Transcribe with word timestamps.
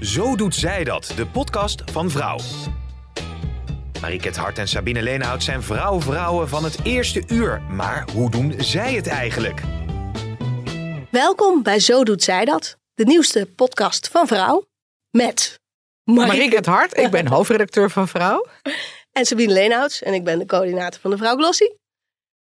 Zo 0.00 0.36
doet 0.36 0.54
zij 0.54 0.84
dat, 0.84 1.12
de 1.16 1.26
podcast 1.26 1.82
van 1.90 2.10
Vrouw. 2.10 2.38
Mariket 4.00 4.36
Hart 4.36 4.58
en 4.58 4.68
Sabine 4.68 5.02
Leenhout 5.02 5.42
zijn 5.42 5.62
vrouw-vrouwen 5.62 6.48
van 6.48 6.64
het 6.64 6.84
eerste 6.84 7.22
uur. 7.26 7.60
Maar 7.60 8.08
hoe 8.12 8.30
doen 8.30 8.54
zij 8.58 8.94
het 8.94 9.06
eigenlijk? 9.06 9.60
Welkom 11.10 11.62
bij 11.62 11.78
Zo 11.78 12.04
Doet 12.04 12.22
Zij 12.22 12.44
Dat, 12.44 12.76
de 12.94 13.04
nieuwste 13.04 13.46
podcast 13.56 14.08
van 14.08 14.26
Vrouw. 14.26 14.66
Met 15.10 15.60
Marieke 16.04 16.56
het 16.56 16.66
Hart, 16.66 16.98
ik 16.98 17.10
ben 17.10 17.26
hoofdredacteur 17.26 17.90
van 17.90 18.08
Vrouw. 18.08 18.46
en 19.18 19.24
Sabine 19.24 19.52
Leenhouts 19.52 20.02
en 20.02 20.14
ik 20.14 20.24
ben 20.24 20.38
de 20.38 20.46
coördinator 20.46 21.00
van 21.00 21.10
de 21.10 21.16
Vrouw 21.16 21.36
Glossy. 21.36 21.68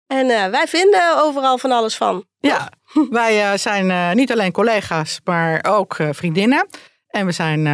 En 0.08 0.30
eh, 0.30 0.50
wij 0.50 0.68
vinden 0.68 1.24
overal 1.24 1.58
van 1.58 1.72
alles 1.72 1.96
van. 1.96 2.26
Ja, 2.38 2.72
wij 3.10 3.52
uh, 3.52 3.58
zijn 3.58 3.90
uh, 3.90 4.12
niet 4.12 4.32
alleen 4.32 4.52
collega's, 4.52 5.20
maar 5.24 5.66
ook 5.68 5.98
vriendinnen. 6.12 6.68
En 7.10 7.26
we 7.26 7.32
zijn 7.32 7.68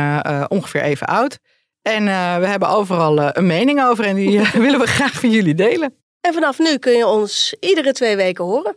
ongeveer 0.50 0.82
even 0.82 1.08
oud. 1.08 1.40
En 1.82 2.06
we 2.40 2.48
hebben 2.48 2.70
overal 2.70 3.36
een 3.36 3.48
mening 3.48 3.84
over 3.84 4.06
en 4.06 4.16
die 4.16 4.42
willen 4.66 4.80
we 4.80 4.88
graag 4.88 5.14
van 5.14 5.30
jullie 5.30 5.56
delen. 5.56 5.96
En 6.22 6.34
vanaf 6.34 6.60
nu 6.60 6.78
kun 6.78 6.94
je 6.94 7.08
ons 7.08 7.56
iedere 7.60 7.92
twee 7.92 8.16
weken 8.16 8.44
horen. 8.44 8.76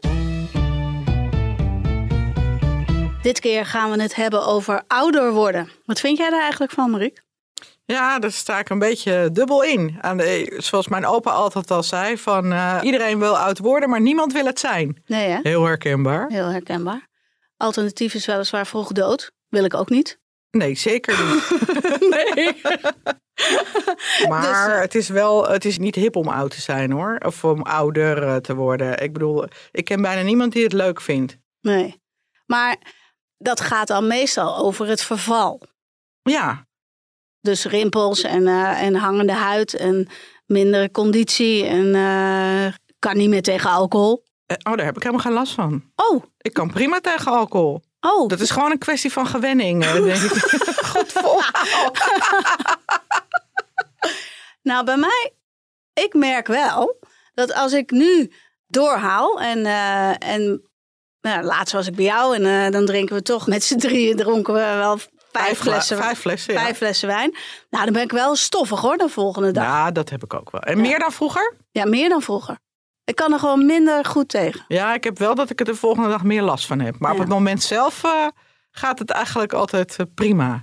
Dit 3.23 3.41
keer 3.41 3.67
gaan 3.67 3.91
we 3.91 4.03
het 4.03 4.15
hebben 4.15 4.47
over 4.47 4.83
ouder 4.87 5.33
worden. 5.33 5.69
Wat 5.85 6.01
vind 6.01 6.19
jij 6.19 6.31
daar 6.31 6.41
eigenlijk 6.41 6.73
van, 6.73 6.91
Mariek? 6.91 7.23
Ja, 7.85 8.19
daar 8.19 8.33
sta 8.33 8.59
ik 8.59 8.69
een 8.69 8.79
beetje 8.79 9.31
dubbel 9.33 9.63
in. 9.65 9.99
Aan 10.01 10.17
de, 10.17 10.55
zoals 10.59 10.89
mijn 10.89 11.07
opa 11.07 11.31
altijd 11.31 11.71
al 11.71 11.83
zei, 11.83 12.19
van 12.19 12.53
uh, 12.53 12.79
iedereen 12.83 13.19
wil 13.19 13.39
oud 13.39 13.59
worden, 13.59 13.89
maar 13.89 14.01
niemand 14.01 14.33
wil 14.33 14.45
het 14.45 14.59
zijn. 14.59 15.03
Nee, 15.07 15.29
hè? 15.29 15.39
Heel 15.43 15.65
herkenbaar. 15.65 16.29
Heel 16.29 16.49
herkenbaar. 16.49 17.09
Alternatief 17.57 18.15
is 18.15 18.27
weliswaar 18.27 18.67
vroeg 18.67 18.93
dood. 18.93 19.31
Wil 19.49 19.65
ik 19.65 19.75
ook 19.75 19.89
niet. 19.89 20.18
Nee, 20.51 20.75
zeker 20.75 21.25
niet. 21.25 21.51
nee. 22.15 22.61
maar 24.29 24.69
dus, 24.69 24.81
het 24.81 24.95
is 24.95 25.09
wel, 25.09 25.49
het 25.49 25.65
is 25.65 25.79
niet 25.79 25.95
hip 25.95 26.17
om 26.17 26.29
oud 26.29 26.51
te 26.51 26.61
zijn 26.61 26.93
hoor. 26.93 27.17
Of 27.27 27.45
om 27.45 27.63
ouder 27.63 28.23
uh, 28.23 28.37
te 28.37 28.55
worden. 28.55 29.03
Ik 29.03 29.13
bedoel, 29.13 29.45
ik 29.71 29.85
ken 29.85 30.03
bijna 30.03 30.23
niemand 30.23 30.53
die 30.53 30.63
het 30.63 30.73
leuk 30.73 31.01
vindt. 31.01 31.37
Nee. 31.61 32.01
Maar 32.47 32.77
dat 33.37 33.61
gaat 33.61 33.89
dan 33.89 34.07
meestal 34.07 34.57
over 34.57 34.87
het 34.87 35.03
verval. 35.03 35.63
Ja. 36.23 36.67
Dus 37.41 37.65
rimpels 37.65 38.23
en, 38.23 38.43
uh, 38.43 38.83
en 38.83 38.95
hangende 38.95 39.33
huid 39.33 39.75
en 39.75 40.09
mindere 40.47 40.91
conditie 40.91 41.65
en 41.65 41.95
uh, 41.95 42.73
kan 42.99 43.17
niet 43.17 43.29
meer 43.29 43.43
tegen 43.43 43.71
alcohol. 43.71 44.27
Oh, 44.47 44.77
daar 44.77 44.85
heb 44.85 44.97
ik 44.97 45.03
helemaal 45.03 45.25
geen 45.25 45.33
last 45.33 45.53
van. 45.53 45.93
Oh. 45.97 46.25
Ik 46.39 46.53
kan 46.53 46.71
prima 46.71 47.01
tegen 47.01 47.33
alcohol. 47.33 47.83
Oh. 48.01 48.29
Dat 48.29 48.41
is 48.41 48.51
gewoon 48.51 48.71
een 48.71 48.79
kwestie 48.79 49.13
van 49.13 49.27
gewenning, 49.27 49.85
denk 49.85 50.23
ik. 50.23 50.31
God 50.93 51.13
vol. 51.13 51.41
nou, 54.63 54.85
bij 54.85 54.97
mij, 54.97 55.33
ik 55.93 56.15
merk 56.15 56.47
wel 56.47 56.99
dat 57.35 57.55
als 57.55 57.73
ik 57.73 57.91
nu 57.91 58.33
doorhaal 58.67 59.41
en, 59.41 59.67
en 60.19 60.69
nou, 61.21 61.43
laatst 61.43 61.75
was 61.75 61.87
ik 61.87 61.95
bij 61.95 62.05
jou 62.05 62.35
en 62.35 62.43
uh, 62.43 62.71
dan 62.71 62.87
drinken 62.87 63.15
we 63.15 63.23
toch 63.23 63.47
met 63.47 63.65
z'n 63.65 63.79
drieën 63.79 64.17
dronken 64.17 64.55
we 64.55 64.61
wel 64.61 64.99
vijf, 64.99 65.09
vijf 65.33 65.59
flessen, 65.59 65.97
vijf 65.97 66.19
flessen, 66.19 66.55
vijf 66.55 66.69
ja. 66.69 66.75
flessen 66.75 67.09
wijn. 67.09 67.37
Nou, 67.71 67.85
dan 67.85 67.93
ben 67.93 68.03
ik 68.03 68.13
wel 68.13 68.37
stoffig 68.37 68.81
hoor, 68.81 68.97
de 68.97 69.09
volgende 69.09 69.51
dag. 69.51 69.65
Ja, 69.65 69.91
dat 69.91 70.11
heb 70.11 70.25
ik 70.25 70.35
ook 70.35 70.51
wel. 70.51 70.61
En 70.61 70.77
ja. 70.77 70.83
meer 70.83 70.99
dan 70.99 71.13
vroeger? 71.13 71.55
Ja, 71.71 71.85
meer 71.85 72.09
dan 72.09 72.23
vroeger. 72.23 72.59
Ik 73.09 73.15
kan 73.15 73.33
er 73.33 73.39
gewoon 73.39 73.67
minder 73.67 74.05
goed 74.05 74.29
tegen. 74.29 74.65
Ja, 74.69 74.95
ik 74.95 75.05
heb 75.05 75.19
wel 75.19 75.35
dat 75.35 75.51
ik 75.51 75.59
er 75.59 75.67
de 75.67 75.75
volgende 75.75 76.09
dag 76.09 76.23
meer 76.25 76.43
last 76.43 76.67
van 76.67 76.81
heb. 76.81 76.99
Maar 76.99 77.11
ja. 77.11 77.15
op 77.15 77.21
het 77.21 77.33
moment 77.33 77.63
zelf 77.63 78.05
uh, 78.05 78.27
gaat 78.71 78.99
het 78.99 79.11
eigenlijk 79.11 79.53
altijd 79.53 79.97
uh, 80.01 80.07
prima. 80.15 80.63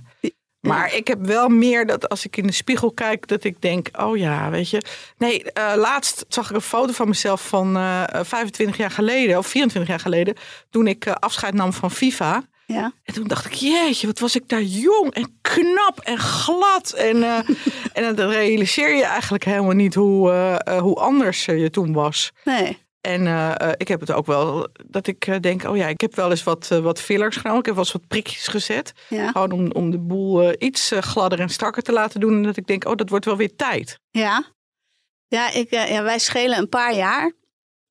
Maar 0.60 0.94
ik 0.94 1.08
heb 1.08 1.18
wel 1.20 1.48
meer 1.48 1.86
dat 1.86 2.08
als 2.08 2.24
ik 2.24 2.36
in 2.36 2.46
de 2.46 2.52
spiegel 2.52 2.92
kijk, 2.92 3.26
dat 3.26 3.44
ik 3.44 3.60
denk: 3.60 3.88
oh 3.92 4.16
ja, 4.16 4.50
weet 4.50 4.70
je. 4.70 4.82
Nee, 5.18 5.44
uh, 5.44 5.72
laatst 5.76 6.24
zag 6.28 6.50
ik 6.50 6.56
een 6.56 6.62
foto 6.62 6.92
van 6.92 7.08
mezelf 7.08 7.48
van 7.48 7.76
uh, 7.76 8.04
25 8.12 8.76
jaar 8.76 8.90
geleden, 8.90 9.38
of 9.38 9.46
24 9.46 9.90
jaar 9.90 10.00
geleden, 10.00 10.36
toen 10.70 10.86
ik 10.86 11.06
uh, 11.06 11.14
afscheid 11.14 11.54
nam 11.54 11.72
van 11.72 11.90
FIFA. 11.90 12.42
Ja. 12.66 12.92
En 13.02 13.14
toen 13.14 13.26
dacht 13.26 13.46
ik: 13.46 13.52
jeetje, 13.52 14.06
wat 14.06 14.18
was 14.18 14.36
ik 14.36 14.48
daar 14.48 14.62
jong 14.62 15.14
en 15.14 15.38
knap 15.40 16.00
en 16.00 16.18
glad. 16.18 16.92
En, 16.92 17.16
uh, 17.16 17.38
en 17.92 18.14
dan 18.14 18.28
realiseer 18.28 18.96
je 18.96 19.04
eigenlijk 19.04 19.44
helemaal 19.44 19.72
niet 19.72 19.94
hoe, 19.94 20.30
hoe 20.80 20.94
anders 20.94 21.44
je 21.44 21.70
toen 21.70 21.92
was. 21.92 22.32
Nee. 22.44 22.84
En 23.00 23.26
uh, 23.26 23.54
ik 23.76 23.88
heb 23.88 24.00
het 24.00 24.12
ook 24.12 24.26
wel 24.26 24.68
dat 24.86 25.06
ik 25.06 25.42
denk, 25.42 25.64
oh 25.64 25.76
ja, 25.76 25.88
ik 25.88 26.00
heb 26.00 26.14
wel 26.14 26.30
eens 26.30 26.42
wat, 26.42 26.68
wat 26.68 27.00
fillers 27.00 27.36
genomen. 27.36 27.60
Ik 27.60 27.66
heb 27.66 27.74
wel 27.74 27.84
eens 27.84 27.92
wat 27.92 28.06
prikjes 28.08 28.46
gezet. 28.46 28.92
Ja. 29.08 29.30
Gewoon 29.30 29.50
om, 29.50 29.72
om 29.72 29.90
de 29.90 29.98
boel 29.98 30.62
iets 30.62 30.92
gladder 31.00 31.40
en 31.40 31.48
strakker 31.48 31.82
te 31.82 31.92
laten 31.92 32.20
doen. 32.20 32.32
En 32.32 32.42
dat 32.42 32.56
ik 32.56 32.66
denk, 32.66 32.84
oh, 32.84 32.94
dat 32.94 33.08
wordt 33.08 33.24
wel 33.24 33.36
weer 33.36 33.56
tijd. 33.56 33.98
Ja, 34.10 34.44
ja, 35.28 35.52
ik, 35.52 35.70
ja 35.70 36.02
wij 36.02 36.18
schelen 36.18 36.58
een 36.58 36.68
paar 36.68 36.94
jaar. 36.94 37.32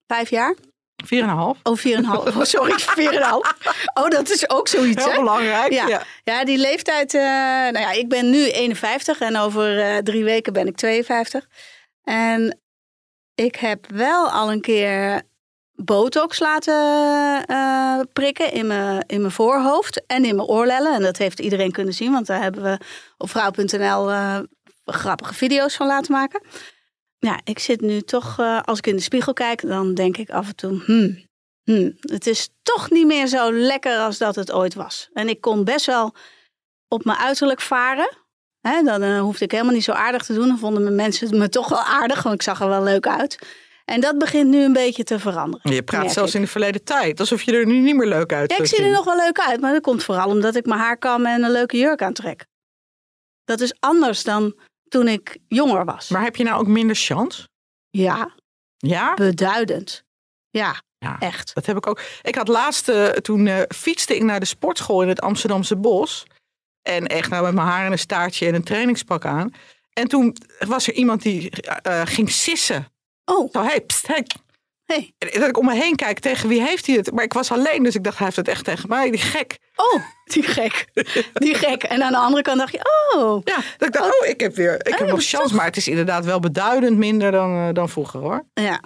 Vijf 0.07 0.29
jaar. 0.29 0.55
Vier 1.03 1.23
en 1.23 1.29
een 1.29 1.35
half. 1.35 1.57
Oh, 1.63 1.77
vier 1.77 1.93
en 1.97 2.03
een 2.03 2.09
half. 2.09 2.35
Oh, 2.35 2.43
sorry, 2.43 2.79
vier 2.97 3.09
en 3.09 3.15
een 3.15 3.23
half. 3.23 3.55
Oh, 3.93 4.07
dat 4.07 4.29
is 4.29 4.49
ook 4.49 4.67
zoiets, 4.67 5.03
Heel 5.03 5.13
hè? 5.13 5.19
belangrijk, 5.19 5.71
ja. 5.71 5.87
ja. 5.87 6.03
Ja, 6.23 6.45
die 6.45 6.57
leeftijd... 6.57 7.13
nou 7.13 7.79
ja, 7.79 7.91
ik 7.91 8.09
ben 8.09 8.29
nu 8.29 8.49
51 8.49 9.19
en 9.19 9.37
over 9.37 10.03
drie 10.03 10.23
weken 10.23 10.53
ben 10.53 10.67
ik 10.67 10.75
52. 10.75 11.47
En 12.03 12.59
ik 13.35 13.55
heb 13.55 13.85
wel 13.91 14.29
al 14.29 14.51
een 14.51 14.61
keer 14.61 15.21
botox 15.75 16.39
laten 16.39 16.73
uh, 17.51 17.99
prikken 18.13 18.51
in 18.51 18.67
mijn, 18.67 19.03
in 19.07 19.21
mijn 19.21 19.33
voorhoofd 19.33 20.05
en 20.05 20.25
in 20.25 20.35
mijn 20.35 20.47
oorlellen. 20.47 20.93
En 20.93 21.01
dat 21.01 21.17
heeft 21.17 21.39
iedereen 21.39 21.71
kunnen 21.71 21.93
zien, 21.93 22.11
want 22.11 22.27
daar 22.27 22.41
hebben 22.41 22.63
we 22.63 22.79
op 23.17 23.29
vrouw.nl 23.29 24.11
grappige 24.85 25.33
video's 25.33 25.75
van 25.75 25.87
laten 25.87 26.11
maken. 26.11 26.41
Ja, 27.25 27.39
ik 27.43 27.59
zit 27.59 27.81
nu 27.81 28.01
toch, 28.01 28.39
uh, 28.39 28.61
als 28.61 28.77
ik 28.77 28.87
in 28.87 28.95
de 28.95 29.01
spiegel 29.01 29.33
kijk, 29.33 29.67
dan 29.67 29.93
denk 29.93 30.17
ik 30.17 30.29
af 30.29 30.47
en 30.47 30.55
toe, 30.55 30.81
hmm, 30.85 31.25
hmm, 31.63 31.97
het 32.01 32.27
is 32.27 32.49
toch 32.61 32.89
niet 32.89 33.05
meer 33.05 33.27
zo 33.27 33.51
lekker 33.51 33.97
als 33.97 34.17
dat 34.17 34.35
het 34.35 34.51
ooit 34.51 34.73
was. 34.73 35.09
En 35.13 35.29
ik 35.29 35.41
kon 35.41 35.63
best 35.63 35.85
wel 35.85 36.15
op 36.87 37.05
mijn 37.05 37.17
uiterlijk 37.17 37.61
varen. 37.61 38.17
He, 38.61 38.83
dan 38.83 39.03
uh, 39.03 39.19
hoefde 39.19 39.45
ik 39.45 39.51
helemaal 39.51 39.73
niet 39.73 39.83
zo 39.83 39.91
aardig 39.91 40.23
te 40.23 40.33
doen. 40.33 40.47
Dan 40.47 40.57
vonden 40.57 40.83
mijn 40.83 40.95
mensen 40.95 41.37
me 41.37 41.49
toch 41.49 41.69
wel 41.69 41.83
aardig, 41.83 42.23
want 42.23 42.35
ik 42.35 42.41
zag 42.41 42.61
er 42.61 42.67
wel 42.67 42.83
leuk 42.83 43.07
uit. 43.07 43.39
En 43.85 44.01
dat 44.01 44.17
begint 44.17 44.49
nu 44.49 44.63
een 44.63 44.73
beetje 44.73 45.03
te 45.03 45.19
veranderen. 45.19 45.73
Je 45.73 45.83
praat 45.83 46.11
zelfs 46.11 46.29
ik. 46.29 46.35
in 46.35 46.41
de 46.41 46.47
verleden 46.51 46.83
tijd, 46.83 47.19
alsof 47.19 47.41
je 47.41 47.51
er 47.51 47.65
nu 47.65 47.79
niet 47.79 47.95
meer 47.95 48.07
leuk 48.07 48.33
uit 48.33 48.51
ja, 48.51 48.57
ik 48.57 48.65
zie 48.65 48.83
er 48.83 48.91
nog 48.91 49.05
wel 49.05 49.15
leuk 49.15 49.39
uit, 49.39 49.61
maar 49.61 49.73
dat 49.73 49.81
komt 49.81 50.03
vooral 50.03 50.29
omdat 50.29 50.55
ik 50.55 50.65
mijn 50.65 50.79
haar 50.79 50.97
kam 50.97 51.25
en 51.25 51.43
een 51.43 51.51
leuke 51.51 51.77
jurk 51.77 52.01
aantrek. 52.01 52.45
Dat 53.43 53.59
is 53.59 53.75
anders 53.79 54.23
dan 54.23 54.55
toen 54.87 55.07
ik 55.07 55.37
jonger 55.47 55.85
was. 55.85 56.09
Maar 56.09 56.23
heb 56.23 56.35
je 56.35 56.43
nou 56.43 56.59
ook 56.59 56.67
minder 56.67 56.95
chance? 56.95 57.47
Ja. 57.89 58.35
Ja? 58.77 59.13
Beduidend. 59.13 60.03
Ja, 60.49 60.81
ja 60.97 61.19
echt. 61.19 61.53
Dat 61.53 61.65
heb 61.65 61.77
ik 61.77 61.87
ook. 61.87 62.01
Ik 62.21 62.35
had 62.35 62.47
laatst, 62.47 62.89
uh, 62.89 63.07
toen 63.07 63.45
uh, 63.45 63.61
fietste 63.67 64.15
ik 64.15 64.23
naar 64.23 64.39
de 64.39 64.45
sportschool 64.45 65.01
in 65.01 65.07
het 65.07 65.21
Amsterdamse 65.21 65.75
bos. 65.75 66.25
En 66.81 67.07
echt 67.07 67.29
nou 67.29 67.43
met 67.43 67.53
mijn 67.53 67.67
haar 67.67 67.85
en 67.85 67.91
een 67.91 67.99
staartje 67.99 68.47
en 68.47 68.55
een 68.55 68.63
trainingspak 68.63 69.25
aan. 69.25 69.53
En 69.93 70.07
toen 70.07 70.35
was 70.59 70.87
er 70.87 70.93
iemand 70.93 71.21
die 71.21 71.51
uh, 71.87 72.01
ging 72.05 72.31
sissen. 72.31 72.87
Oh. 73.25 73.51
Zo, 73.51 73.63
hey, 73.63 73.81
pst, 73.81 74.07
hey. 74.07 74.25
Hey. 74.85 75.13
En 75.17 75.39
dat 75.39 75.49
ik 75.49 75.57
om 75.57 75.65
me 75.65 75.75
heen 75.75 75.95
kijk, 75.95 76.19
tegen 76.19 76.49
wie 76.49 76.61
heeft 76.61 76.85
hij 76.87 76.95
het? 76.95 77.11
Maar 77.11 77.23
ik 77.23 77.33
was 77.33 77.51
alleen, 77.51 77.83
dus 77.83 77.95
ik 77.95 78.03
dacht, 78.03 78.15
hij 78.17 78.25
heeft 78.25 78.37
het 78.37 78.47
echt 78.47 78.63
tegen 78.63 78.89
mij. 78.89 79.11
Die 79.11 79.19
gek. 79.19 79.57
Oh, 79.75 80.01
die 80.23 80.43
gek. 80.43 80.85
Die 81.33 81.55
gek. 81.55 81.83
En 81.83 82.03
aan 82.03 82.11
de 82.11 82.17
andere 82.17 82.41
kant 82.41 82.57
dacht 82.57 82.71
je, 82.71 83.09
oh. 83.15 83.41
Ja, 83.43 83.55
dat 83.77 83.87
ik 83.87 83.93
dacht, 83.93 84.21
oh, 84.21 84.27
ik 84.27 84.39
heb 84.39 84.55
weer, 84.55 84.73
ik 84.87 84.93
Oh, 84.93 84.99
heb 84.99 85.07
nog 85.07 85.19
toch? 85.19 85.27
chance. 85.29 85.55
Maar 85.55 85.65
het 85.65 85.77
is 85.77 85.87
inderdaad 85.87 86.25
wel 86.25 86.39
beduidend 86.39 86.97
minder 86.97 87.31
dan, 87.31 87.55
uh, 87.55 87.67
dan 87.73 87.89
vroeger, 87.89 88.19
hoor. 88.19 88.45
Ja. 88.53 88.79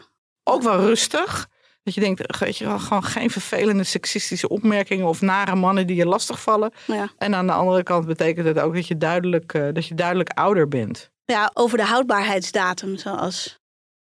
Ook 0.44 0.62
wel 0.62 0.80
rustig. 0.80 1.48
Dat 1.84 1.94
je 1.94 2.00
denkt, 2.02 2.40
weet 2.40 2.58
je 2.58 2.66
wel, 2.66 2.80
gewoon 2.80 3.04
geen 3.04 3.30
vervelende 3.30 3.84
seksistische 3.84 4.48
opmerkingen 4.50 5.06
of 5.08 5.22
nare 5.22 5.56
mannen 5.56 5.88
die 5.88 5.96
je 5.96 6.06
lastigvallen. 6.06 6.72
Ja. 6.86 7.10
En 7.18 7.36
aan 7.36 7.48
de 7.48 7.54
andere 7.54 7.84
kant 7.84 8.06
betekent 8.06 8.46
het 8.48 8.60
ook 8.60 8.76
dat 8.76 8.88
je 8.88 8.98
duidelijk, 8.98 9.54
uh, 9.54 9.68
dat 9.74 9.86
je 9.88 9.96
duidelijk 9.96 10.30
ouder 10.30 10.68
bent. 10.68 11.10
ja, 11.26 11.52
over 11.54 11.78
de 11.78 11.84
houdbaarheidsdatum, 11.84 12.98
zoals 12.98 13.60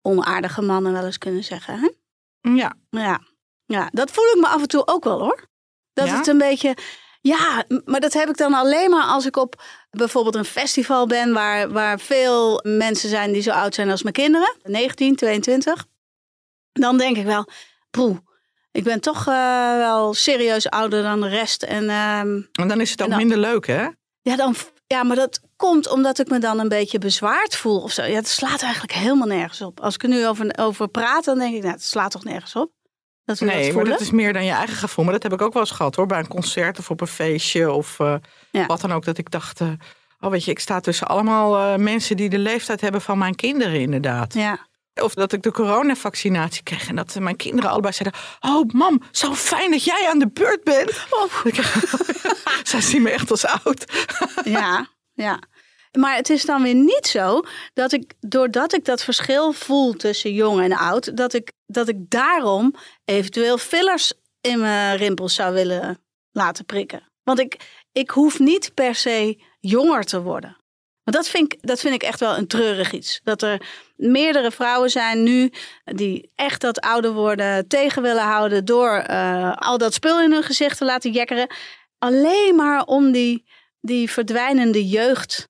onaardige 0.06 0.62
mannen 0.62 0.92
wel 0.94 1.06
eens 1.06 1.18
kunnen 1.18 1.44
zeggen. 1.44 1.80
Hè? 1.80 1.90
Ja, 2.54 2.74
Ja. 2.90 3.20
ja, 3.66 3.90
dat 3.92 4.12
voel 4.12 4.26
ik 4.26 4.38
me 4.42 4.48
af 4.48 4.62
en 4.62 4.68
toe 4.68 4.88
ook 4.88 5.04
wel 5.04 5.20
hoor. 5.20 5.48
Dat 5.94 6.08
Ja? 6.08 6.18
het 6.18 6.28
een 6.28 6.38
beetje. 6.38 6.78
Ja, 7.22 7.64
maar 7.86 8.00
dat 8.00 8.14
heb 8.14 8.30
ik 8.30 8.38
dan 8.38 8.54
alleen 8.54 8.90
maar 8.90 9.04
als 9.04 9.26
ik 9.26 9.36
op 9.38 9.64
bijvoorbeeld 9.90 10.36
een 10.36 10.46
festival 10.46 11.08
ben 11.08 11.34
waar, 11.34 11.72
waar 11.72 12.00
veel 12.00 12.60
mensen 12.64 13.10
zijn 13.10 13.32
die 13.32 13.42
zo 13.42 13.52
oud 13.52 13.76
zijn 13.76 13.90
als 13.90 14.02
mijn 14.02 14.14
kinderen, 14.14 14.56
19, 14.64 15.16
22. 15.16 15.86
Dan 16.74 16.98
denk 16.98 17.18
ik 17.18 17.26
wel, 17.26 17.48
poeh, 17.92 18.18
ik 18.72 18.84
ben 18.84 19.00
toch 19.02 19.28
uh, 19.28 19.78
wel 19.78 20.14
serieus 20.14 20.70
ouder 20.70 21.04
dan 21.04 21.22
de 21.22 21.28
rest. 21.28 21.64
En, 21.64 21.84
uh, 21.84 22.20
en 22.20 22.50
dan 22.68 22.82
is 22.82 22.92
het 22.92 23.02
ook 23.02 23.10
dan, 23.10 23.18
minder 23.18 23.38
leuk, 23.38 23.68
hè? 23.68 23.88
Ja, 24.22 24.36
dan, 24.36 24.56
ja, 24.88 25.04
maar 25.04 25.16
dat 25.16 25.42
komt 25.56 25.90
omdat 25.90 26.20
ik 26.20 26.30
me 26.30 26.40
dan 26.40 26.60
een 26.60 26.68
beetje 26.68 26.98
bezwaard 26.98 27.56
voel 27.56 27.82
of 27.82 27.92
zo. 27.92 28.04
Ja, 28.04 28.16
het 28.16 28.28
slaat 28.28 28.62
eigenlijk 28.62 28.94
helemaal 28.94 29.28
nergens 29.28 29.62
op. 29.62 29.80
Als 29.80 29.96
ik 29.96 30.04
er 30.04 30.10
nu 30.10 30.28
over, 30.28 30.58
over 30.58 30.88
praat, 30.88 31.26
dan 31.26 31.38
denk 31.38 31.56
ik, 31.56 31.62
nou, 31.62 31.74
het 31.74 31.84
slaat 31.84 32.12
toch 32.12 32.24
nergens 32.24 32.56
op. 32.56 32.72
Dat 33.26 33.40
we 33.40 33.46
nee, 33.46 33.66
dat 33.66 33.76
maar 33.76 33.86
dat 33.86 34.00
is 34.00 34.12
meer 34.12 34.34
dan 34.34 34.46
je 34.46 34.52
eigen 34.52 34.76
gevoel. 34.76 35.04
Maar 35.06 35.14
dat 35.14 35.24
heb 35.24 35.34
ik 35.34 35.42
ook 35.42 35.54
wel 35.54 35.62
eens 35.62 35.72
gehad 35.72 35.96
hoor. 35.96 36.06
Bij 36.06 36.20
een 36.20 36.28
concert 36.28 36.80
of 36.80 36.90
op 36.90 37.02
een 37.02 37.08
feestje 37.08 37.72
of 37.72 38.00
uh, 38.00 38.16
ja. 38.52 38.66
wat 38.66 38.82
dan 38.82 38.94
ook. 38.94 39.06
Dat 39.06 39.18
ik 39.18 39.32
dacht, 39.32 39.60
uh, 39.60 39.70
oh 40.20 40.30
weet 40.30 40.44
je, 40.44 40.52
ik 40.52 40.60
sta 40.60 40.80
tussen 40.80 41.08
allemaal 41.08 41.58
uh, 41.58 41.76
mensen 41.76 42.18
die 42.18 42.30
de 42.30 42.40
leeftijd 42.40 42.82
hebben 42.82 43.02
van 43.02 43.18
mijn 43.18 43.36
kinderen 43.36 43.80
inderdaad. 43.80 44.34
Ja. 44.34 44.68
Of 45.02 45.14
dat 45.14 45.32
ik 45.32 45.44
de 45.44 45.52
coronavaccinatie 45.52 46.64
kreeg 46.64 46.88
en 46.88 46.96
dat 46.96 47.20
mijn 47.20 47.36
kinderen 47.36 47.70
allebei 47.70 47.94
zeiden: 47.94 48.20
Oh, 48.40 48.74
mam, 48.74 49.02
zo 49.12 49.34
fijn 49.34 49.72
dat 49.72 49.84
jij 49.84 50.08
aan 50.10 50.20
de 50.20 50.28
beurt 50.28 50.64
bent. 50.64 51.06
Oh. 51.10 51.46
Zij 52.64 52.82
zien 52.82 53.02
me 53.02 53.10
echt 53.10 53.32
als 53.32 53.46
oud. 53.46 53.86
ja, 54.44 54.88
ja. 55.14 55.40
Maar 55.92 56.16
het 56.16 56.30
is 56.30 56.46
dan 56.46 56.64
weer 56.64 56.76
niet 56.76 57.08
zo 57.08 57.42
dat 57.74 57.92
ik, 57.92 58.14
doordat 58.20 58.74
ik 58.74 58.86
dat 58.86 59.04
verschil 59.04 59.52
voel 59.52 59.94
tussen 59.94 60.34
jong 60.34 60.62
en 60.62 60.74
oud, 60.74 61.18
dat 61.18 61.34
ik, 61.34 61.52
dat 61.66 61.88
ik 61.88 62.10
daarom 62.10 62.76
eventueel 63.06 63.58
fillers 63.58 64.14
in 64.42 64.60
mijn 64.60 64.98
rimpels 64.98 65.36
zou 65.36 65.54
willen 65.54 66.04
laten 66.32 66.66
prikken. 66.66 67.12
Want 67.24 67.40
ik, 67.40 67.84
ik 67.92 68.10
hoef 68.10 68.40
niet 68.40 68.72
per 68.74 68.96
se 68.96 69.44
jonger 69.60 70.04
te 70.04 70.22
worden. 70.22 70.58
Maar 71.06 71.14
dat 71.14 71.28
vind, 71.28 71.54
ik, 71.54 71.60
dat 71.62 71.80
vind 71.80 71.94
ik 71.94 72.04
echt 72.04 72.20
wel 72.20 72.38
een 72.38 72.48
treurig 72.48 72.92
iets. 72.92 73.20
Dat 73.24 73.42
er 73.42 73.62
meerdere 73.96 74.52
vrouwen 74.52 74.90
zijn 74.90 75.24
nu 75.24 75.52
die 75.84 76.32
echt 76.36 76.62
dat 76.62 76.80
ouder 76.80 77.14
worden 77.14 77.68
tegen 77.68 78.02
willen 78.02 78.24
houden 78.24 78.66
door 78.66 79.06
uh, 79.10 79.54
al 79.56 79.78
dat 79.78 79.94
spul 79.94 80.22
in 80.22 80.32
hun 80.32 80.44
gezicht 80.44 80.78
te 80.78 80.86
laten 80.86 81.12
jekkeren. 81.12 81.48
Alleen 81.98 82.56
maar 82.56 82.84
om 82.84 83.12
die, 83.12 83.46
die 83.82 84.10
verdwijnende 84.10 84.88
jeugd 84.88 85.50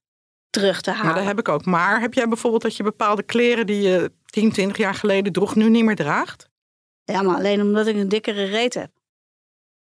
terug 0.50 0.81
te 0.81 0.92
halen. 0.92 1.06
Maar 1.06 1.16
dat 1.16 1.25
heb 1.25 1.40
ik 1.40 1.50
ook. 1.50 1.66
Maar 1.66 2.00
heb 2.00 2.13
jij 2.13 2.28
bijvoorbeeld 2.28 2.62
dat 2.62 2.75
je 2.75 2.84
bepaalde 2.84 3.24
kleren 3.24 3.66
die 3.66 3.81
je 3.81 4.12
10, 4.25 4.51
20 4.51 4.78
jaar 4.78 4.96
geleden 4.96 5.34
droeg, 5.34 5.56
nu 5.56 5.69
niet 5.69 5.84
meer 5.84 5.96
draagt? 5.96 6.50
Ja, 7.04 7.22
maar 7.22 7.36
alleen 7.36 7.62
omdat 7.62 7.88
ik 7.88 7.96
een 7.96 8.10
dikkere 8.10 8.44
reet 8.44 8.74
heb. 8.74 8.92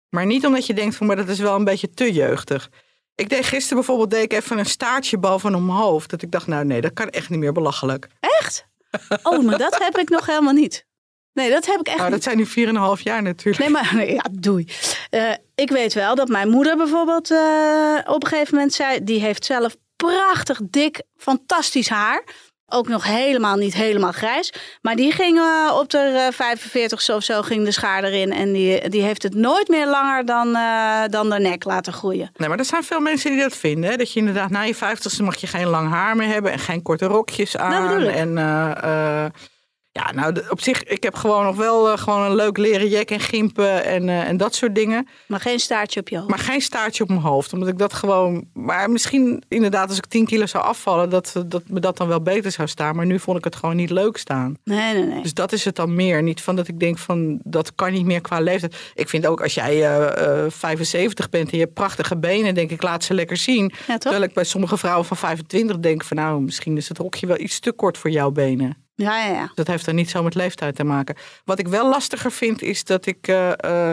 Maar 0.10 0.25
niet 0.25 0.46
omdat 0.46 0.66
je 0.66 0.74
denkt 0.74 0.96
van, 0.96 1.08
maar 1.08 1.16
dat 1.16 1.28
is 1.28 1.40
wel 1.40 1.56
een 1.56 1.63
beetje 1.63 1.90
te 1.90 2.13
jeugdig. 2.13 2.69
Ik 3.15 3.29
deed 3.29 3.45
gisteren 3.45 3.77
bijvoorbeeld 3.77 4.09
deed 4.09 4.23
ik 4.23 4.33
even 4.33 4.57
een 4.57 4.65
staartje 4.65 5.17
boven 5.17 5.51
mijn 5.51 5.77
hoofd. 5.77 6.09
Dat 6.09 6.21
ik 6.21 6.31
dacht, 6.31 6.47
nou 6.47 6.65
nee, 6.65 6.81
dat 6.81 6.94
kan 6.94 7.09
echt 7.09 7.29
niet 7.29 7.39
meer 7.39 7.53
belachelijk. 7.53 8.07
Echt? 8.19 8.65
Oh, 9.23 9.44
maar 9.44 9.57
dat 9.57 9.77
heb 9.79 9.97
ik 9.97 10.09
nog 10.09 10.25
helemaal 10.25 10.53
niet. 10.53 10.85
Nee, 11.33 11.50
dat 11.50 11.65
heb 11.65 11.79
ik 11.79 11.88
echt 11.88 11.97
nou, 11.97 12.09
dat 12.09 12.23
zijn 12.23 12.38
nu 12.38 12.47
4,5 12.97 13.03
jaar 13.03 13.21
natuurlijk. 13.21 13.57
Nee, 13.57 13.69
maar 13.69 13.91
nee, 13.95 14.13
ja, 14.13 14.25
doei. 14.31 14.67
Uh, 15.12 15.33
ik 15.56 15.69
weet 15.69 15.94
wel 15.94 16.15
dat 16.15 16.27
mijn 16.27 16.50
moeder 16.50 16.77
bijvoorbeeld 16.77 17.31
uh, 17.31 18.00
op 18.06 18.23
een 18.23 18.29
gegeven 18.29 18.56
moment 18.56 18.73
zei... 18.73 19.03
die 19.03 19.19
heeft 19.19 19.45
zelf 19.45 19.75
prachtig 19.95 20.59
dik, 20.63 21.01
fantastisch 21.17 21.89
haar. 21.89 22.23
Ook 22.67 22.88
nog 22.88 23.03
helemaal 23.03 23.56
niet 23.56 23.73
helemaal 23.73 24.12
grijs. 24.12 24.53
Maar 24.81 24.95
die 24.95 25.12
ging 25.12 25.38
uh, 25.38 25.77
op 25.79 25.89
de 25.89 26.29
45 26.33 27.09
of 27.15 27.23
zo 27.23 27.41
ging 27.41 27.65
de 27.65 27.71
schaar 27.71 28.03
erin. 28.03 28.33
En 28.33 28.53
die, 28.53 28.89
die 28.89 29.01
heeft 29.01 29.23
het 29.23 29.35
nooit 29.35 29.67
meer 29.67 29.88
langer 29.88 30.25
dan, 30.25 30.47
uh, 30.47 31.01
dan 31.09 31.29
de 31.29 31.39
nek 31.39 31.63
laten 31.63 31.94
groeien. 31.94 32.31
Nee, 32.35 32.50
maar 32.50 32.59
er 32.59 32.65
zijn 32.65 32.83
veel 32.83 33.00
mensen 33.00 33.31
die 33.31 33.39
dat 33.41 33.56
vinden. 33.56 33.89
Hè? 33.89 33.97
Dat 33.97 34.12
je 34.12 34.19
inderdaad 34.19 34.50
na 34.50 34.62
je 34.62 34.75
50ste 34.75 35.23
mag 35.23 35.35
je 35.35 35.47
geen 35.47 35.67
lang 35.67 35.89
haar 35.89 36.15
meer 36.15 36.27
hebben. 36.27 36.51
En 36.51 36.59
geen 36.59 36.81
korte 36.81 37.06
rokjes 37.06 37.57
aan. 37.57 37.69
Nou, 37.69 38.06
en 38.06 38.38
ja, 39.95 40.12
nou 40.12 40.42
op 40.50 40.62
zich, 40.62 40.83
ik 40.83 41.03
heb 41.03 41.15
gewoon 41.15 41.45
nog 41.45 41.56
wel 41.56 41.92
uh, 41.92 41.97
gewoon 41.97 42.21
een 42.21 42.36
leuk 42.36 42.57
leren 42.57 42.88
jack 42.88 43.09
en 43.09 43.19
gimpen 43.19 43.83
en, 43.83 44.07
uh, 44.07 44.27
en 44.27 44.38
dat 44.38 44.56
soort 44.56 44.75
dingen. 44.75 45.07
Maar 45.27 45.39
geen 45.39 45.59
staartje 45.59 46.00
op 46.00 46.09
je 46.09 46.18
hoofd? 46.18 46.30
Maar 46.30 46.39
geen 46.39 46.62
staartje 46.62 47.03
op 47.03 47.09
mijn 47.09 47.21
hoofd, 47.21 47.53
omdat 47.53 47.69
ik 47.69 47.77
dat 47.77 47.94
gewoon... 47.94 48.47
Maar 48.53 48.89
misschien 48.89 49.44
inderdaad 49.47 49.89
als 49.89 49.97
ik 49.97 50.06
10 50.06 50.25
kilo 50.25 50.45
zou 50.45 50.63
afvallen, 50.63 51.09
dat, 51.09 51.44
dat 51.45 51.63
me 51.68 51.80
dat 51.80 51.97
dan 51.97 52.07
wel 52.07 52.21
beter 52.21 52.51
zou 52.51 52.68
staan. 52.68 52.95
Maar 52.95 53.06
nu 53.06 53.19
vond 53.19 53.38
ik 53.38 53.44
het 53.44 53.56
gewoon 53.56 53.75
niet 53.75 53.89
leuk 53.89 54.18
staan. 54.18 54.57
Nee, 54.63 54.94
nee, 54.94 55.03
nee. 55.03 55.21
Dus 55.21 55.33
dat 55.33 55.51
is 55.51 55.65
het 55.65 55.75
dan 55.75 55.95
meer. 55.95 56.24
Niet 56.24 56.41
van 56.41 56.56
dat 56.56 56.68
ik 56.68 56.80
denk 56.80 56.98
van, 56.98 57.39
dat 57.44 57.75
kan 57.75 57.91
niet 57.91 58.06
meer 58.06 58.21
qua 58.21 58.39
leeftijd. 58.39 58.75
Ik 58.94 59.09
vind 59.09 59.27
ook 59.27 59.41
als 59.41 59.53
jij 59.53 60.03
uh, 60.07 60.45
75 60.48 61.30
bent 61.30 61.51
en 61.51 61.57
je 61.57 61.63
hebt 61.63 61.75
prachtige 61.75 62.18
benen, 62.18 62.56
denk 62.56 62.71
ik, 62.71 62.81
laat 62.81 63.03
ze 63.03 63.13
lekker 63.13 63.38
zien. 63.38 63.74
Ja, 63.88 63.98
Terwijl 63.98 64.24
ik 64.24 64.33
bij 64.33 64.44
sommige 64.44 64.77
vrouwen 64.77 65.06
van 65.06 65.18
25 65.18 65.80
denk 65.80 66.03
van, 66.03 66.18
nou, 66.18 66.41
misschien 66.41 66.77
is 66.77 66.88
het 66.88 66.98
rokje 66.98 67.27
wel 67.27 67.39
iets 67.39 67.59
te 67.59 67.71
kort 67.71 67.98
voor 67.98 68.09
jouw 68.09 68.31
benen. 68.31 68.85
Ja, 68.95 69.25
ja, 69.25 69.33
ja. 69.33 69.51
Dat 69.56 69.68
heeft 69.68 69.88
er 69.88 69.94
niet 69.94 70.09
zo 70.09 70.24
met 70.24 70.36
leeftijd 70.36 70.75
te 70.75 70.83
maken. 70.83 71.15
Wat 71.45 71.59
ik 71.59 71.68
wel 71.68 71.89
lastiger 71.89 72.31
vind, 72.31 72.62
is 72.62 72.83
dat 72.83 73.06
ik, 73.06 73.27
uh, 73.27 73.51
uh, 73.65 73.92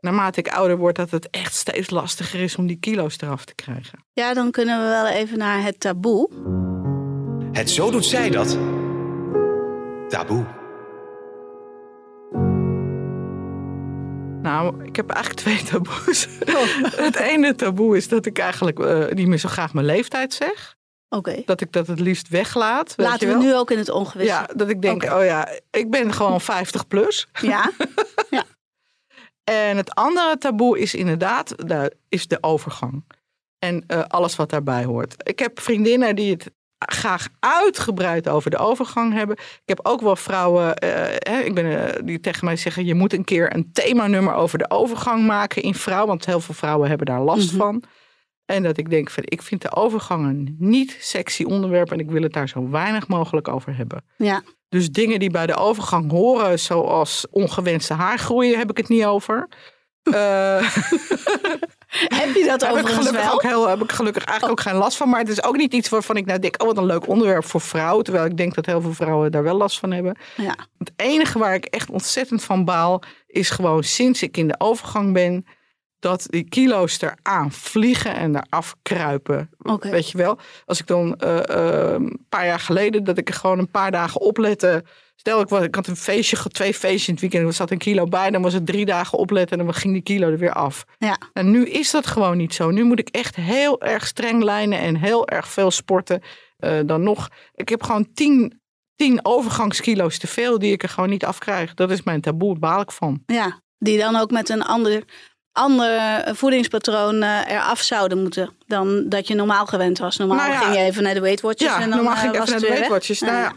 naarmate 0.00 0.40
ik 0.40 0.48
ouder 0.48 0.76
word, 0.76 0.96
dat 0.96 1.10
het 1.10 1.30
echt 1.30 1.54
steeds 1.54 1.90
lastiger 1.90 2.40
is 2.40 2.56
om 2.56 2.66
die 2.66 2.76
kilo's 2.76 3.16
eraf 3.20 3.44
te 3.44 3.54
krijgen. 3.54 4.04
Ja, 4.12 4.34
dan 4.34 4.50
kunnen 4.50 4.78
we 4.78 4.88
wel 4.88 5.06
even 5.06 5.38
naar 5.38 5.62
het 5.62 5.80
taboe. 5.80 6.28
Het 7.52 7.70
zo 7.70 7.90
doet 7.90 8.04
zij 8.04 8.30
dat. 8.30 8.58
Taboe. 10.08 10.44
Nou, 14.42 14.84
ik 14.84 14.96
heb 14.96 15.10
eigenlijk 15.10 15.40
twee 15.40 15.62
taboes. 15.62 16.28
Oh. 16.46 16.92
het 17.06 17.16
ene 17.16 17.54
taboe 17.54 17.96
is 17.96 18.08
dat 18.08 18.26
ik 18.26 18.38
eigenlijk 18.38 18.78
uh, 18.78 19.08
niet 19.08 19.26
meer 19.26 19.38
zo 19.38 19.48
graag 19.48 19.74
mijn 19.74 19.86
leeftijd 19.86 20.34
zeg. 20.34 20.76
Okay. 21.08 21.42
Dat 21.46 21.60
ik 21.60 21.72
dat 21.72 21.86
het 21.86 22.00
liefst 22.00 22.28
weglaat. 22.28 22.94
Laten 22.96 23.28
we 23.28 23.44
nu 23.44 23.54
ook 23.54 23.70
in 23.70 23.78
het 23.78 23.88
ongewis. 23.88 24.26
Ja, 24.26 24.48
dat 24.54 24.68
ik 24.68 24.82
denk, 24.82 25.02
okay. 25.02 25.20
oh 25.20 25.24
ja, 25.24 25.48
ik 25.70 25.90
ben 25.90 26.12
gewoon 26.12 26.40
50 26.40 26.88
plus. 26.88 27.28
Ja. 27.40 27.70
ja. 28.30 28.44
en 29.44 29.76
het 29.76 29.94
andere 29.94 30.38
taboe 30.38 30.78
is 30.78 30.94
inderdaad, 30.94 31.68
daar 31.68 31.90
is 32.08 32.26
de 32.26 32.38
overgang. 32.40 33.04
En 33.58 33.84
uh, 33.88 34.02
alles 34.08 34.36
wat 34.36 34.50
daarbij 34.50 34.84
hoort. 34.84 35.14
Ik 35.28 35.38
heb 35.38 35.60
vriendinnen 35.60 36.16
die 36.16 36.30
het 36.30 36.50
graag 36.78 37.28
uitgebreid 37.40 38.28
over 38.28 38.50
de 38.50 38.56
overgang 38.56 39.12
hebben. 39.12 39.36
Ik 39.36 39.62
heb 39.64 39.80
ook 39.82 40.00
wel 40.00 40.16
vrouwen 40.16 40.74
hè, 41.18 41.40
ik 41.40 41.54
ben, 41.54 41.64
uh, 41.64 41.88
die 42.04 42.20
tegen 42.20 42.44
mij 42.44 42.56
zeggen... 42.56 42.84
je 42.84 42.94
moet 42.94 43.12
een 43.12 43.24
keer 43.24 43.54
een 43.54 43.72
themanummer 43.72 44.34
over 44.34 44.58
de 44.58 44.70
overgang 44.70 45.26
maken 45.26 45.62
in 45.62 45.74
vrouw. 45.74 46.06
Want 46.06 46.26
heel 46.26 46.40
veel 46.40 46.54
vrouwen 46.54 46.88
hebben 46.88 47.06
daar 47.06 47.20
last 47.20 47.52
mm 47.52 47.60
-hmm. 47.60 47.80
van. 47.80 47.82
En 48.46 48.62
dat 48.62 48.76
ik 48.76 48.90
denk, 48.90 49.10
van, 49.10 49.22
ik 49.26 49.42
vind 49.42 49.62
de 49.62 49.76
overgangen 49.76 50.56
niet 50.58 50.96
sexy 51.00 51.44
onderwerp 51.44 51.92
en 51.92 51.98
ik 51.98 52.10
wil 52.10 52.22
het 52.22 52.32
daar 52.32 52.48
zo 52.48 52.70
weinig 52.70 53.08
mogelijk 53.08 53.48
over 53.48 53.76
hebben. 53.76 54.04
Ja. 54.16 54.42
Dus 54.68 54.90
dingen 54.90 55.18
die 55.18 55.30
bij 55.30 55.46
de 55.46 55.54
overgang 55.54 56.10
horen, 56.10 56.58
zoals 56.58 57.26
ongewenste 57.30 57.94
haargroeien, 57.94 58.58
heb 58.58 58.70
ik 58.70 58.76
het 58.76 58.88
niet 58.88 59.04
over. 59.04 59.48
uh, 60.02 60.14
heb 62.20 62.34
je 62.34 62.44
dat 62.46 62.66
overigens 62.66 63.10
wel? 63.10 63.32
Ook 63.32 63.42
heel, 63.42 63.68
heb 63.68 63.82
ik 63.82 63.92
gelukkig 63.92 64.24
eigenlijk 64.24 64.60
ook 64.60 64.66
geen 64.66 64.80
last 64.80 64.96
van. 64.96 65.08
Maar 65.08 65.20
het 65.20 65.28
is 65.28 65.44
ook 65.44 65.56
niet 65.56 65.74
iets 65.74 65.88
waarvan 65.88 66.16
ik 66.16 66.26
nou 66.26 66.38
denk, 66.38 66.62
oh 66.62 66.66
wat 66.66 66.76
een 66.76 66.86
leuk 66.86 67.08
onderwerp 67.08 67.44
voor 67.44 67.60
vrouwen. 67.60 68.04
Terwijl 68.04 68.26
ik 68.26 68.36
denk 68.36 68.54
dat 68.54 68.66
heel 68.66 68.80
veel 68.80 68.94
vrouwen 68.94 69.32
daar 69.32 69.42
wel 69.42 69.56
last 69.56 69.78
van 69.78 69.90
hebben. 69.90 70.16
Ja. 70.36 70.56
Het 70.78 70.92
enige 70.96 71.38
waar 71.38 71.54
ik 71.54 71.64
echt 71.64 71.90
ontzettend 71.90 72.42
van 72.42 72.64
baal, 72.64 73.02
is 73.26 73.50
gewoon 73.50 73.82
sinds 73.82 74.22
ik 74.22 74.36
in 74.36 74.48
de 74.48 74.60
overgang 74.60 75.12
ben 75.12 75.46
dat 76.04 76.26
die 76.30 76.48
kilo's 76.48 77.00
eraan 77.00 77.52
vliegen 77.52 78.14
en 78.14 78.36
eraf 78.36 78.74
kruipen. 78.82 79.50
Okay. 79.62 79.90
Weet 79.90 80.10
je 80.10 80.18
wel? 80.18 80.38
Als 80.66 80.80
ik 80.80 80.86
dan 80.86 81.20
uh, 81.24 81.34
uh, 81.34 81.92
een 81.92 82.26
paar 82.28 82.46
jaar 82.46 82.60
geleden 82.60 83.04
dat 83.04 83.18
ik 83.18 83.28
er 83.28 83.34
gewoon 83.34 83.58
een 83.58 83.70
paar 83.70 83.90
dagen 83.90 84.20
oplette. 84.20 84.84
Stel 85.16 85.40
ik, 85.40 85.48
was, 85.48 85.62
ik 85.62 85.74
had 85.74 85.86
een 85.86 85.96
feestje, 85.96 86.36
twee 86.36 86.74
feestjes 86.74 87.08
in 87.08 87.12
het 87.12 87.22
weekend, 87.22 87.46
er 87.46 87.52
zat 87.52 87.70
een 87.70 87.78
kilo 87.78 88.06
bij, 88.06 88.30
dan 88.30 88.42
was 88.42 88.52
het 88.52 88.66
drie 88.66 88.84
dagen 88.84 89.18
opletten 89.18 89.58
en 89.58 89.64
dan 89.64 89.74
ging 89.74 89.92
die 89.92 90.02
kilo 90.02 90.30
er 90.30 90.38
weer 90.38 90.52
af. 90.52 90.84
Ja. 90.98 91.18
En 91.32 91.50
nu 91.50 91.66
is 91.66 91.90
dat 91.90 92.06
gewoon 92.06 92.36
niet 92.36 92.54
zo. 92.54 92.70
Nu 92.70 92.84
moet 92.84 92.98
ik 92.98 93.08
echt 93.08 93.36
heel 93.36 93.82
erg 93.82 94.06
streng 94.06 94.42
lijnen 94.42 94.78
en 94.78 94.96
heel 94.96 95.28
erg 95.28 95.48
veel 95.48 95.70
sporten. 95.70 96.22
Uh, 96.58 96.80
dan 96.86 97.02
nog, 97.02 97.28
ik 97.54 97.68
heb 97.68 97.82
gewoon 97.82 98.12
tien, 98.14 98.60
tien 98.96 99.20
overgangskilo's 99.22 100.18
te 100.18 100.26
veel 100.26 100.58
die 100.58 100.72
ik 100.72 100.82
er 100.82 100.88
gewoon 100.88 101.10
niet 101.10 101.24
afkrijg. 101.24 101.74
Dat 101.74 101.90
is 101.90 102.02
mijn 102.02 102.20
taboe, 102.20 102.50
daar 102.50 102.70
baal 102.70 102.80
ik 102.80 102.92
van. 102.92 103.22
Ja, 103.26 103.60
die 103.78 103.98
dan 103.98 104.16
ook 104.16 104.30
met 104.30 104.48
een 104.48 104.62
ander 104.62 105.04
ander 105.54 106.24
voedingspatroon 106.36 107.22
eraf 107.22 107.80
zouden 107.80 108.22
moeten 108.22 108.50
dan 108.66 109.08
dat 109.08 109.28
je 109.28 109.34
normaal 109.34 109.66
gewend 109.66 109.98
was. 109.98 110.16
Normaal 110.16 110.36
Nou 110.36 110.50
ja, 110.50 110.58
ging 110.58 110.74
je 110.74 110.80
even 110.80 111.02
naar 111.02 111.14
de 111.14 111.20
Weight 111.20 111.40
Watchers 111.40 111.70
Ja, 111.70 111.80
en 111.80 111.88
dan 111.88 111.98
normaal 111.98 112.14
uh, 112.14 112.20
ging 112.20 112.34
ik 112.34 112.40
even 112.40 112.50
naar 112.50 112.60
de 112.60 112.68
Weight. 112.68 112.88
Watchers. 112.88 113.20
Nou 113.20 113.36
ja, 113.36 113.52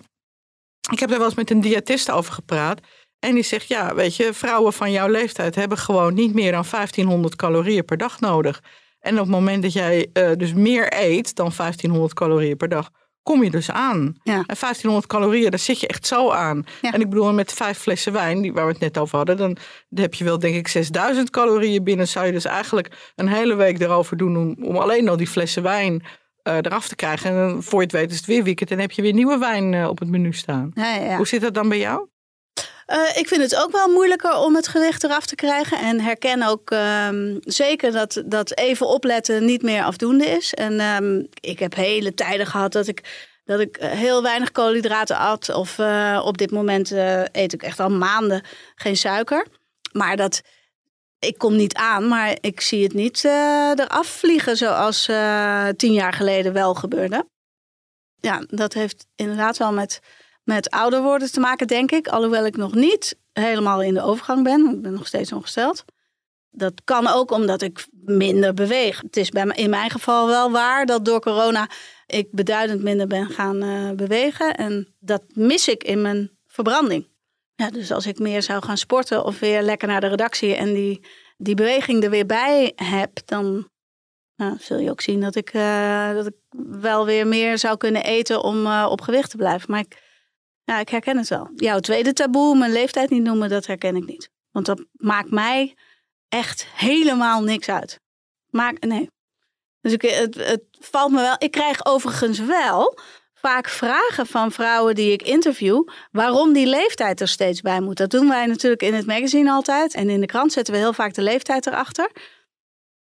ik 0.92 1.00
heb 1.00 1.12
er 1.12 1.18
wel 1.18 1.26
eens 1.26 1.36
met 1.36 1.52
een 1.52 1.62
diëtist 1.62 2.12
over 2.12 2.34
gepraat. 2.34 2.80
En 3.20 3.34
die 3.34 3.44
zegt, 3.44 3.68
ja, 3.68 3.96
weet 3.96 4.16
je, 4.16 4.34
vrouwen 4.34 4.74
van 4.74 4.92
jouw 4.92 5.08
leeftijd 5.08 5.56
hebben 5.56 5.78
gewoon 5.78 6.14
niet 6.14 6.34
meer 6.34 6.52
dan 6.52 6.66
1500 6.72 7.36
calorieën 7.36 7.86
per 7.86 7.98
dag 7.98 8.20
nodig. 8.20 8.62
En 9.00 9.14
op 9.14 9.20
het 9.20 9.30
moment 9.30 9.64
dat 9.64 9.74
jij 9.74 10.10
uh, 10.14 10.32
dus 10.38 10.54
meer 10.54 10.94
eet 10.94 11.36
dan 11.36 11.52
1500 11.58 12.14
calorieën 12.14 12.58
per 12.58 12.70
dag, 12.70 12.92
kom 13.28 13.44
je 13.44 13.52
dus 13.52 13.72
aan. 13.72 14.16
Ja. 14.24 14.34
En 14.34 14.56
1500 14.60 15.08
calorieën, 15.08 15.50
daar 15.50 15.60
zit 15.60 15.80
je 15.80 15.88
echt 15.88 16.08
zo 16.08 16.32
aan. 16.32 16.66
Ja. 16.82 16.92
En 16.92 17.02
ik 17.02 17.10
bedoel, 17.10 17.34
met 17.34 17.54
vijf 17.54 17.78
flessen 17.78 18.14
wijn, 18.14 18.42
die, 18.42 18.54
waar 18.54 18.66
we 18.66 18.72
het 18.72 18.82
net 18.82 18.98
over 18.98 19.18
hadden, 19.18 19.38
dan 19.38 19.58
heb 19.90 20.14
je 20.14 20.24
wel 20.24 20.40
denk 20.40 20.56
ik 20.56 20.68
6000 20.68 21.30
calorieën 21.30 21.84
binnen. 21.84 22.08
Zou 22.08 22.26
je 22.26 22.32
dus 22.32 22.46
eigenlijk 22.46 23.12
een 23.16 23.28
hele 23.28 23.56
week 23.56 23.80
erover 23.80 24.18
doen 24.18 24.38
om, 24.38 24.56
om 24.66 24.78
alleen 24.78 25.10
al 25.10 25.18
die 25.18 25.28
flessen 25.28 25.64
wijn 25.64 26.04
eh, 26.44 26.56
eraf 26.56 26.88
te 26.88 26.96
krijgen. 26.96 27.32
En 27.32 27.64
voor 27.64 27.80
je 27.80 27.86
het 27.86 27.92
weet 27.92 28.12
is 28.12 28.18
het 28.18 28.26
weer 28.26 28.44
weekend 28.44 28.72
en 28.72 28.80
heb 28.80 28.92
je 28.92 29.02
weer 29.02 29.14
nieuwe 29.14 29.38
wijn 29.38 29.74
eh, 29.74 29.88
op 29.88 30.00
het 30.00 30.10
menu 30.10 30.34
staan. 30.34 30.72
Ja. 30.74 31.16
Hoe 31.16 31.28
zit 31.28 31.42
dat 31.42 31.54
dan 31.54 31.70
bij 31.70 31.80
jou? 31.80 32.08
Eh, 32.88 33.18
ik 33.18 33.28
vind 33.28 33.42
het 33.42 33.56
ook 33.56 33.72
wel 33.72 33.88
moeilijker 33.88 34.38
om 34.38 34.56
het 34.56 34.68
gewicht 34.68 35.04
eraf 35.04 35.26
te 35.26 35.36
krijgen. 35.36 35.80
En 35.80 36.00
herken 36.02 36.44
ook 36.44 36.72
ehm, 36.72 37.38
zeker 37.42 37.92
dat, 37.92 38.24
dat 38.26 38.58
even 38.58 38.88
opletten 38.88 39.46
niet 39.46 39.62
meer 39.62 39.84
afdoende 39.84 40.26
is. 40.26 40.54
En 40.54 40.80
ehm, 40.80 41.24
ik 41.40 41.60
heb 41.60 41.76
hele 41.76 42.14
tijden 42.14 42.46
gehad 42.46 42.72
dat 42.72 42.88
ik, 42.88 43.30
dat 43.46 43.60
ik 43.60 43.78
eh, 43.78 43.90
heel 43.90 44.24
weinig 44.24 44.52
koolhydraten 44.52 45.18
at. 45.18 45.50
Of 45.50 45.80
eh, 45.80 46.22
op 46.26 46.38
dit 46.38 46.52
moment 46.52 46.92
eet 47.32 47.54
ik 47.54 47.64
echt 47.64 47.80
al 47.80 47.90
maanden 47.90 48.44
geen 48.76 48.98
suiker. 48.98 49.48
Maar 49.92 50.16
dat, 50.16 50.42
ik 51.20 51.38
kom 51.38 51.56
niet 51.56 51.76
aan, 51.76 52.08
maar 52.08 52.38
ik 52.42 52.62
zie 52.62 52.84
het 52.84 52.94
niet 52.94 53.26
eh, 53.26 53.72
eraf 53.76 54.08
vliegen 54.08 54.58
zoals 54.58 55.06
tien 55.78 55.94
jaar 55.94 56.14
geleden 56.14 56.54
wel 56.54 56.74
gebeurde. 56.74 57.28
Ja, 58.20 58.44
dat 58.48 58.74
heeft 58.74 59.06
inderdaad 59.16 59.58
wel 59.58 59.74
met 59.74 60.00
met 60.48 60.70
ouder 60.70 61.02
worden 61.02 61.32
te 61.32 61.40
maken, 61.40 61.68
denk 61.68 61.92
ik. 61.92 62.08
Alhoewel 62.08 62.46
ik 62.46 62.58
nog 62.58 62.74
niet 62.74 63.18
helemaal 63.34 63.82
in 63.82 63.94
de 63.94 64.02
overgang 64.02 64.44
ben. 64.44 64.70
Ik 64.70 64.82
ben 64.82 64.94
nog 64.94 65.08
steeds 65.08 65.32
ongesteld. 65.32 65.86
Dat 66.50 66.82
kan 66.84 67.08
ook 67.08 67.32
omdat 67.32 67.62
ik 67.62 67.88
minder 67.92 68.54
beweeg. 68.54 69.02
Het 69.02 69.18
is 69.18 69.30
bij 69.30 69.46
in 69.56 69.70
mijn 69.70 69.90
geval 69.90 70.28
wel 70.28 70.52
waar 70.52 70.86
dat 70.86 71.06
door 71.06 71.20
corona 71.20 71.70
ik 72.06 72.28
beduidend 72.32 72.84
minder 72.84 73.08
ben 73.08 73.30
gaan 73.30 73.62
eh, 73.62 73.92
bewegen. 73.92 74.56
En 74.56 74.96
dat 75.00 75.24
mis 75.34 75.68
ik 75.68 75.84
in 75.84 76.02
mijn 76.02 76.32
verbranding. 76.46 77.08
Ja, 77.56 77.70
dus 77.70 77.92
als 77.92 78.06
ik 78.06 78.20
meer 78.20 78.44
zou 78.44 78.64
gaan 78.64 78.78
sporten 78.78 79.26
of 79.26 79.40
weer 79.40 79.62
lekker 79.62 79.88
naar 79.88 80.02
de 80.02 80.08
redactie 80.08 80.56
en 80.56 80.74
die, 80.74 81.06
die 81.38 81.56
beweging 81.56 82.04
er 82.04 82.10
weer 82.10 82.26
bij 82.26 82.72
heb, 82.76 83.12
dan 83.26 83.70
nou, 84.36 84.58
zul 84.60 84.78
je 84.78 84.90
ook 84.90 85.02
zien 85.02 85.22
dat 85.22 85.36
ik, 85.36 85.50
eh, 85.50 86.14
dat 86.14 86.26
ik 86.26 86.36
wel 86.82 87.06
weer 87.06 87.28
meer 87.28 87.58
zou 87.58 87.78
kunnen 87.78 88.04
eten 88.04 88.44
om 88.44 88.66
eh, 88.66 88.88
op 88.90 89.02
gewicht 89.02 89.30
te 89.30 89.38
blijven. 89.38 89.72
Maar 89.72 89.80
ik, 89.80 90.07
ja, 90.68 90.80
ik 90.80 90.90
herken 90.90 91.18
het 91.18 91.28
wel. 91.28 91.50
Jouw 91.56 91.80
tweede 91.80 92.14
taboe, 92.14 92.58
mijn 92.58 92.72
leeftijd 92.72 93.10
niet 93.10 93.24
noemen, 93.24 93.50
dat 93.50 93.66
herken 93.66 93.96
ik 93.96 94.06
niet. 94.06 94.30
Want 94.52 94.66
dat 94.66 94.86
maakt 94.92 95.32
mij 95.32 95.76
echt 96.30 96.68
helemaal 96.74 97.44
niks 97.44 97.70
uit. 97.70 98.00
Maak, 98.50 98.80
nee. 98.80 99.10
Dus 99.82 99.94
ik, 99.94 100.02
het, 100.02 100.36
het 100.36 100.64
valt 100.80 101.12
me 101.12 101.22
wel. 101.22 101.36
Ik 101.38 101.52
krijg 101.52 101.86
overigens 101.86 102.40
wel 102.40 103.00
vaak 103.34 103.70
vragen 103.70 104.28
van 104.28 104.52
vrouwen 104.52 104.96
die 104.96 105.12
ik 105.12 105.22
interview. 105.22 105.88
waarom 106.12 106.54
die 106.54 106.68
leeftijd 106.68 107.22
er 107.22 107.28
steeds 107.28 107.62
bij 107.62 107.82
moet. 107.82 107.98
Dat 107.98 108.10
doen 108.10 108.30
wij 108.30 108.46
natuurlijk 108.46 108.82
in 108.82 108.94
het 108.94 109.06
magazine 109.06 109.52
altijd. 109.52 109.94
En 109.94 110.10
in 110.10 110.20
de 110.20 110.26
krant 110.26 110.52
zetten 110.52 110.74
we 110.74 110.80
heel 110.80 110.94
vaak 110.94 111.14
de 111.14 111.22
leeftijd 111.22 111.68
erachter. 111.68 112.12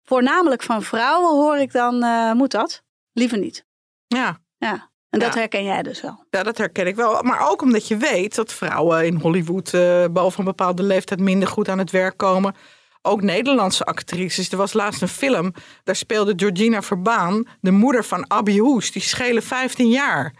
Voornamelijk 0.03 0.63
van 0.63 0.83
vrouwen 0.83 1.31
hoor 1.31 1.57
ik 1.57 1.71
dan: 1.71 2.03
eh, 2.03 2.31
moet 2.31 2.51
dat? 2.51 2.83
Liever 3.13 3.37
niet. 3.37 3.65
Ja. 4.07 4.39
Ja. 4.57 4.91
En 5.09 5.19
dat 5.19 5.33
herken 5.33 5.63
jij 5.63 5.83
dus 5.83 6.01
wel. 6.01 6.25
Ja, 6.29 6.43
dat 6.43 6.57
herken 6.57 6.87
ik 6.87 6.95
wel. 6.95 7.23
Maar 7.23 7.49
ook 7.49 7.61
omdat 7.61 7.87
je 7.87 7.97
weet 7.97 8.35
dat 8.35 8.53
vrouwen 8.53 9.05
in 9.05 9.15
Hollywood 9.15 9.73
eh, 9.73 10.05
boven 10.11 10.39
een 10.39 10.45
bepaalde 10.45 10.83
leeftijd 10.83 11.19
minder 11.19 11.47
goed 11.47 11.69
aan 11.69 11.77
het 11.77 11.91
werk 11.91 12.17
komen. 12.17 12.55
Ook 13.01 13.21
Nederlandse 13.21 13.83
actrices. 13.85 14.51
Er 14.51 14.57
was 14.57 14.73
laatst 14.73 15.01
een 15.01 15.07
film, 15.07 15.53
daar 15.83 15.95
speelde 15.95 16.33
Georgina 16.35 16.81
Verbaan, 16.81 17.47
de 17.61 17.71
moeder 17.71 18.05
van 18.05 18.27
Abby 18.27 18.57
Hoes. 18.57 18.91
Die 18.91 19.01
schelen 19.01 19.43
15 19.43 19.89
jaar. 19.89 20.33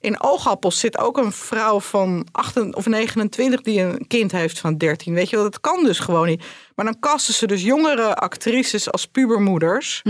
In 0.00 0.20
Oogappels 0.22 0.78
zit 0.78 0.98
ook 0.98 1.16
een 1.18 1.32
vrouw 1.32 1.80
van 1.80 2.26
28 2.32 2.78
of 2.78 2.86
29 2.86 3.60
die 3.60 3.80
een 3.80 4.06
kind 4.06 4.32
heeft 4.32 4.58
van 4.58 4.76
13. 4.76 5.14
Weet 5.14 5.30
je 5.30 5.36
wel, 5.36 5.44
dat 5.44 5.60
kan 5.60 5.84
dus 5.84 5.98
gewoon 5.98 6.26
niet. 6.26 6.44
Maar 6.74 6.84
dan 6.84 6.98
kasten 6.98 7.34
ze 7.34 7.46
dus 7.46 7.62
jongere 7.62 8.14
actrices 8.14 8.90
als 8.90 9.06
pubermoeders 9.06 10.00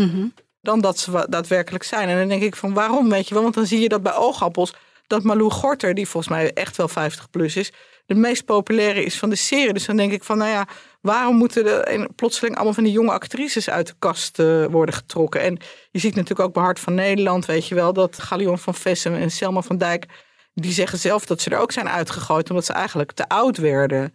dan 0.69 0.81
dat 0.81 0.99
ze 0.99 1.27
daadwerkelijk 1.29 1.85
zijn. 1.85 2.09
En 2.09 2.19
dan 2.19 2.29
denk 2.29 2.43
ik 2.43 2.57
van 2.57 2.75
waarom, 2.75 3.09
weet 3.09 3.29
je 3.29 3.35
wel? 3.35 3.43
Want 3.43 3.55
dan 3.55 3.67
zie 3.67 3.81
je 3.81 3.89
dat 3.89 4.03
bij 4.03 4.15
oogappels 4.15 4.75
dat 5.07 5.23
Malou 5.23 5.51
Gorter, 5.51 5.95
die 5.95 6.09
volgens 6.09 6.33
mij 6.33 6.53
echt 6.53 6.77
wel 6.77 6.89
50 6.89 7.31
plus 7.31 7.57
is, 7.57 7.73
de 8.07 8.15
meest 8.15 8.45
populaire 8.45 9.05
is 9.05 9.19
van 9.19 9.31
de 9.31 9.37
serie. 9.37 9.73
Dus 9.73 9.87
dan 9.87 9.97
denk 9.97 10.13
ik 10.13 10.25
van, 10.25 10.39
nou 10.39 10.51
ja, 10.51 10.67
waarom 11.01 11.37
moeten 11.37 11.87
er 11.87 12.09
plotseling 12.15 12.55
allemaal 12.55 12.75
van 12.75 12.85
die 12.85 12.93
jonge 12.93 13.11
actrices 13.11 13.71
uit 13.71 13.87
de 13.87 13.95
kast 13.99 14.39
eh, 14.39 14.65
worden 14.65 14.95
getrokken? 14.95 15.41
En 15.41 15.59
je 15.91 15.99
ziet 15.99 16.15
natuurlijk 16.15 16.49
ook 16.49 16.55
bij 16.55 16.63
Hart 16.63 16.81
van 16.81 16.95
Nederland, 16.95 17.47
weet 17.47 17.67
je 17.67 17.75
wel, 17.75 17.93
dat 17.93 18.19
Galion 18.19 18.59
van 18.59 18.75
Vessem 18.75 19.15
en 19.15 19.31
Selma 19.31 19.63
van 19.63 19.79
Dijk, 19.79 20.07
die 20.55 20.73
zeggen 20.73 20.99
zelf 20.99 21.27
dat 21.27 21.41
ze 21.41 21.51
er 21.51 21.59
ook 21.59 21.73
zijn 21.73 21.89
uitgegooid 21.89 22.51
omdat 22.51 22.65
ze 22.65 22.73
eigenlijk 22.73 23.13
te 23.13 23.29
oud 23.29 23.57
werden. 23.57 24.15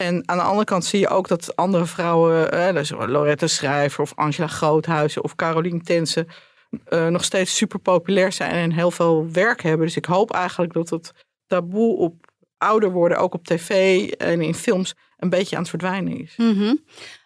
En 0.00 0.22
aan 0.28 0.36
de 0.36 0.42
andere 0.42 0.64
kant 0.64 0.84
zie 0.84 1.00
je 1.00 1.08
ook 1.08 1.28
dat 1.28 1.56
andere 1.56 1.86
vrouwen, 1.86 2.52
eh, 2.52 2.74
dus 2.74 2.90
Loretta 2.90 3.46
Schrijver 3.46 4.02
of 4.02 4.12
Angela 4.14 4.46
Groothuizen 4.46 5.24
of 5.24 5.34
Caroline 5.34 5.80
Tense, 5.80 6.26
eh, 6.84 7.06
nog 7.06 7.24
steeds 7.24 7.56
super 7.56 7.78
populair 7.78 8.32
zijn 8.32 8.50
en 8.50 8.72
heel 8.72 8.90
veel 8.90 9.30
werk 9.32 9.62
hebben. 9.62 9.86
Dus 9.86 9.96
ik 9.96 10.04
hoop 10.04 10.32
eigenlijk 10.32 10.72
dat 10.72 10.90
het 10.90 11.12
taboe 11.46 11.96
op 11.96 12.14
ouder 12.58 12.90
worden, 12.90 13.18
ook 13.18 13.34
op 13.34 13.44
tv 13.44 14.06
en 14.10 14.40
in 14.40 14.54
films, 14.54 14.94
een 15.16 15.30
beetje 15.30 15.56
aan 15.56 15.62
het 15.62 15.70
verdwijnen 15.70 16.20
is. 16.20 16.34
Mhm. 16.36 16.74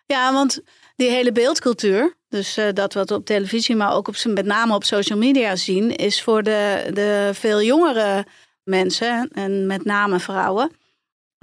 Ja, 0.06 0.32
want 0.32 0.62
die 0.96 1.10
hele 1.10 1.32
beeldcultuur, 1.32 2.16
dus 2.28 2.56
eh, 2.56 2.72
dat 2.72 2.94
wat 2.94 3.08
we 3.08 3.14
op 3.14 3.24
televisie, 3.24 3.76
maar 3.76 3.92
ook 3.92 4.08
op, 4.08 4.16
met 4.24 4.46
name 4.46 4.74
op 4.74 4.84
social 4.84 5.18
media 5.18 5.56
zien, 5.56 5.96
is 5.96 6.22
voor 6.22 6.42
de, 6.42 6.90
de 6.92 7.30
veel 7.32 7.62
jongere 7.62 8.26
mensen, 8.64 9.28
en 9.32 9.66
met 9.66 9.84
name 9.84 10.20
vrouwen, 10.20 10.70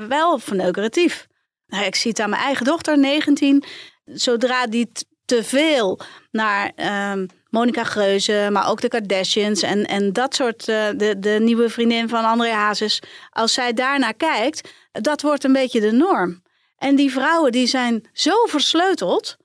wel 0.08 0.40
verneukeratief. 0.40 1.28
Nou, 1.68 1.86
ik 1.86 1.96
zie 1.96 2.12
het 2.12 2.20
aan 2.20 2.30
mijn 2.30 2.42
eigen 2.42 2.66
dochter, 2.66 2.98
19. 2.98 3.64
Zodra 4.06 4.68
die 4.68 4.92
te 5.26 5.44
veel 5.44 6.00
naar 6.32 6.72
ehm 6.76 7.26
Monica 7.52 7.84
Geuze, 7.84 8.48
maar 8.52 8.70
ook 8.70 8.82
de 8.82 8.88
Kardashians 8.88 9.62
en, 9.62 9.86
en 9.86 10.14
dat 10.14 10.36
soort, 10.36 10.68
eh, 10.68 10.90
de, 10.96 11.20
de 11.20 11.38
nieuwe 11.42 11.70
vriendin 11.70 12.10
van 12.10 12.24
André 12.24 12.50
Hazes. 12.50 13.02
Als 13.30 13.54
zij 13.54 13.74
daarnaar 13.74 14.14
kijkt, 14.14 14.72
dat 14.92 15.22
wordt 15.22 15.44
een 15.44 15.54
beetje 15.54 15.80
de 15.80 15.92
norm. 15.92 16.44
En 16.78 16.96
die 16.96 17.12
vrouwen 17.12 17.52
die 17.52 17.68
zijn 17.68 18.10
zo 18.14 18.46
versleuteld. 18.46 19.38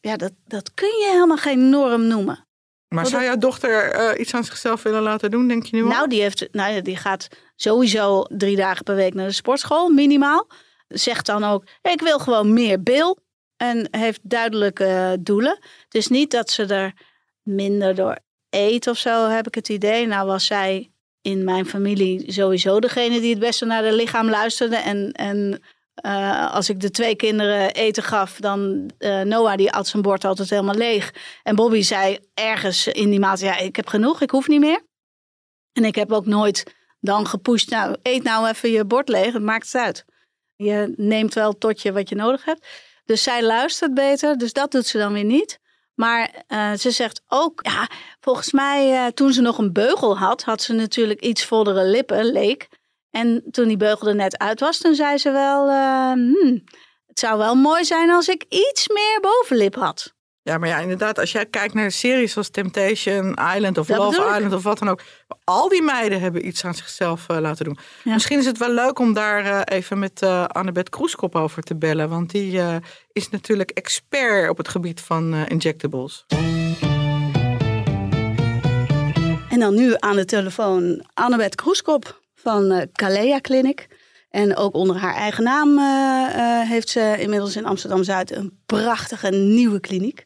Ja, 0.00 0.16
dat, 0.16 0.32
dat 0.46 0.74
kun 0.74 0.88
je 0.88 1.08
helemaal 1.12 1.36
geen 1.36 1.70
norm 1.70 2.06
noemen. 2.06 2.45
Maar 2.88 3.02
Wat 3.02 3.12
zou 3.12 3.24
jouw 3.24 3.36
dochter 3.36 3.92
eh, 3.92 4.20
iets 4.20 4.34
aan 4.34 4.44
zichzelf 4.44 4.82
willen 4.82 5.02
laten 5.02 5.30
doen, 5.30 5.48
denk 5.48 5.64
je 5.64 5.76
nu 5.76 5.82
al? 5.82 5.88
Nou, 5.88 6.08
die, 6.08 6.20
heeft, 6.20 6.48
nou 6.52 6.72
ja, 6.72 6.80
die 6.80 6.96
gaat 6.96 7.28
sowieso 7.56 8.22
drie 8.22 8.56
dagen 8.56 8.84
per 8.84 8.94
week 8.94 9.14
naar 9.14 9.26
de 9.26 9.32
sportschool, 9.32 9.88
minimaal. 9.88 10.46
Zegt 10.88 11.26
dan 11.26 11.44
ook, 11.44 11.64
ik 11.82 12.00
wil 12.00 12.18
gewoon 12.18 12.52
meer 12.52 12.82
bil. 12.82 13.18
En 13.56 13.88
heeft 13.90 14.20
duidelijke 14.22 15.16
doelen. 15.20 15.58
Het 15.84 15.94
is 15.94 16.08
niet 16.08 16.30
dat 16.30 16.50
ze 16.50 16.64
er 16.64 16.92
minder 17.42 17.94
door 17.94 18.18
eet 18.50 18.86
of 18.86 18.98
zo, 18.98 19.28
heb 19.28 19.46
ik 19.46 19.54
het 19.54 19.68
idee. 19.68 20.06
Nou 20.06 20.26
was 20.26 20.46
zij 20.46 20.90
in 21.22 21.44
mijn 21.44 21.66
familie 21.66 22.32
sowieso 22.32 22.80
degene 22.80 23.20
die 23.20 23.30
het 23.30 23.38
beste 23.38 23.64
naar 23.64 23.82
haar 23.82 23.92
lichaam 23.92 24.28
luisterde. 24.30 24.76
En, 24.76 25.12
en 25.12 25.62
eh, 25.96 26.54
als 26.54 26.68
ik 26.68 26.80
de 26.80 26.90
twee 26.90 27.16
kinderen 27.16 27.74
eten 27.74 28.02
gaf, 28.02 28.36
dan 28.40 28.90
eh, 28.98 29.20
Noah 29.20 29.56
die 29.56 29.72
at 29.72 29.86
zijn 29.86 30.02
bord 30.02 30.24
altijd 30.24 30.50
helemaal 30.50 30.74
leeg. 30.74 31.14
En 31.42 31.56
Bobby 31.56 31.82
zei 31.82 32.18
ergens 32.34 32.86
in 32.86 33.10
die 33.10 33.20
maat, 33.20 33.40
ja, 33.40 33.58
ik 33.58 33.76
heb 33.76 33.86
genoeg, 33.86 34.20
ik 34.20 34.30
hoef 34.30 34.48
niet 34.48 34.60
meer. 34.60 34.80
En 35.72 35.84
ik 35.84 35.94
heb 35.94 36.12
ook 36.12 36.26
nooit 36.26 36.74
dan 37.00 37.26
gepusht, 37.26 37.70
nou, 37.70 37.96
eet 38.02 38.22
nou 38.22 38.48
even 38.48 38.70
je 38.70 38.84
bord 38.84 39.08
leeg, 39.08 39.32
het 39.32 39.42
maakt 39.42 39.72
het 39.72 39.82
uit. 39.82 40.04
Je 40.56 40.92
neemt 40.96 41.34
wel 41.34 41.58
tot 41.58 41.82
je 41.82 41.92
wat 41.92 42.08
je 42.08 42.14
nodig 42.14 42.44
hebt. 42.44 42.66
Dus 43.04 43.22
zij 43.22 43.42
luistert 43.42 43.94
beter, 43.94 44.38
dus 44.38 44.52
dat 44.52 44.70
doet 44.70 44.86
ze 44.86 44.98
dan 44.98 45.12
weer 45.12 45.24
niet. 45.24 45.58
Maar 45.94 46.42
eh, 46.46 46.72
ze 46.72 46.90
zegt 46.90 47.22
ook, 47.28 47.60
ja, 47.62 47.88
volgens 48.20 48.52
mij 48.52 49.12
toen 49.12 49.32
ze 49.32 49.40
nog 49.40 49.58
een 49.58 49.72
beugel 49.72 50.18
had, 50.18 50.42
had 50.42 50.62
ze 50.62 50.72
natuurlijk 50.72 51.20
iets 51.20 51.44
vollere 51.44 51.84
lippen, 51.84 52.24
leek. 52.24 52.68
En 53.16 53.42
toen 53.50 53.68
die 53.68 53.76
beugel 53.76 54.08
er 54.08 54.14
net 54.14 54.38
uit 54.38 54.60
was, 54.60 54.78
toen 54.78 54.94
zei 54.94 55.18
ze 55.18 55.30
wel, 55.30 55.68
eh, 55.68 56.12
hmm, 56.12 56.64
het 57.06 57.18
zou 57.18 57.38
wel 57.38 57.54
mooi 57.54 57.84
zijn 57.84 58.10
als 58.10 58.28
ik 58.28 58.44
iets 58.48 58.88
meer 58.88 59.18
bovenlip 59.20 59.74
had. 59.74 60.14
Ja, 60.42 60.58
maar 60.58 60.68
ja, 60.68 60.78
inderdaad, 60.78 61.18
als 61.18 61.32
jij 61.32 61.46
kijkt 61.46 61.74
naar 61.74 61.90
series 61.90 62.32
zoals 62.32 62.50
Temptation 62.50 63.38
Island 63.54 63.78
of 63.78 63.86
Dat 63.86 63.98
Love. 63.98 64.34
Island 64.34 64.52
of 64.52 64.62
wat 64.62 64.78
dan 64.78 64.88
ook. 64.88 65.02
Al 65.44 65.68
die 65.68 65.82
meiden 65.82 66.20
hebben 66.20 66.46
iets 66.46 66.64
aan 66.64 66.74
zichzelf 66.74 67.28
eh, 67.28 67.38
laten 67.38 67.64
doen. 67.64 67.78
Ja. 68.04 68.12
Misschien 68.12 68.38
is 68.38 68.46
het 68.46 68.58
wel 68.58 68.70
leuk 68.70 68.98
om 68.98 69.12
daar 69.12 69.44
eh, 69.44 69.76
even 69.76 69.98
met 69.98 70.22
eh 70.22 70.44
Annabeth 70.44 70.88
Kroeskop 70.88 71.34
over 71.34 71.62
te 71.62 71.76
bellen. 71.76 72.08
Want 72.08 72.30
die 72.30 72.60
is 73.12 73.30
natuurlijk 73.30 73.70
expert 73.70 74.50
op 74.50 74.56
het 74.56 74.68
gebied 74.68 75.00
van 75.00 75.34
injectables. 75.34 76.24
En 79.48 79.58
dan 79.58 79.74
nu 79.74 79.94
aan 79.98 80.16
de 80.16 80.24
telefoon 80.24 81.04
Annabeth 81.14 81.54
Kroeskop 81.54 82.24
van 82.48 82.70
eh 82.70 82.82
Calea 82.92 83.40
Clinic. 83.40 83.88
En 84.30 84.56
ook 84.56 84.74
onder 84.74 84.96
haar 84.96 85.14
eigen 85.14 85.44
naam 85.44 85.78
eh, 85.78 85.82
eh, 86.34 86.68
heeft 86.68 86.88
ze 86.88 87.16
inmiddels 87.18 87.56
in 87.56 87.64
Amsterdam-Zuid 87.64 88.36
een 88.36 88.62
prachtige 88.66 89.30
nieuwe 89.30 89.80
kliniek. 89.80 90.24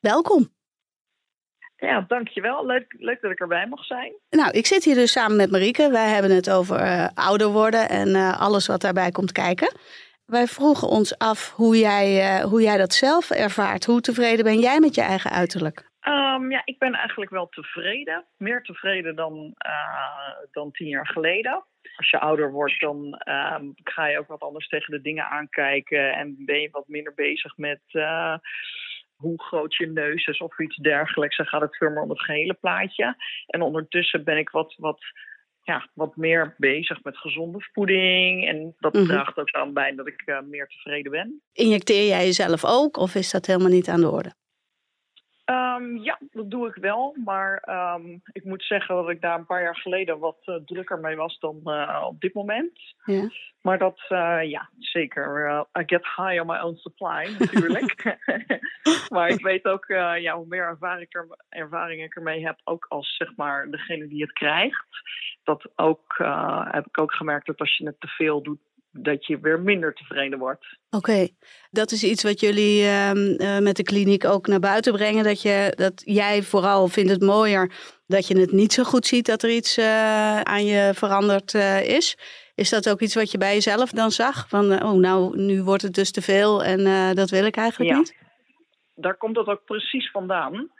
Welkom. 0.00 0.52
Ja, 1.76 2.04
dankjewel. 2.08 2.66
Leuk, 2.66 2.94
leuk 2.98 3.20
dat 3.20 3.30
ik 3.30 3.40
erbij 3.40 3.66
mag 3.66 3.84
zijn. 3.84 4.12
Nou, 4.30 4.50
ik 4.50 4.66
zit 4.66 4.84
hier 4.84 4.94
dus 4.94 5.12
samen 5.12 5.36
met 5.36 5.50
Marieke. 5.50 5.90
Wij 5.90 6.08
hebben 6.08 6.30
het 6.30 6.50
over 6.50 6.80
uh, 6.80 7.08
ouder 7.14 7.48
worden 7.48 7.88
en 7.88 8.08
uh, 8.08 8.40
alles 8.40 8.66
wat 8.66 8.80
daarbij 8.80 9.10
komt 9.10 9.32
kijken. 9.32 9.76
Wij 10.26 10.46
vroegen 10.46 10.88
ons 10.88 11.18
af 11.18 11.52
hoe 11.52 11.78
jij, 11.78 12.38
uh, 12.38 12.44
hoe 12.44 12.62
jij 12.62 12.76
dat 12.76 12.92
zelf 12.92 13.30
ervaart. 13.30 13.84
Hoe 13.84 14.00
tevreden 14.00 14.44
ben 14.44 14.58
jij 14.58 14.80
met 14.80 14.94
je 14.94 15.00
eigen 15.00 15.30
uiterlijk? 15.30 15.92
Um, 16.08 16.50
ja, 16.50 16.62
ik 16.64 16.78
ben 16.78 16.92
eigenlijk 16.92 17.30
wel 17.30 17.48
tevreden. 17.48 18.24
Meer 18.36 18.62
tevreden 18.62 19.16
dan, 19.16 19.54
dan 20.52 20.70
tien 20.70 20.88
jaar 20.88 21.06
geleden. 21.06 21.64
Als 21.96 22.10
je 22.10 22.20
ouder 22.20 22.52
wordt, 22.52 22.80
dan 22.80 23.22
um, 23.28 23.72
ga 23.84 24.06
je 24.06 24.18
ook 24.18 24.28
wat 24.28 24.40
anders 24.40 24.68
tegen 24.68 24.90
de 24.90 25.00
dingen 25.00 25.28
aankijken. 25.28 26.14
En 26.14 26.34
ben 26.38 26.60
je 26.60 26.68
wat 26.70 26.88
minder 26.88 27.14
bezig 27.14 27.56
met 27.56 27.80
hoe 29.16 29.42
groot 29.42 29.74
je 29.74 29.86
neus 29.86 30.26
is 30.26 30.38
of 30.38 30.58
iets 30.58 30.76
dergelijks. 30.76 31.36
Dan 31.36 31.46
gaat 31.46 31.60
het 31.60 31.76
veel 31.76 31.90
meer 31.90 32.02
om 32.02 32.10
het 32.10 32.22
gehele 32.22 32.54
plaatje. 32.54 33.16
En 33.46 33.62
ondertussen 33.62 34.24
ben 34.24 34.38
ik 34.38 34.50
wat, 34.50 34.74
wat, 34.76 35.00
ja, 35.62 35.88
wat 35.94 36.16
meer 36.16 36.54
bezig 36.58 37.02
met 37.02 37.16
gezonde 37.16 37.68
voeding. 37.72 38.48
En 38.48 38.74
dat 38.78 38.94
mm 38.94 39.04
draagt 39.04 39.38
ook 39.38 39.50
aan 39.50 39.72
bij 39.72 39.94
dat 39.94 40.06
ik 40.06 40.22
uh, 40.26 40.40
meer 40.40 40.66
tevreden 40.66 41.10
ben. 41.10 41.42
Injecteer 41.52 42.06
jij 42.06 42.24
jezelf 42.24 42.64
ook 42.64 42.96
of 42.96 43.14
is 43.14 43.30
dat 43.30 43.46
helemaal 43.46 43.68
niet 43.68 43.88
aan 43.88 44.00
de 44.00 44.10
orde? 44.10 44.32
Um, 45.46 45.98
ja, 45.98 46.18
dat 46.32 46.50
doe 46.50 46.68
ik 46.68 46.74
wel. 46.74 47.16
Maar 47.24 47.68
um, 47.96 48.22
ik 48.32 48.44
moet 48.44 48.62
zeggen 48.62 48.94
dat 48.94 49.08
ik 49.08 49.20
daar 49.20 49.38
een 49.38 49.46
paar 49.46 49.62
jaar 49.62 49.76
geleden 49.76 50.18
wat 50.18 50.38
uh, 50.46 50.54
drukker 50.64 50.98
mee 50.98 51.16
was 51.16 51.38
dan 51.38 51.60
uh, 51.64 52.04
op 52.06 52.20
dit 52.20 52.34
moment. 52.34 52.94
Ja. 53.04 53.28
Maar 53.60 53.78
dat, 53.78 54.00
uh, 54.08 54.42
ja, 54.42 54.68
zeker. 54.78 55.48
I 55.78 55.82
get 55.86 56.04
high 56.04 56.40
on 56.40 56.46
my 56.46 56.58
own 56.58 56.76
supply, 56.76 57.36
natuurlijk. 57.38 58.18
maar 59.14 59.28
ik 59.28 59.42
weet 59.42 59.64
ook, 59.64 59.86
ja, 59.86 60.36
hoe 60.36 60.46
meer 60.46 60.66
ervaring 60.66 61.06
ik, 61.06 61.14
er, 61.14 61.26
ervaring 61.48 62.02
ik 62.02 62.14
ermee 62.14 62.46
heb, 62.46 62.60
ook 62.64 62.86
als 62.88 63.16
zeg 63.16 63.36
maar 63.36 63.70
degene 63.70 64.08
die 64.08 64.22
het 64.22 64.32
krijgt, 64.32 64.86
dat 65.42 65.70
ook, 65.76 66.14
heb 66.70 66.86
ik 66.86 66.98
ook 66.98 67.14
gemerkt 67.14 67.46
dat 67.46 67.58
als 67.58 67.76
je 67.76 67.86
het 67.86 68.00
te 68.00 68.08
veel 68.08 68.42
doet, 68.42 68.60
dat 68.96 69.26
je 69.26 69.38
weer 69.40 69.60
minder 69.60 69.94
tevreden 69.94 70.38
wordt. 70.38 70.78
Oké, 70.90 71.28
dat 71.70 71.90
is 71.90 72.04
iets 72.04 72.22
wat 72.22 72.40
jullie 72.40 72.82
uh, 72.82 73.58
met 73.58 73.76
de 73.76 73.82
kliniek 73.82 74.24
ook 74.24 74.46
naar 74.46 74.60
buiten 74.60 74.92
brengen. 74.92 75.24
Dat, 75.24 75.42
je, 75.42 75.72
dat 75.76 76.02
jij 76.04 76.42
vooral 76.42 76.88
vindt 76.88 77.10
het 77.10 77.22
mooier 77.22 77.72
dat 78.06 78.26
je 78.26 78.38
het 78.38 78.52
niet 78.52 78.72
zo 78.72 78.82
goed 78.82 79.06
ziet 79.06 79.26
dat 79.26 79.42
er 79.42 79.50
iets 79.50 79.78
uh, 79.78 80.40
aan 80.40 80.64
je 80.64 80.90
veranderd 80.94 81.54
uh, 81.54 81.88
is. 81.88 82.18
Is 82.54 82.70
dat 82.70 82.88
ook 82.90 83.00
iets 83.00 83.14
wat 83.14 83.30
je 83.30 83.38
bij 83.38 83.54
jezelf 83.54 83.90
dan 83.90 84.10
zag? 84.10 84.48
Van, 84.48 84.82
oh, 84.82 84.92
nou, 84.92 85.38
nu 85.38 85.62
wordt 85.62 85.82
het 85.82 85.94
dus 85.94 86.10
te 86.10 86.22
veel 86.22 86.64
en 86.64 87.14
dat 87.14 87.30
wil 87.30 87.44
ik 87.44 87.56
eigenlijk 87.56 87.90
ja. 87.90 87.98
niet? 87.98 88.16
Daar 88.94 89.16
komt 89.16 89.34
dat 89.34 89.46
ook 89.46 89.64
precies 89.64 90.10
vandaan. 90.10 90.70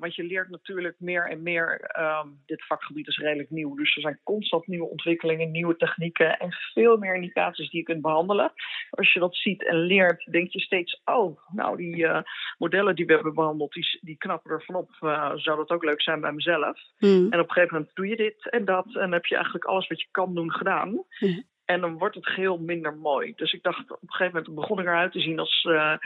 Want 0.00 0.14
je 0.14 0.24
leert 0.24 0.48
natuurlijk 0.50 0.94
meer 0.98 1.28
en 1.28 1.42
meer. 1.42 1.90
Um, 1.98 2.42
dit 2.46 2.66
vakgebied 2.66 3.06
is 3.06 3.18
redelijk 3.18 3.50
nieuw. 3.50 3.74
Dus 3.74 3.96
er 3.96 4.02
zijn 4.02 4.20
constant 4.22 4.66
nieuwe 4.66 4.88
ontwikkelingen, 4.88 5.50
nieuwe 5.50 5.76
technieken 5.76 6.38
en 6.38 6.52
veel 6.52 6.96
meer 6.96 7.14
indicaties 7.14 7.70
die 7.70 7.80
je 7.80 7.86
kunt 7.86 8.02
behandelen. 8.02 8.52
Als 8.90 9.12
je 9.12 9.20
dat 9.20 9.36
ziet 9.36 9.66
en 9.66 9.76
leert, 9.76 10.24
denk 10.30 10.50
je 10.50 10.60
steeds: 10.60 11.00
oh, 11.04 11.38
nou, 11.52 11.76
die 11.76 11.96
uh, 11.96 12.20
modellen 12.58 12.94
die 12.94 13.06
we 13.06 13.12
hebben 13.12 13.34
behandeld, 13.34 13.72
die, 13.72 13.98
die 14.00 14.16
knappen 14.16 14.50
er 14.50 14.62
vanop. 14.64 14.90
Uh, 15.00 15.32
zou 15.34 15.56
dat 15.56 15.70
ook 15.70 15.84
leuk 15.84 16.02
zijn 16.02 16.20
bij 16.20 16.32
mezelf? 16.32 16.78
Mm. 16.98 17.26
En 17.30 17.40
op 17.40 17.48
een 17.48 17.52
gegeven 17.52 17.76
moment 17.76 17.94
doe 17.94 18.08
je 18.08 18.16
dit 18.16 18.50
en 18.50 18.64
dat. 18.64 18.94
En 18.94 19.12
heb 19.12 19.26
je 19.26 19.34
eigenlijk 19.34 19.64
alles 19.64 19.88
wat 19.88 20.00
je 20.00 20.08
kan 20.10 20.34
doen 20.34 20.52
gedaan. 20.52 20.88
Mm. 21.20 21.44
En 21.64 21.80
dan 21.80 21.98
wordt 21.98 22.14
het 22.14 22.26
geheel 22.26 22.58
minder 22.58 22.96
mooi. 22.96 23.32
Dus 23.36 23.52
ik 23.52 23.62
dacht, 23.62 23.90
op 23.90 24.02
een 24.02 24.12
gegeven 24.12 24.38
moment 24.38 24.54
begon 24.54 24.78
ik 24.78 24.86
eruit 24.86 25.12
te 25.12 25.20
zien 25.20 25.38
als. 25.38 25.64
Uh, 25.68 25.96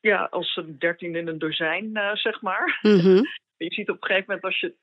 ja, 0.00 0.24
als 0.30 0.56
een 0.56 0.78
dertien 0.78 1.16
in 1.16 1.28
een 1.28 1.38
dozijn, 1.38 1.90
uh, 1.92 2.14
zeg 2.14 2.42
maar. 2.42 2.78
Mm 2.82 2.98
-hmm. 2.98 3.22
Je 3.56 3.72
ziet 3.72 3.90
op 3.90 4.02
een 4.02 4.08
gegeven 4.08 4.24
moment 4.26 4.44
als 4.44 4.60
je 4.60 4.74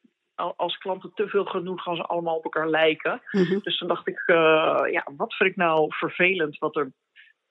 als 0.56 0.78
klanten 0.78 1.12
te 1.14 1.28
veel 1.28 1.46
genoeg 1.46 1.82
gaan 1.82 1.96
ze 1.96 2.06
allemaal 2.06 2.36
op 2.36 2.44
elkaar 2.44 2.70
lijken. 2.70 3.22
Mm 3.32 3.44
-hmm. 3.44 3.60
Dus 3.64 3.78
toen 3.78 3.88
dacht 3.88 4.08
ik, 4.08 4.24
uh, 4.26 4.82
ja, 4.92 5.08
wat 5.18 5.36
vind 5.36 5.50
ik 5.50 5.56
nou 5.56 5.94
vervelend 5.94 6.58
wat 6.58 6.76
er 6.76 6.92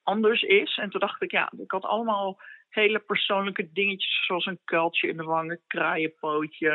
anders 0.02 0.42
is? 0.42 0.76
En 0.76 0.90
toen 0.90 1.00
dacht 1.00 1.22
ik, 1.22 1.30
ja, 1.30 1.52
ik 1.56 1.70
had 1.70 1.82
allemaal 1.82 2.40
hele 2.68 2.98
persoonlijke 2.98 3.72
dingetjes, 3.72 4.24
zoals 4.26 4.46
een 4.46 4.60
kuiltje 4.64 5.08
in 5.08 5.16
de 5.16 5.22
wangen, 5.22 5.60
kraaienpootje, 5.66 6.70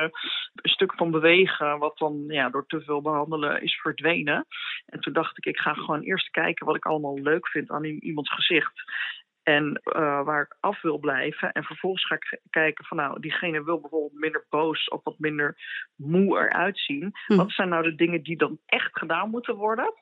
een 0.53 0.69
stuk 0.69 0.93
van 0.93 1.11
bewegen, 1.11 1.79
wat 1.79 1.97
dan 1.97 2.23
ja, 2.27 2.49
door 2.49 2.65
te 2.65 2.81
veel 2.81 3.01
behandelen 3.01 3.61
is 3.61 3.75
verdwenen. 3.81 4.45
En 4.85 4.99
toen 4.99 5.13
dacht 5.13 5.37
ik, 5.37 5.45
ik 5.45 5.57
ga 5.57 5.73
gewoon 5.73 6.01
eerst 6.01 6.29
kijken 6.29 6.65
wat 6.65 6.75
ik 6.75 6.85
allemaal 6.85 7.19
leuk 7.19 7.47
vind 7.47 7.69
aan 7.69 7.83
iemands 7.83 8.33
gezicht. 8.33 8.83
En 9.49 9.81
uh, 9.83 10.23
waar 10.23 10.41
ik 10.41 10.57
af 10.59 10.81
wil 10.81 10.97
blijven. 10.97 11.51
En 11.51 11.63
vervolgens 11.63 12.05
ga 12.05 12.15
ik 12.15 12.39
kijken 12.49 12.85
van 12.85 12.97
nou, 12.97 13.19
diegene 13.19 13.63
wil 13.63 13.79
bijvoorbeeld 13.79 14.21
minder 14.21 14.45
boos 14.49 14.87
of 14.87 15.03
wat 15.03 15.19
minder 15.19 15.57
moe 15.95 16.37
eruit 16.37 16.79
zien. 16.79 17.11
Hm. 17.25 17.35
Wat 17.35 17.51
zijn 17.51 17.69
nou 17.69 17.83
de 17.83 17.95
dingen 17.95 18.23
die 18.23 18.37
dan 18.37 18.59
echt 18.65 18.97
gedaan 18.97 19.29
moeten 19.29 19.55
worden? 19.55 19.93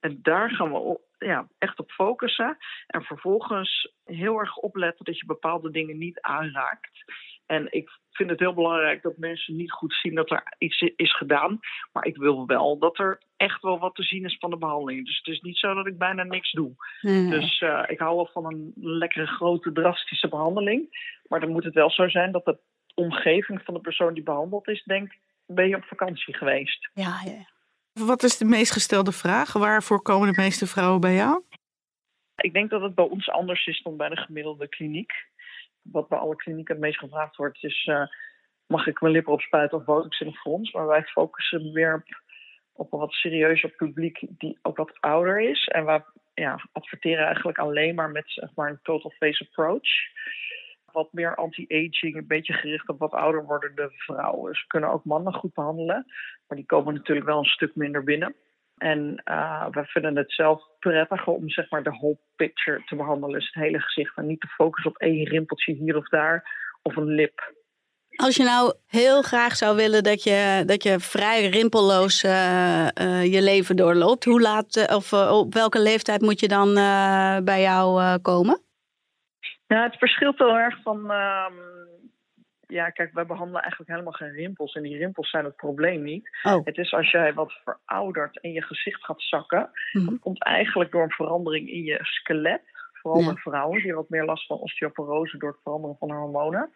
En 0.00 0.18
daar 0.22 0.50
gaan 0.50 0.70
we 0.70 0.78
op, 0.78 1.00
ja, 1.18 1.48
echt 1.58 1.78
op 1.78 1.90
focussen. 1.90 2.56
En 2.86 3.02
vervolgens 3.02 3.94
heel 4.04 4.38
erg 4.38 4.56
opletten 4.56 5.04
dat 5.04 5.18
je 5.18 5.26
bepaalde 5.26 5.70
dingen 5.70 5.98
niet 5.98 6.20
aanraakt. 6.20 7.04
En 7.46 7.66
ik 7.70 7.90
vind 8.12 8.30
het 8.30 8.38
heel 8.38 8.54
belangrijk 8.54 9.02
dat 9.02 9.16
mensen 9.16 9.56
niet 9.56 9.72
goed 9.72 9.94
zien 9.94 10.14
dat 10.14 10.30
er 10.30 10.54
iets 10.58 10.80
is 10.96 11.16
gedaan. 11.16 11.60
Maar 11.92 12.06
ik 12.06 12.16
wil 12.16 12.46
wel 12.46 12.78
dat 12.78 12.98
er 12.98 13.20
echt 13.36 13.62
wel 13.62 13.78
wat 13.78 13.94
te 13.94 14.02
zien 14.02 14.24
is 14.24 14.36
van 14.38 14.50
de 14.50 14.56
behandeling. 14.56 15.06
Dus 15.06 15.16
het 15.16 15.34
is 15.34 15.40
niet 15.40 15.58
zo 15.58 15.74
dat 15.74 15.86
ik 15.86 15.98
bijna 15.98 16.22
niks 16.22 16.52
doe. 16.52 16.72
Nee. 17.00 17.30
Dus 17.30 17.60
uh, 17.60 17.82
ik 17.86 17.98
hou 17.98 18.16
wel 18.16 18.30
van 18.32 18.46
een 18.46 18.72
lekkere, 18.76 19.26
grote, 19.26 19.72
drastische 19.72 20.28
behandeling. 20.28 20.88
Maar 21.28 21.40
dan 21.40 21.50
moet 21.52 21.64
het 21.64 21.74
wel 21.74 21.90
zo 21.90 22.08
zijn 22.08 22.32
dat 22.32 22.44
de 22.44 22.58
omgeving 22.94 23.62
van 23.64 23.74
de 23.74 23.80
persoon 23.80 24.14
die 24.14 24.22
behandeld 24.22 24.68
is 24.68 24.82
denkt: 24.84 25.16
ben 25.46 25.68
je 25.68 25.76
op 25.76 25.84
vakantie 25.84 26.36
geweest? 26.36 26.90
Ja, 26.94 27.20
ja. 27.24 27.54
Wat 27.92 28.22
is 28.22 28.38
de 28.38 28.44
meest 28.44 28.72
gestelde 28.72 29.12
vraag? 29.12 29.52
Waarvoor 29.52 30.02
komen 30.02 30.32
de 30.32 30.40
meeste 30.42 30.66
vrouwen 30.66 31.00
bij 31.00 31.14
jou? 31.14 31.42
Ik 32.36 32.52
denk 32.52 32.70
dat 32.70 32.82
het 32.82 32.94
bij 32.94 33.04
ons 33.04 33.30
anders 33.30 33.66
is 33.66 33.82
dan 33.82 33.96
bij 33.96 34.08
de 34.08 34.16
gemiddelde 34.16 34.68
kliniek 34.68 35.12
wat 35.92 36.08
bij 36.08 36.18
alle 36.18 36.36
klinieken 36.36 36.74
het 36.74 36.84
meest 36.84 36.98
gevraagd 36.98 37.36
wordt, 37.36 37.64
is: 37.64 37.86
uh, 37.86 38.06
mag 38.66 38.86
ik 38.86 39.00
mijn 39.00 39.12
lippen 39.12 39.32
opspuiten 39.32 39.78
of 39.78 39.84
botox 39.84 40.20
in 40.20 40.26
de 40.26 40.36
frons? 40.36 40.72
Maar 40.72 40.86
wij 40.86 41.02
focussen 41.02 41.72
meer 41.72 42.04
op, 42.72 42.92
een 42.92 42.98
wat 42.98 43.12
serieuzer 43.12 43.70
publiek 43.70 44.26
die 44.38 44.58
ook 44.62 44.76
wat 44.76 45.00
ouder 45.00 45.40
is. 45.40 45.66
En 45.66 45.84
wij 45.84 46.04
ja, 46.34 46.60
adverteren 46.72 47.24
eigenlijk 47.24 47.58
alleen 47.58 47.94
maar 47.94 48.10
met 48.10 48.24
zeg 48.26 48.54
maar, 48.54 48.70
een 48.70 48.78
total 48.82 49.10
face 49.10 49.46
approach. 49.48 49.88
Wat 50.92 51.12
meer 51.12 51.34
anti-aging, 51.34 52.16
een 52.16 52.26
beetje 52.26 52.52
gericht 52.52 52.88
op 52.88 52.98
wat 52.98 53.12
ouder 53.12 53.44
wordende 53.44 53.90
vrouwen. 53.96 54.54
Ze 54.54 54.66
kunnen 54.66 54.90
ook 54.90 55.04
mannen 55.04 55.34
goed 55.34 55.54
behandelen, 55.54 56.04
maar 56.48 56.56
die 56.56 56.66
komen 56.66 56.94
natuurlijk 56.94 57.26
wel 57.26 57.38
een 57.38 57.44
stuk 57.44 57.74
minder 57.74 58.04
binnen. 58.04 58.34
En 58.76 59.22
uh, 59.24 59.66
we 59.70 59.84
vinden 59.84 60.16
het 60.16 60.32
zelf 60.32 60.62
prettiger 60.78 61.32
om 61.32 61.50
zeg 61.50 61.70
maar 61.70 61.82
de 61.82 61.90
whole 61.90 62.18
picture 62.36 62.82
te 62.84 62.96
behandelen. 62.96 63.38
Dus 63.38 63.50
het 63.52 63.62
hele 63.62 63.80
gezicht 63.80 64.16
en 64.16 64.26
niet 64.26 64.40
te 64.40 64.46
focussen 64.46 64.90
op 64.90 64.96
één 64.96 65.24
rimpeltje 65.24 65.72
hier 65.72 65.96
of 65.96 66.08
daar 66.08 66.50
of 66.82 66.96
een 66.96 67.14
lip. 67.14 67.54
Als 68.16 68.36
je 68.36 68.42
nou 68.42 68.74
heel 68.86 69.22
graag 69.22 69.56
zou 69.56 69.76
willen 69.76 70.02
dat 70.02 70.22
je, 70.22 70.62
dat 70.66 70.82
je 70.82 71.00
vrij 71.00 71.48
rimpelloos 71.48 72.24
uh, 72.24 72.86
uh, 73.00 73.32
je 73.32 73.42
leven 73.42 73.76
doorloopt, 73.76 74.24
hoe 74.24 74.40
laat 74.40 74.94
of 74.94 75.12
op 75.12 75.54
welke 75.54 75.80
leeftijd 75.80 76.20
moet 76.20 76.40
je 76.40 76.48
dan 76.48 76.74
bij 77.44 77.60
jou 77.60 78.18
komen? 78.18 78.60
Ja, 79.66 79.82
het 79.82 79.98
verschilt 79.98 80.38
heel 80.38 80.56
erg 80.56 80.82
van 80.82 81.10
ehm, 81.10 81.54
ja, 82.66 82.90
kijk, 82.90 83.12
wij 83.12 83.26
behandelen 83.26 83.60
eigenlijk 83.60 83.90
helemaal 83.90 84.12
geen 84.12 84.32
rimpels. 84.32 84.74
En 84.74 84.82
die 84.82 84.96
rimpels 84.96 85.30
zijn 85.30 85.44
het 85.44 85.56
probleem 85.56 86.02
niet. 86.02 86.38
Oh. 86.42 86.64
Het 86.64 86.78
is 86.78 86.92
als 86.92 87.10
jij 87.10 87.34
wat 87.34 87.52
veroudert 87.64 88.40
en 88.40 88.52
je 88.52 88.62
gezicht 88.62 89.04
gaat 89.04 89.22
zakken. 89.22 89.70
Mm. 89.92 90.06
Dat 90.06 90.18
komt 90.18 90.42
eigenlijk 90.42 90.90
door 90.90 91.02
een 91.02 91.10
verandering 91.10 91.70
in 91.70 91.82
je 91.82 91.98
skelet. 92.02 92.62
Vooral 92.92 93.20
ja. 93.20 93.32
bij 93.32 93.42
vrouwen 93.42 93.82
die 93.82 93.94
wat 93.94 94.08
meer 94.08 94.24
last 94.24 94.46
van 94.46 94.58
osteoporose 94.58 95.38
door 95.38 95.50
het 95.50 95.62
veranderen 95.62 95.96
van 95.98 96.12
hormonen. 96.12 96.70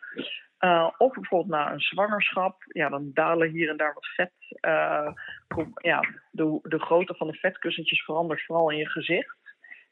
Uh, 0.61 0.91
of 0.99 1.15
bijvoorbeeld 1.15 1.51
na 1.51 1.73
een 1.73 1.81
zwangerschap, 1.81 2.63
ja, 2.67 2.89
dan 2.89 3.11
dalen 3.15 3.51
hier 3.51 3.69
en 3.69 3.77
daar 3.77 3.95
wat 3.95 4.07
vet. 4.07 4.33
Uh, 4.61 5.13
kom, 5.49 5.71
ja, 5.75 6.01
de, 6.31 6.59
de 6.63 6.79
grootte 6.79 7.15
van 7.15 7.27
de 7.27 7.35
vetkussentjes 7.35 8.05
verandert 8.05 8.45
vooral 8.45 8.71
in 8.71 8.79
je 8.79 8.89
gezicht. 8.89 9.39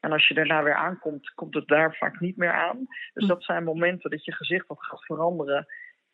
En 0.01 0.13
als 0.13 0.29
je 0.29 0.35
daarna 0.35 0.63
weer 0.63 0.75
aankomt, 0.75 1.35
komt 1.35 1.55
het 1.55 1.69
daar 1.69 1.97
vaak 1.97 2.21
niet 2.21 2.37
meer 2.37 2.53
aan. 2.53 2.87
Dus 3.15 3.27
dat 3.27 3.45
zijn 3.45 3.65
momenten 3.65 4.11
dat 4.11 4.25
je 4.25 4.33
gezicht 4.33 4.67
wat 4.67 4.85
gaat 4.85 5.05
veranderen 5.05 5.67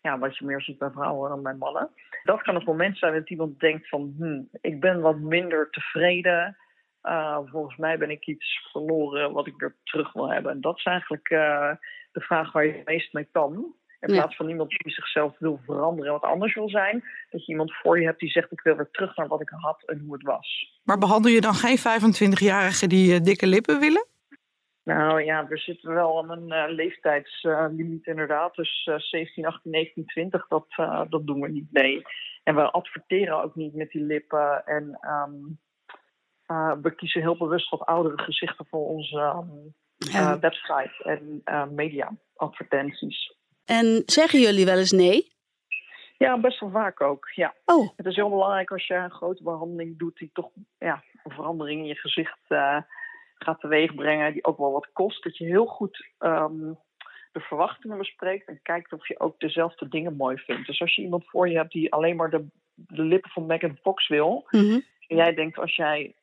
ja, 0.05 0.19
wat 0.19 0.37
je 0.37 0.45
meer 0.45 0.61
ziet 0.61 0.79
bij 0.79 0.91
vrouwen 0.91 1.31
dan 1.31 1.43
bij 1.43 1.55
mannen. 1.55 1.91
Dat 2.25 2.43
kan 2.43 2.55
het 2.55 2.65
moment 2.65 2.99
zijn 2.99 3.15
dat 3.15 3.31
iemand 3.31 3.61
denkt 3.61 3.89
van, 3.89 4.15
hm, 4.19 4.43
ik 4.61 4.81
ben 4.81 5.01
wat 5.01 5.19
minder 5.19 5.71
tevreden. 5.71 6.57
Uh, 7.03 7.39
volgens 7.45 7.77
mij 7.77 7.99
ben 7.99 8.11
ik 8.11 8.27
iets 8.27 8.69
verloren 8.73 9.33
wat 9.33 9.47
ik 9.47 9.55
weer 9.57 9.77
terug 9.85 10.13
wil 10.13 10.31
hebben. 10.31 10.53
En 10.53 10.61
dat 10.61 10.77
is 10.77 10.85
eigenlijk 10.85 11.31
uh, 11.31 11.71
de 12.13 12.21
vraag 12.21 12.53
waar 12.53 12.67
je 12.67 12.73
het 12.73 12.87
meest 12.87 13.13
mee 13.13 13.29
kan. 13.33 13.75
In 14.01 14.15
plaats 14.15 14.37
van 14.37 14.49
iemand 14.49 14.69
die 14.69 14.93
zichzelf 14.93 15.39
wil 15.39 15.61
veranderen 15.65 16.07
en 16.07 16.21
wat 16.21 16.31
anders 16.31 16.55
wil 16.55 16.69
zijn. 16.69 17.05
Dat 17.31 17.47
je 17.47 17.53
iemand 17.53 17.75
voor 17.75 18.01
je 18.01 18.07
hebt 18.07 18.21
die 18.21 18.31
zegt: 18.31 18.53
Ik 18.53 18.61
wil 18.61 18.77
weer 18.77 18.91
terug 18.91 19.17
naar 19.17 19.29
wat 19.29 19.41
ik 19.41 19.49
had 19.51 19.83
en 19.87 19.99
hoe 19.99 20.13
het 20.13 20.23
was. 20.23 20.79
Maar 20.83 20.99
behandel 20.99 21.31
je 21.31 21.41
dan 21.41 21.55
geen 21.55 21.79
25-jarigen 21.79 22.89
die 22.89 23.15
uh, 23.15 23.21
dikke 23.21 23.47
lippen 23.47 23.81
willen? 23.81 24.07
Nou 24.85 25.23
ja, 25.23 25.47
we 25.47 25.59
zitten 25.59 25.95
wel 25.95 26.19
aan 26.19 26.31
een 26.31 26.53
uh, 26.53 26.75
leeftijdslimiet 26.75 28.07
inderdaad. 28.07 28.55
Dus 28.55 28.87
uh, 28.91 28.99
17, 28.99 29.47
18, 29.47 29.71
19, 29.71 30.07
20, 30.07 30.47
dat, 30.49 30.67
uh, 30.77 31.03
dat 31.09 31.27
doen 31.27 31.41
we 31.41 31.49
niet 31.49 31.73
mee. 31.73 32.03
En 32.43 32.55
we 32.55 32.71
adverteren 32.71 33.43
ook 33.43 33.55
niet 33.55 33.75
met 33.75 33.91
die 33.91 34.03
lippen. 34.03 34.67
En 34.67 34.99
um, 35.03 35.59
we 36.83 36.95
kiezen 36.95 37.21
heel 37.21 37.37
bewust 37.37 37.71
wat 37.71 37.87
oudere 37.87 38.23
gezichten 38.23 38.67
voor 38.67 38.87
onze 38.89 39.19
um, 39.19 39.75
website 40.41 41.03
en 41.03 41.75
media 41.75 42.13
advertenties. 42.37 43.37
En 43.65 44.03
zeggen 44.07 44.41
jullie 44.41 44.65
wel 44.65 44.79
eens 44.79 44.93
nee? 44.93 45.33
Ja, 46.19 46.39
best 46.39 46.61
wel 46.61 46.71
vaak 46.71 47.01
ook. 47.01 47.31
Ja. 47.35 47.55
Oh. 47.65 47.89
Het 47.97 48.07
is 48.07 48.17
heel 48.17 48.31
belangrijk 48.31 48.71
als 48.71 48.87
je 48.87 48.95
een 48.95 49.11
grote 49.11 49.43
behandeling 49.43 49.99
doet 49.99 50.17
die 50.17 50.31
toch 50.33 50.51
ja, 50.79 51.03
een 51.23 51.33
verandering 51.33 51.81
in 51.81 51.87
je 51.87 51.95
gezicht 51.95 52.39
gaat 53.45 53.61
teweegbrengen, 53.61 54.33
die 54.33 54.45
ook 54.45 54.59
wel 54.59 54.73
wat 54.73 54.93
kost. 54.93 55.23
Dat 55.23 55.37
je 55.37 55.45
heel 55.45 55.67
goed 55.67 56.09
um, 56.19 56.79
de 57.33 57.41
verwachtingen 57.41 57.99
bespreekt 57.99 58.49
en 58.49 58.61
kijkt 58.63 58.93
of 58.93 59.09
je 59.09 59.21
ook 59.21 59.41
dezelfde 59.41 59.89
dingen 59.89 60.17
mooi 60.17 60.39
vindt. 60.39 60.67
Dus 60.67 60.81
als 60.81 60.95
je 60.95 61.03
iemand 61.03 61.29
voor 61.29 61.49
je 61.49 61.57
hebt 61.57 61.73
die 61.73 61.93
alleen 61.93 62.17
maar 62.17 62.31
de, 62.31 62.47
de 62.75 63.03
lippen 63.03 63.31
van 63.31 63.47
Megan 63.47 63.79
Fox 63.83 64.09
wil, 64.09 64.47
mm 64.51 64.61
-hmm. 64.61 64.83
en 65.09 65.17
jij 65.17 65.35
denkt 65.35 65.59
als 65.59 65.77
jij 65.77 66.15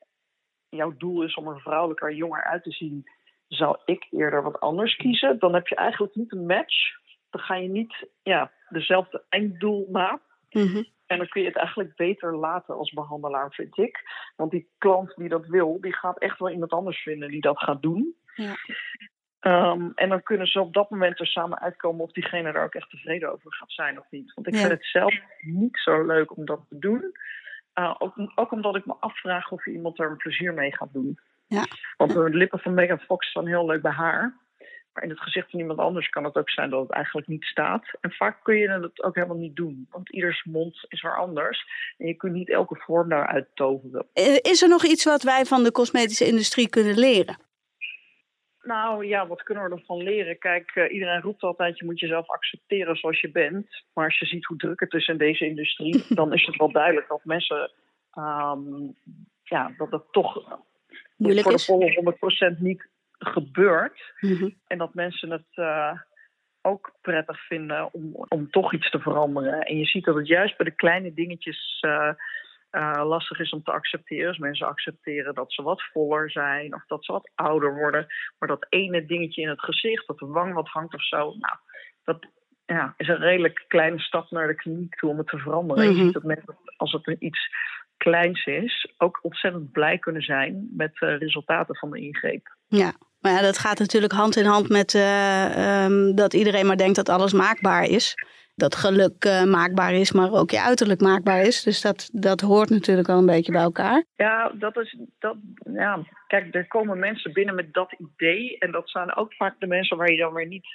jouw 0.69 0.93
doel 0.97 1.23
is 1.23 1.35
om 1.35 1.47
er 1.47 1.59
vrouwelijker, 1.59 2.13
jonger 2.13 2.43
uit 2.43 2.63
te 2.63 2.71
zien, 2.71 3.09
zou 3.47 3.77
ik 3.85 4.07
eerder 4.09 4.43
wat 4.43 4.59
anders 4.59 4.95
kiezen. 4.95 5.39
Dan 5.39 5.53
heb 5.53 5.67
je 5.67 5.75
eigenlijk 5.75 6.15
niet 6.15 6.31
een 6.31 6.45
match 6.45 6.99
dan 7.31 7.41
ga 7.41 7.55
je 7.55 7.67
niet 7.67 8.07
ja, 8.23 8.51
dezelfde 8.69 9.23
einddoel 9.29 9.87
na. 9.89 10.21
Mm 10.51 10.67
-hmm. 10.67 10.85
En 11.05 11.17
dan 11.17 11.27
kun 11.27 11.41
je 11.41 11.47
het 11.47 11.57
eigenlijk 11.57 11.95
beter 11.95 12.35
laten 12.35 12.75
als 12.75 12.91
behandelaar, 12.91 13.51
vind 13.51 13.77
ik. 13.77 13.99
Want 14.35 14.51
die 14.51 14.69
klant 14.77 15.13
die 15.15 15.29
dat 15.29 15.45
wil, 15.45 15.81
die 15.81 15.93
gaat 15.95 16.19
echt 16.19 16.39
wel 16.39 16.49
iemand 16.49 16.71
anders 16.71 17.01
vinden 17.01 17.29
die 17.29 17.41
dat 17.41 17.59
gaat 17.59 17.81
doen. 17.81 18.15
Ja. 18.35 18.55
Um, 19.71 19.91
en 19.95 20.09
dan 20.09 20.23
kunnen 20.23 20.47
ze 20.47 20.61
op 20.61 20.73
dat 20.73 20.89
moment 20.89 21.19
er 21.19 21.27
samen 21.27 21.59
uitkomen 21.59 22.03
of 22.03 22.11
diegene 22.11 22.51
er 22.51 22.63
ook 22.63 22.73
echt 22.73 22.89
tevreden 22.89 23.31
over 23.31 23.53
gaat 23.53 23.71
zijn 23.71 23.99
of 23.99 24.05
niet. 24.09 24.33
Want 24.33 24.47
ik 24.47 24.53
Ja. 24.53 24.59
vind 24.59 24.71
het 24.71 24.85
zelf 24.85 25.13
niet 25.41 25.77
zo 25.77 26.05
leuk 26.05 26.37
om 26.37 26.45
dat 26.45 26.61
te 26.69 26.79
doen. 26.79 27.11
Uh, 27.79 27.95
ook, 27.97 28.13
ook 28.35 28.51
omdat 28.51 28.75
ik 28.75 28.85
me 28.85 28.95
afvraag 28.99 29.51
of 29.51 29.65
iemand 29.65 29.99
er 29.99 30.09
een 30.09 30.17
plezier 30.17 30.53
mee 30.53 30.75
gaat 30.75 30.93
doen. 30.93 31.19
Ja. 31.47 31.65
Want 31.97 32.13
de 32.13 32.29
lippen 32.29 32.59
van 32.59 32.73
Megan 32.73 32.99
Fox 32.99 33.29
staan 33.29 33.47
heel 33.47 33.65
leuk 33.65 33.81
bij 33.81 33.91
haar. 33.91 34.37
Maar 34.93 35.03
in 35.03 35.09
het 35.09 35.19
gezicht 35.19 35.49
van 35.49 35.59
iemand 35.59 35.79
anders 35.79 36.09
kan 36.09 36.23
het 36.23 36.35
ook 36.35 36.49
zijn 36.49 36.69
dat 36.69 36.81
het 36.81 36.91
eigenlijk 36.91 37.27
niet 37.27 37.43
staat. 37.43 37.85
En 38.01 38.11
vaak 38.11 38.43
kun 38.43 38.57
je 38.57 38.69
het 38.69 39.03
ook 39.03 39.15
helemaal 39.15 39.37
niet 39.37 39.55
doen. 39.55 39.87
Want 39.89 40.09
ieders 40.09 40.43
mond 40.43 40.85
is 40.87 41.01
weer 41.01 41.17
anders. 41.17 41.65
En 41.97 42.07
je 42.07 42.13
kunt 42.13 42.33
niet 42.33 42.49
elke 42.49 42.75
vorm 42.75 43.09
daaruit 43.09 43.47
toveren. 43.53 44.07
Eh, 44.13 44.37
Is 44.41 44.61
er 44.61 44.69
nog 44.69 44.83
iets 44.83 45.03
wat 45.03 45.23
wij 45.23 45.45
van 45.45 45.63
de 45.63 45.71
cosmetische 45.71 46.25
industrie 46.25 46.69
kunnen 46.69 46.97
leren? 46.97 47.37
Nou 48.63 49.05
ja, 49.05 49.27
wat 49.27 49.43
kunnen 49.43 49.63
we 49.63 49.75
ervan 49.75 50.03
leren? 50.03 50.37
Kijk, 50.37 50.75
uh, 50.75 50.93
iedereen 50.93 51.21
roept 51.21 51.41
altijd, 51.43 51.77
je 51.77 51.85
moet 51.85 51.99
jezelf 51.99 52.29
accepteren 52.29 52.95
zoals 52.95 53.21
je 53.21 53.31
bent. 53.31 53.83
Maar 53.93 54.05
als 54.05 54.19
je 54.19 54.25
ziet 54.25 54.45
hoe 54.45 54.57
druk 54.57 54.79
het 54.79 54.93
is 54.93 55.07
in 55.07 55.17
deze 55.17 55.45
industrie, 55.45 56.03
dan 56.19 56.33
is 56.33 56.45
het 56.45 56.55
wel 56.55 56.71
duidelijk 56.71 57.07
dat 57.07 57.23
mensen, 57.23 57.71
um, 58.17 58.95
ja, 59.43 59.73
dat 59.77 59.91
het 59.91 60.03
toch 60.11 60.59
Moeilijk 61.15 61.47
voor 61.61 61.79
de 61.79 61.85
is. 61.85 61.95
volle 61.95 62.53
100% 62.55 62.59
niet 62.59 62.87
gebeurt. 63.21 64.13
Mm 64.19 64.35
-hmm. 64.35 64.55
En 64.67 64.77
dat 64.77 64.93
mensen 64.93 65.31
het 65.31 65.47
uh, 65.55 65.93
ook 66.61 66.91
prettig 67.01 67.45
vinden 67.45 67.93
om, 67.93 68.25
om 68.27 68.49
toch 68.49 68.73
iets 68.73 68.89
te 68.89 68.99
veranderen. 68.99 69.61
En 69.61 69.77
je 69.77 69.85
ziet 69.85 70.05
dat 70.05 70.15
het 70.15 70.27
juist 70.27 70.57
bij 70.57 70.65
de 70.65 70.75
kleine 70.75 71.13
dingetjes 71.13 71.83
uh, 71.85 72.13
uh, 72.71 73.01
lastig 73.05 73.39
is 73.39 73.51
om 73.51 73.63
te 73.63 73.71
accepteren. 73.71 74.27
Dus 74.27 74.37
mensen 74.37 74.67
accepteren 74.67 75.33
dat 75.33 75.53
ze 75.53 75.61
wat 75.61 75.83
voller 75.91 76.31
zijn 76.31 76.73
of 76.73 76.85
dat 76.85 77.05
ze 77.05 77.11
wat 77.11 77.31
ouder 77.35 77.75
worden. 77.75 78.07
Maar 78.39 78.49
dat 78.49 78.65
ene 78.69 79.05
dingetje 79.05 79.41
in 79.41 79.49
het 79.49 79.61
gezicht, 79.61 80.07
dat 80.07 80.17
de 80.17 80.25
wang 80.25 80.53
wat 80.53 80.67
hangt 80.67 80.93
of 80.93 81.05
zo. 81.05 81.17
Nou, 81.17 81.55
dat 82.03 82.27
ja, 82.65 82.93
is 82.97 83.07
een 83.07 83.19
redelijk 83.19 83.65
kleine 83.67 83.99
stap 83.99 84.31
naar 84.31 84.47
de 84.47 84.55
kliniek 84.55 84.95
toe 84.95 85.09
om 85.09 85.17
het 85.17 85.27
te 85.27 85.37
veranderen. 85.37 85.87
Mhm. 85.87 85.97
Je 85.97 86.03
ziet 86.03 86.13
dat 86.13 86.23
mensen, 86.23 86.57
als 86.77 86.91
het 86.91 87.15
iets 87.19 87.49
kleins 87.97 88.45
is, 88.45 88.93
ook 88.97 89.19
ontzettend 89.21 89.71
blij 89.71 89.97
kunnen 89.97 90.21
zijn 90.21 90.69
met 90.71 90.95
de 90.95 91.15
resultaten 91.15 91.75
van 91.75 91.91
de 91.91 91.99
ingreep. 91.99 92.55
Ja, 92.67 92.93
maar 93.21 93.31
ja, 93.31 93.41
dat 93.41 93.57
gaat 93.57 93.79
natuurlijk 93.79 94.13
hand 94.13 94.35
in 94.35 94.45
hand 94.45 94.69
met 94.69 94.93
uh, 94.93 95.83
um, 95.83 96.15
dat 96.15 96.33
iedereen 96.33 96.65
maar 96.65 96.77
denkt 96.77 96.95
dat 96.95 97.09
alles 97.09 97.33
maakbaar 97.33 97.83
is. 97.83 98.15
Dat 98.55 98.75
geluk 98.75 99.25
uh, 99.25 99.43
maakbaar 99.43 99.93
is, 99.93 100.11
maar 100.11 100.31
ook 100.31 100.51
je 100.51 100.61
uiterlijk 100.61 101.01
maakbaar 101.01 101.41
is. 101.41 101.63
Dus 101.63 101.81
dat, 101.81 102.09
dat 102.13 102.41
hoort 102.41 102.69
natuurlijk 102.69 103.07
wel 103.07 103.17
een 103.17 103.25
beetje 103.25 103.51
bij 103.51 103.61
elkaar. 103.61 104.03
Ja, 104.15 104.51
dat 104.53 104.77
is. 104.77 104.97
Dat, 105.19 105.35
ja, 105.73 105.99
kijk, 106.27 106.55
er 106.55 106.67
komen 106.67 106.99
mensen 106.99 107.33
binnen 107.33 107.55
met 107.55 107.73
dat 107.73 107.95
idee. 107.97 108.57
En 108.59 108.71
dat 108.71 108.89
zijn 108.89 109.15
ook 109.15 109.33
vaak 109.33 109.55
de 109.59 109.67
mensen 109.67 109.97
waar 109.97 110.11
je 110.11 110.17
dan 110.17 110.33
weer 110.33 110.47
niet. 110.47 110.67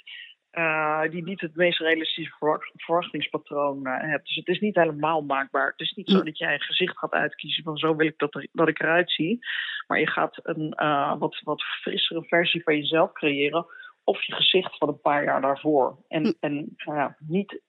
Uh, 0.57 1.01
die 1.09 1.23
niet 1.23 1.41
het 1.41 1.55
meest 1.55 1.79
realistische 1.79 2.35
verwachtingspatroon 2.75 3.87
uh, 3.87 3.93
hebt. 3.99 4.27
Dus 4.27 4.35
het 4.35 4.47
is 4.47 4.59
niet 4.59 4.75
helemaal 4.75 5.21
maakbaar. 5.21 5.67
Het 5.71 5.79
is 5.79 5.91
niet 5.91 6.09
zo 6.09 6.23
dat 6.23 6.37
jij 6.37 6.53
een 6.53 6.61
gezicht 6.61 6.97
gaat 6.97 7.11
uitkiezen 7.11 7.63
van 7.63 7.77
zo 7.77 7.95
wil 7.95 8.07
ik 8.07 8.17
dat, 8.17 8.35
er, 8.35 8.47
dat 8.51 8.67
ik 8.67 8.79
eruit 8.79 9.11
zie. 9.11 9.39
Maar 9.87 9.99
je 9.99 10.07
gaat 10.07 10.39
een 10.43 10.73
uh, 10.77 11.17
wat, 11.19 11.39
wat 11.43 11.63
frissere 11.63 12.23
versie 12.23 12.63
van 12.63 12.77
jezelf 12.77 13.11
creëren. 13.11 13.65
Of 14.03 14.23
je 14.23 14.33
gezicht 14.33 14.77
van 14.77 14.87
een 14.87 15.01
paar 15.01 15.23
jaar 15.23 15.41
daarvoor. 15.41 15.97
En, 16.07 16.37
en 16.39 16.75
ja, 16.75 17.17
niet 17.19 17.61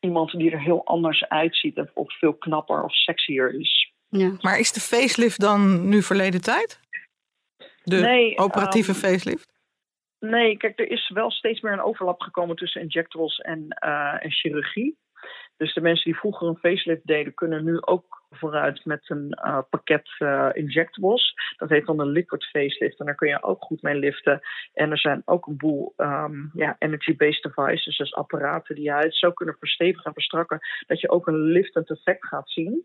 iemand 0.00 0.30
die 0.30 0.50
er 0.50 0.60
heel 0.60 0.84
anders 0.84 1.28
uitziet 1.28 1.90
of 1.94 2.18
veel 2.18 2.34
knapper 2.34 2.84
of 2.84 2.94
sexier 2.94 3.60
is. 3.60 3.92
Ja. 4.08 4.36
Maar 4.40 4.58
is 4.58 4.72
de 4.72 4.80
facelift 4.80 5.40
dan 5.40 5.88
nu 5.88 6.02
verleden 6.02 6.40
tijd? 6.40 6.80
De 7.82 7.96
nee, 7.96 8.38
operatieve 8.38 8.90
um, 8.90 8.96
facelift? 8.96 9.55
Nee, 10.20 10.56
kijk, 10.56 10.78
er 10.78 10.90
is 10.90 11.10
wel 11.14 11.30
steeds 11.30 11.60
meer 11.60 11.72
een 11.72 11.82
overlap 11.82 12.20
gekomen 12.20 12.56
tussen 12.56 12.80
injectables 12.80 13.38
en, 13.38 13.76
uh, 13.84 14.24
en 14.24 14.30
chirurgie. 14.30 14.98
Dus 15.56 15.74
de 15.74 15.80
mensen 15.80 16.04
die 16.04 16.18
vroeger 16.18 16.48
een 16.48 16.56
facelift 16.56 17.06
deden, 17.06 17.34
kunnen 17.34 17.64
nu 17.64 17.80
ook 17.80 18.24
vooruit 18.30 18.84
met 18.84 19.10
een 19.10 19.38
uh, 19.44 19.58
pakket 19.70 20.08
uh, 20.18 20.48
injectables. 20.52 21.34
Dat 21.56 21.68
heet 21.68 21.86
dan 21.86 22.00
een 22.00 22.10
liquid 22.10 22.44
facelift 22.44 22.98
en 22.98 23.06
daar 23.06 23.14
kun 23.14 23.28
je 23.28 23.42
ook 23.42 23.62
goed 23.62 23.82
mee 23.82 23.94
liften. 23.94 24.40
En 24.72 24.90
er 24.90 24.98
zijn 24.98 25.22
ook 25.24 25.46
een 25.46 25.56
boel 25.56 25.92
um, 25.96 26.50
ja, 26.54 26.76
energy-based 26.78 27.42
devices, 27.42 27.96
dus 27.96 28.14
apparaten 28.14 28.74
die 28.74 28.84
je 28.84 28.90
huid 28.90 29.14
zo 29.14 29.32
kunnen 29.32 29.56
verstevigen 29.58 30.04
en 30.04 30.12
verstrakken, 30.12 30.60
dat 30.86 31.00
je 31.00 31.10
ook 31.10 31.26
een 31.26 31.40
liftend 31.40 31.90
effect 31.90 32.26
gaat 32.26 32.50
zien. 32.50 32.84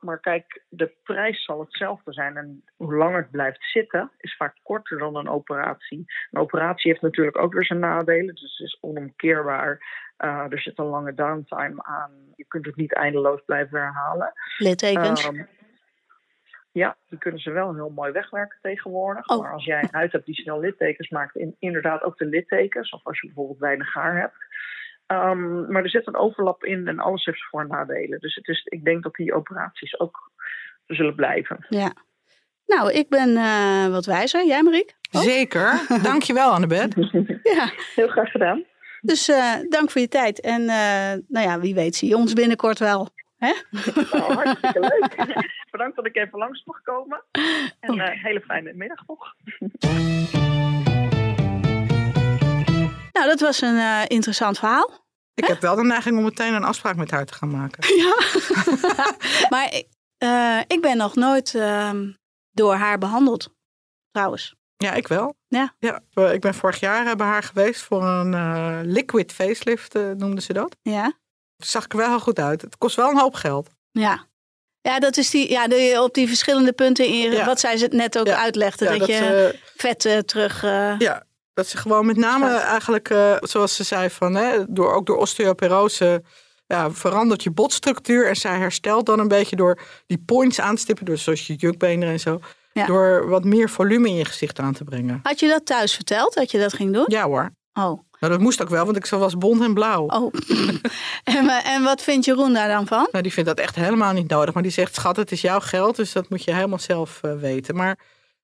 Maar 0.00 0.20
kijk, 0.20 0.62
de 0.68 0.92
prijs 1.02 1.44
zal 1.44 1.60
hetzelfde 1.60 2.12
zijn. 2.12 2.36
En 2.36 2.64
hoe 2.76 2.94
langer 2.94 3.20
het 3.20 3.30
blijft 3.30 3.62
zitten, 3.62 4.10
is 4.18 4.36
vaak 4.36 4.56
korter 4.62 4.98
dan 4.98 5.16
een 5.16 5.28
operatie. 5.28 6.04
Een 6.30 6.40
operatie 6.40 6.90
heeft 6.90 7.02
natuurlijk 7.02 7.38
ook 7.38 7.52
weer 7.52 7.64
zijn 7.64 7.78
nadelen, 7.78 8.34
dus 8.34 8.56
het 8.58 8.66
is 8.66 8.78
onomkeerbaar. 8.80 9.80
Uh, 10.18 10.46
er 10.50 10.60
zit 10.60 10.78
een 10.78 10.84
lange 10.84 11.14
downtime 11.14 11.82
aan. 11.82 12.10
Je 12.36 12.44
kunt 12.44 12.66
het 12.66 12.76
niet 12.76 12.94
eindeloos 12.94 13.42
blijven 13.44 13.80
herhalen. 13.80 14.32
Littekens? 14.58 15.26
Um, 15.26 15.48
ja, 16.72 16.96
die 17.08 17.18
kunnen 17.18 17.40
ze 17.40 17.50
wel 17.50 17.74
heel 17.74 17.90
mooi 17.90 18.12
wegwerken 18.12 18.58
tegenwoordig. 18.62 19.28
Oh. 19.28 19.40
Maar 19.40 19.52
als 19.52 19.64
jij 19.64 19.82
een 19.82 19.88
huid 19.90 20.12
hebt 20.12 20.26
die 20.26 20.34
snel 20.34 20.60
littekens 20.60 21.08
maakt, 21.08 21.36
in, 21.36 21.56
inderdaad 21.58 22.02
ook 22.02 22.16
de 22.16 22.24
littekens. 22.24 22.90
Of 22.90 23.06
als 23.06 23.20
je 23.20 23.26
bijvoorbeeld 23.26 23.58
weinig 23.58 23.94
haar 23.94 24.20
hebt. 24.20 24.36
Um, 25.12 25.72
maar 25.72 25.82
er 25.82 25.90
zit 25.90 26.06
een 26.06 26.16
overlap 26.16 26.64
in 26.64 26.88
en 26.88 26.98
alles 26.98 27.24
heeft 27.24 27.48
voor- 27.50 27.60
en 27.60 27.68
nadelen. 27.68 28.18
Dus 28.20 28.34
het 28.34 28.48
is, 28.48 28.64
ik 28.64 28.84
denk 28.84 29.02
dat 29.02 29.14
die 29.14 29.34
operaties 29.34 29.98
ook 30.00 30.30
zullen 30.86 31.14
blijven. 31.14 31.66
Ja. 31.68 31.92
Nou, 32.66 32.92
ik 32.92 33.08
ben 33.08 33.28
uh, 33.28 33.86
wat 33.86 34.06
wijzer. 34.06 34.46
Jij, 34.46 34.62
Mariek? 34.62 34.94
Ook? 35.10 35.22
Zeker. 35.22 35.86
Dankjewel, 36.02 36.50
Annabeth. 36.50 36.94
ja. 37.42 37.70
Heel 37.94 38.08
graag 38.08 38.30
gedaan. 38.30 38.64
Dus 39.00 39.28
uh, 39.28 39.54
dank 39.68 39.90
voor 39.90 40.00
je 40.00 40.08
tijd. 40.08 40.40
En 40.40 40.60
uh, 40.60 41.12
nou 41.28 41.46
ja, 41.48 41.60
wie 41.60 41.74
weet 41.74 41.96
zie 41.96 42.08
je 42.08 42.16
ons 42.16 42.32
binnenkort 42.32 42.78
wel. 42.78 43.08
Hè? 43.38 43.52
Nou, 44.10 44.32
hartstikke 44.42 44.80
leuk. 44.80 45.36
Bedankt 45.70 45.96
dat 45.96 46.06
ik 46.06 46.16
even 46.16 46.38
langs 46.38 46.64
mocht 46.64 46.82
komen. 46.82 47.22
En 47.80 47.90
een 47.90 47.98
uh, 47.98 48.22
hele 48.22 48.40
fijne 48.40 48.72
middag 48.74 49.06
nog. 49.06 49.34
Nou, 53.20 53.32
dat 53.32 53.40
was 53.40 53.60
een 53.60 53.74
uh, 53.74 54.02
interessant 54.06 54.58
verhaal. 54.58 54.90
Ik 55.34 55.46
heb 55.46 55.60
wel 55.60 55.74
de 55.74 55.84
neiging 55.84 56.18
om 56.18 56.24
meteen 56.24 56.54
een 56.54 56.64
afspraak 56.64 56.96
met 56.96 57.10
haar 57.10 57.26
te 57.26 57.32
gaan 57.32 57.50
maken. 57.50 57.84
Ja, 58.04 58.16
maar 59.52 59.82
uh, 60.24 60.60
ik 60.66 60.80
ben 60.80 60.96
nog 60.96 61.14
nooit 61.14 61.54
uh, 61.54 61.90
door 62.50 62.74
haar 62.74 62.98
behandeld, 62.98 63.54
trouwens. 64.10 64.54
Ja, 64.76 64.92
ik 64.92 65.08
wel. 65.08 65.34
Ja. 65.48 65.74
ja 65.78 66.02
ik 66.32 66.40
ben 66.40 66.54
vorig 66.54 66.80
jaar 66.80 67.16
bij 67.16 67.26
haar 67.26 67.42
geweest 67.42 67.82
voor 67.82 68.04
een 68.04 68.86
liquid 68.86 69.32
facelift, 69.32 69.94
noemden 69.94 70.42
ze 70.42 70.52
dat. 70.52 70.76
Ja. 70.82 71.02
Dat 71.56 71.68
zag 71.68 71.84
ik 71.84 71.92
er 71.92 71.98
wel 71.98 72.08
heel 72.08 72.20
goed 72.20 72.38
uit. 72.38 72.62
Het 72.62 72.78
kost 72.78 72.96
wel 72.96 73.10
een 73.10 73.18
hoop 73.18 73.34
geld. 73.34 73.70
Ja. 73.90 74.26
Ja, 74.80 74.98
dat 74.98 75.16
is 75.16 75.30
die, 75.30 75.50
ja, 75.50 75.68
de, 75.68 76.00
op 76.02 76.14
die 76.14 76.28
verschillende 76.28 76.72
punten 76.72 77.06
in 77.06 77.30
ja. 77.30 77.44
wat 77.44 77.60
zij 77.60 77.76
ze 77.76 77.86
net 77.90 78.18
ook 78.18 78.26
ja. 78.26 78.42
uitlegde. 78.42 78.84
Ja, 78.84 78.90
dat, 78.90 78.98
dat, 78.98 79.08
je 79.08 79.58
vet 79.76 80.26
terug. 80.26 80.62
Ja, 80.98 81.28
dat 81.60 81.68
ze 81.68 81.76
gewoon 81.76 82.06
met 82.06 82.16
name 82.16 82.48
eigenlijk, 82.48 83.10
uh, 83.10 83.36
zoals 83.40 83.74
ze 83.76 83.84
zei, 83.84 84.10
van, 84.10 84.34
hè, 84.34 84.64
door, 84.68 84.92
ook 84.92 85.06
door 85.06 85.16
osteoporose 85.16 86.22
ja, 86.66 86.90
verandert 86.90 87.42
je 87.42 87.50
botstructuur. 87.50 88.28
En 88.28 88.36
zij 88.36 88.58
herstelt 88.58 89.06
dan 89.06 89.18
een 89.18 89.28
beetje 89.28 89.56
door 89.56 89.78
die 90.06 90.22
points 90.26 90.60
aan 90.60 90.74
te 90.74 90.80
stippen. 90.80 91.04
Dus 91.04 91.22
zoals 91.22 91.46
je 91.46 91.54
jukbeenderen 91.54 92.14
en 92.14 92.20
zo. 92.20 92.40
Ja. 92.72 92.86
Door 92.86 93.28
wat 93.28 93.44
meer 93.44 93.70
volume 93.70 94.08
in 94.08 94.14
je 94.14 94.24
gezicht 94.24 94.58
aan 94.58 94.72
te 94.72 94.84
brengen. 94.84 95.20
Had 95.22 95.40
je 95.40 95.48
dat 95.48 95.66
thuis 95.66 95.94
verteld, 95.94 96.34
dat 96.34 96.50
je 96.50 96.58
dat 96.58 96.72
ging 96.72 96.92
doen? 96.92 97.04
Ja 97.06 97.24
hoor. 97.24 97.50
Oh. 97.72 98.00
Nou, 98.20 98.32
dat 98.32 98.40
moest 98.40 98.62
ook 98.62 98.68
wel, 98.68 98.84
want 98.84 98.96
ik 98.96 99.06
was 99.06 99.38
bont 99.38 99.62
en 99.62 99.74
blauw. 99.74 100.06
oh. 100.06 100.34
en, 101.36 101.48
en 101.48 101.82
wat 101.82 102.02
vindt 102.02 102.24
Jeroen 102.24 102.52
daar 102.52 102.68
dan 102.68 102.86
van? 102.86 103.08
Nou, 103.10 103.22
die 103.22 103.32
vindt 103.32 103.48
dat 103.48 103.58
echt 103.58 103.74
helemaal 103.74 104.12
niet 104.12 104.28
nodig. 104.28 104.54
Maar 104.54 104.62
die 104.62 104.72
zegt, 104.72 104.94
schat, 104.94 105.16
het 105.16 105.32
is 105.32 105.40
jouw 105.40 105.60
geld, 105.60 105.96
dus 105.96 106.12
dat 106.12 106.28
moet 106.28 106.44
je 106.44 106.54
helemaal 106.54 106.78
zelf 106.78 107.18
eh, 107.22 107.34
weten. 107.34 107.76
Maar 107.76 107.98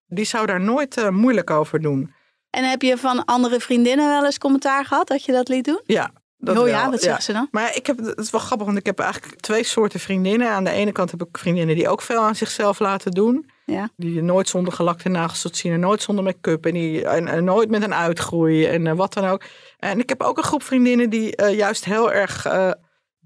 die 0.07 0.25
zou 0.25 0.47
daar 0.47 0.61
nooit 0.61 0.97
eh, 0.97 1.09
moeilijk 1.09 1.51
over 1.51 1.81
doen. 1.81 2.15
En 2.57 2.65
heb 2.65 2.83
je 2.83 2.97
van 2.97 3.25
andere 3.25 3.61
vriendinnen 3.61 4.09
wel 4.09 4.25
eens 4.25 4.39
commentaar 4.39 4.85
gehad 4.85 5.09
dat 5.09 5.25
je 5.25 5.33
dat 5.33 5.49
liet 5.49 5.65
doen? 5.65 5.81
Ja, 5.85 6.11
dat 6.39 6.57
oh 6.57 6.63
wel. 6.63 6.73
ja, 6.73 6.91
wat 6.91 7.03
zeggen 7.03 7.23
ze 7.23 7.33
dan? 7.33 7.49
Maar 7.51 7.77
ik 7.77 7.87
heb, 7.87 7.99
het 7.99 8.19
is 8.19 8.31
wel 8.31 8.41
grappig, 8.41 8.67
want 8.67 8.79
ik 8.79 8.87
heb 8.87 8.99
eigenlijk 8.99 9.41
twee 9.41 9.65
soorten 9.65 10.01
vriendinnen. 10.01 10.51
Aan 10.51 10.65
de 10.65 10.71
ene 10.71 10.93
kant 10.93 11.11
heb 11.11 11.23
ik 11.23 11.39
vriendinnen 11.39 11.77
die 11.77 11.89
ook 11.89 12.03
veel 12.03 12.21
aan 12.21 12.35
zichzelf 12.35 12.79
laten 12.79 13.11
doen. 13.11 13.51
Ja. 13.65 13.89
Die 13.97 14.23
nooit 14.23 14.49
zonder 14.49 14.73
gelakte 14.73 15.09
nagels 15.09 15.41
tot 15.41 15.57
zien 15.57 15.73
en 15.73 15.81
nooit 15.81 16.03
zonder 16.03 16.25
make-up. 16.25 16.67
En, 16.67 16.73
die, 16.73 17.05
en, 17.05 17.29
en 17.29 17.45
nooit 17.45 17.71
met 17.71 17.83
een 17.83 17.95
uitgroei 17.95 18.67
en 18.67 18.87
eh, 18.87 18.95
wat 18.95 19.13
dan 19.13 19.25
ook. 19.25 19.43
En 19.79 19.99
ik 19.99 20.09
heb 20.09 20.23
ook 20.23 20.37
een 20.37 20.45
groep 20.45 20.63
vriendinnen 20.63 21.11
die 21.11 21.37
eh, 21.37 21.57
juist 21.57 21.85
heel 21.85 22.13
erg 22.13 22.47
eh, 22.47 22.71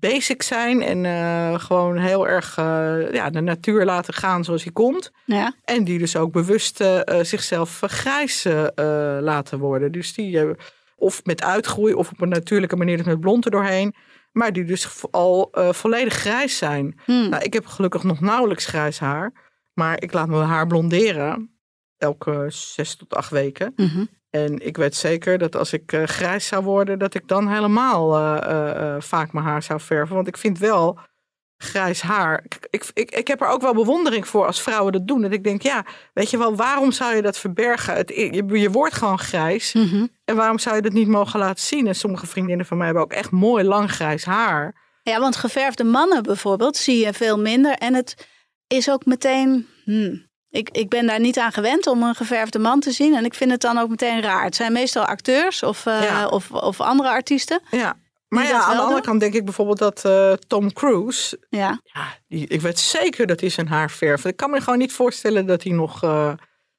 basic 0.01 0.43
zijn. 0.43 0.83
En 0.83 1.05
eh, 1.05 1.61
gewoon 1.61 1.97
heel 1.97 2.29
erg 2.29 2.59
eh, 2.59 3.13
ja, 3.13 3.31
de 3.31 3.41
natuur 3.41 3.85
laten 3.85 4.15
gaan 4.15 4.45
zoals 4.45 4.63
die 4.63 4.73
komt. 4.73 5.13
Ja. 5.25 5.55
En 5.65 5.85
die 5.85 5.99
dus 5.99 6.17
ook 6.17 6.33
bewust 6.33 6.81
eh, 6.81 7.01
zichzelf 7.23 7.83
grijs 7.87 8.47
laten 9.21 9.59
worden. 9.59 9.93
Dus 9.93 10.15
die 10.15 10.57
of 10.97 11.25
met 11.25 11.43
uitgroei 11.43 11.95
of 11.95 12.11
op 12.11 12.21
een 12.21 12.29
natuurlijke 12.29 12.77
manier 12.77 12.97
dus 12.97 13.07
met 13.07 13.21
blond 13.21 13.45
er 13.45 13.51
doorheen. 13.51 13.95
Maar 14.33 14.53
die 14.53 14.65
dus 14.65 14.89
al 15.11 15.49
volledig 15.53 16.15
grijs 16.15 16.59
zijn. 16.59 17.01
Hmm. 17.05 17.29
Nou, 17.29 17.43
ik 17.43 17.53
heb 17.53 17.67
gelukkig 17.67 18.03
nog 18.03 18.21
nauwelijks 18.21 18.67
grijs 18.67 18.99
haar. 18.99 19.33
Maar 19.73 20.03
ik 20.03 20.13
laat 20.13 20.29
mijn 20.29 20.43
haar 20.43 20.67
blonderen. 20.67 21.51
Elke 21.99 22.45
zes 22.49 22.97
tot 22.97 23.15
acht 23.15 23.31
weken. 23.31 23.73
Mhm. 23.77 24.05
En 24.31 24.67
ik 24.67 24.77
weet 24.77 24.95
zeker 24.95 25.39
dat 25.39 25.57
als 25.57 25.73
ik 25.73 25.93
eh, 25.93 26.03
grijs 26.03 26.47
zou 26.47 26.65
worden, 26.65 26.99
dat 26.99 27.15
ik 27.15 27.29
dan 27.29 27.49
helemaal 27.49 28.17
eh, 28.17 28.95
eh, 28.95 29.01
vaak 29.03 29.33
mijn 29.33 29.45
haar 29.45 29.63
zou 29.63 29.81
verven. 29.81 30.15
Want 30.15 30.29
ik 30.29 30.37
vind 30.37 30.59
wel 30.59 30.99
grijs 31.57 32.01
haar. 32.01 32.41
Ik, 32.45 32.67
ik, 32.71 32.91
ik, 32.95 33.11
ik 33.11 33.29
heb 33.29 33.41
er 33.41 33.49
ook 33.49 33.61
wel 33.61 33.75
bewondering 33.75 34.29
voor 34.29 34.47
als 34.47 34.63
vrouwen 34.63 34.93
dat 34.93 35.07
doen. 35.07 35.23
Dat 35.23 35.33
ik 35.33 35.45
denk, 35.45 35.63
ja, 35.63 35.85
weet 36.13 36.31
je 36.31 36.39
wel, 36.39 36.57
waarom 36.57 36.93
zou 36.93 37.17
je 37.17 37.23
dat 37.23 37.39
verbergen? 37.39 37.95
Het, 37.95 38.09
je, 38.09 38.47
je 38.47 38.71
wordt 38.71 38.95
gewoon 38.95 39.19
grijs. 39.19 39.73
Mhm. 39.73 40.07
En 40.25 40.37
waarom 40.37 40.59
zou 40.59 40.77
je 40.77 40.83
dat 40.83 40.93
niet 40.93 41.09
mogen 41.09 41.39
laten 41.39 41.65
zien? 41.65 41.87
En 41.87 41.95
sommige 41.95 42.27
vriendinnen 42.27 42.67
van 42.67 42.77
mij 42.77 42.87
hebben 42.87 43.05
ook 43.05 43.13
echt 43.13 43.31
mooi 43.31 43.65
lang 43.65 43.91
grijs 43.91 44.25
haar. 44.25 44.89
Ja, 45.03 45.21
want 45.21 45.37
geverfde 45.37 45.85
mannen 45.85 46.23
bijvoorbeeld 46.23 46.77
zie 46.77 47.05
je 47.05 47.13
veel 47.13 47.39
minder. 47.39 47.73
En 47.73 47.95
het 47.95 48.29
is 48.67 48.91
ook 48.91 49.05
meteen. 49.05 49.67
hmm, 49.85 50.30
ik, 50.51 50.69
ik 50.71 50.89
ben 50.89 51.07
daar 51.07 51.21
niet 51.21 51.39
aan 51.39 51.53
gewend 51.53 51.87
om 51.87 52.03
een 52.03 52.15
geverfde 52.15 52.59
man 52.59 52.81
te 52.81 52.91
zien. 52.93 53.15
En 53.15 53.25
ik 53.25 53.35
vind 53.35 53.51
het 53.51 53.61
dan 53.61 53.79
ook 53.79 53.89
meteen 53.89 54.21
raar. 54.23 54.45
Het 54.45 54.55
zijn 54.57 54.73
meestal 54.73 55.05
acteurs 55.05 55.63
of, 55.63 55.87
eh, 55.87 56.03
Ja. 56.03 56.27
of, 56.29 56.51
of 56.53 56.81
andere 56.81 57.09
artiesten. 57.09 57.61
Ja. 57.71 57.97
Maar 58.29 58.47
ja, 58.47 58.61
aan 58.63 58.77
de 58.77 58.83
andere 58.83 59.01
kant 59.01 59.21
denk 59.21 59.35
ik 59.35 59.45
bijvoorbeeld 59.45 59.79
dat 59.79 60.05
eh, 60.05 60.33
Tom 60.33 60.73
Cruise, 60.73 61.39
Ja. 61.49 61.81
ja, 61.83 62.05
die, 62.29 62.47
ik 62.47 62.61
weet 62.61 62.79
zeker 62.79 63.27
dat 63.27 63.41
hij 63.41 63.49
zijn 63.49 63.69
haar 63.69 63.91
verft. 63.91 64.25
Ik 64.25 64.37
kan 64.37 64.51
me 64.51 64.61
gewoon 64.61 64.79
niet 64.79 64.93
voorstellen 64.93 65.47
dat 65.47 65.63
hij 65.63 65.73
nog, 65.73 66.03
eh, 66.03 66.33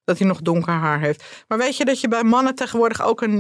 dat 0.04 0.18
hij 0.18 0.28
nog 0.28 0.42
donker 0.42 0.74
haar 0.74 1.00
heeft. 1.00 1.24
Maar 1.48 1.58
weet 1.58 1.78
je 1.78 1.86
dat 1.86 2.02
je 2.02 2.08
bij 2.08 2.24
mannen 2.24 2.56
tegenwoordig 2.56 3.02
ook 3.02 3.22
een, 3.22 3.40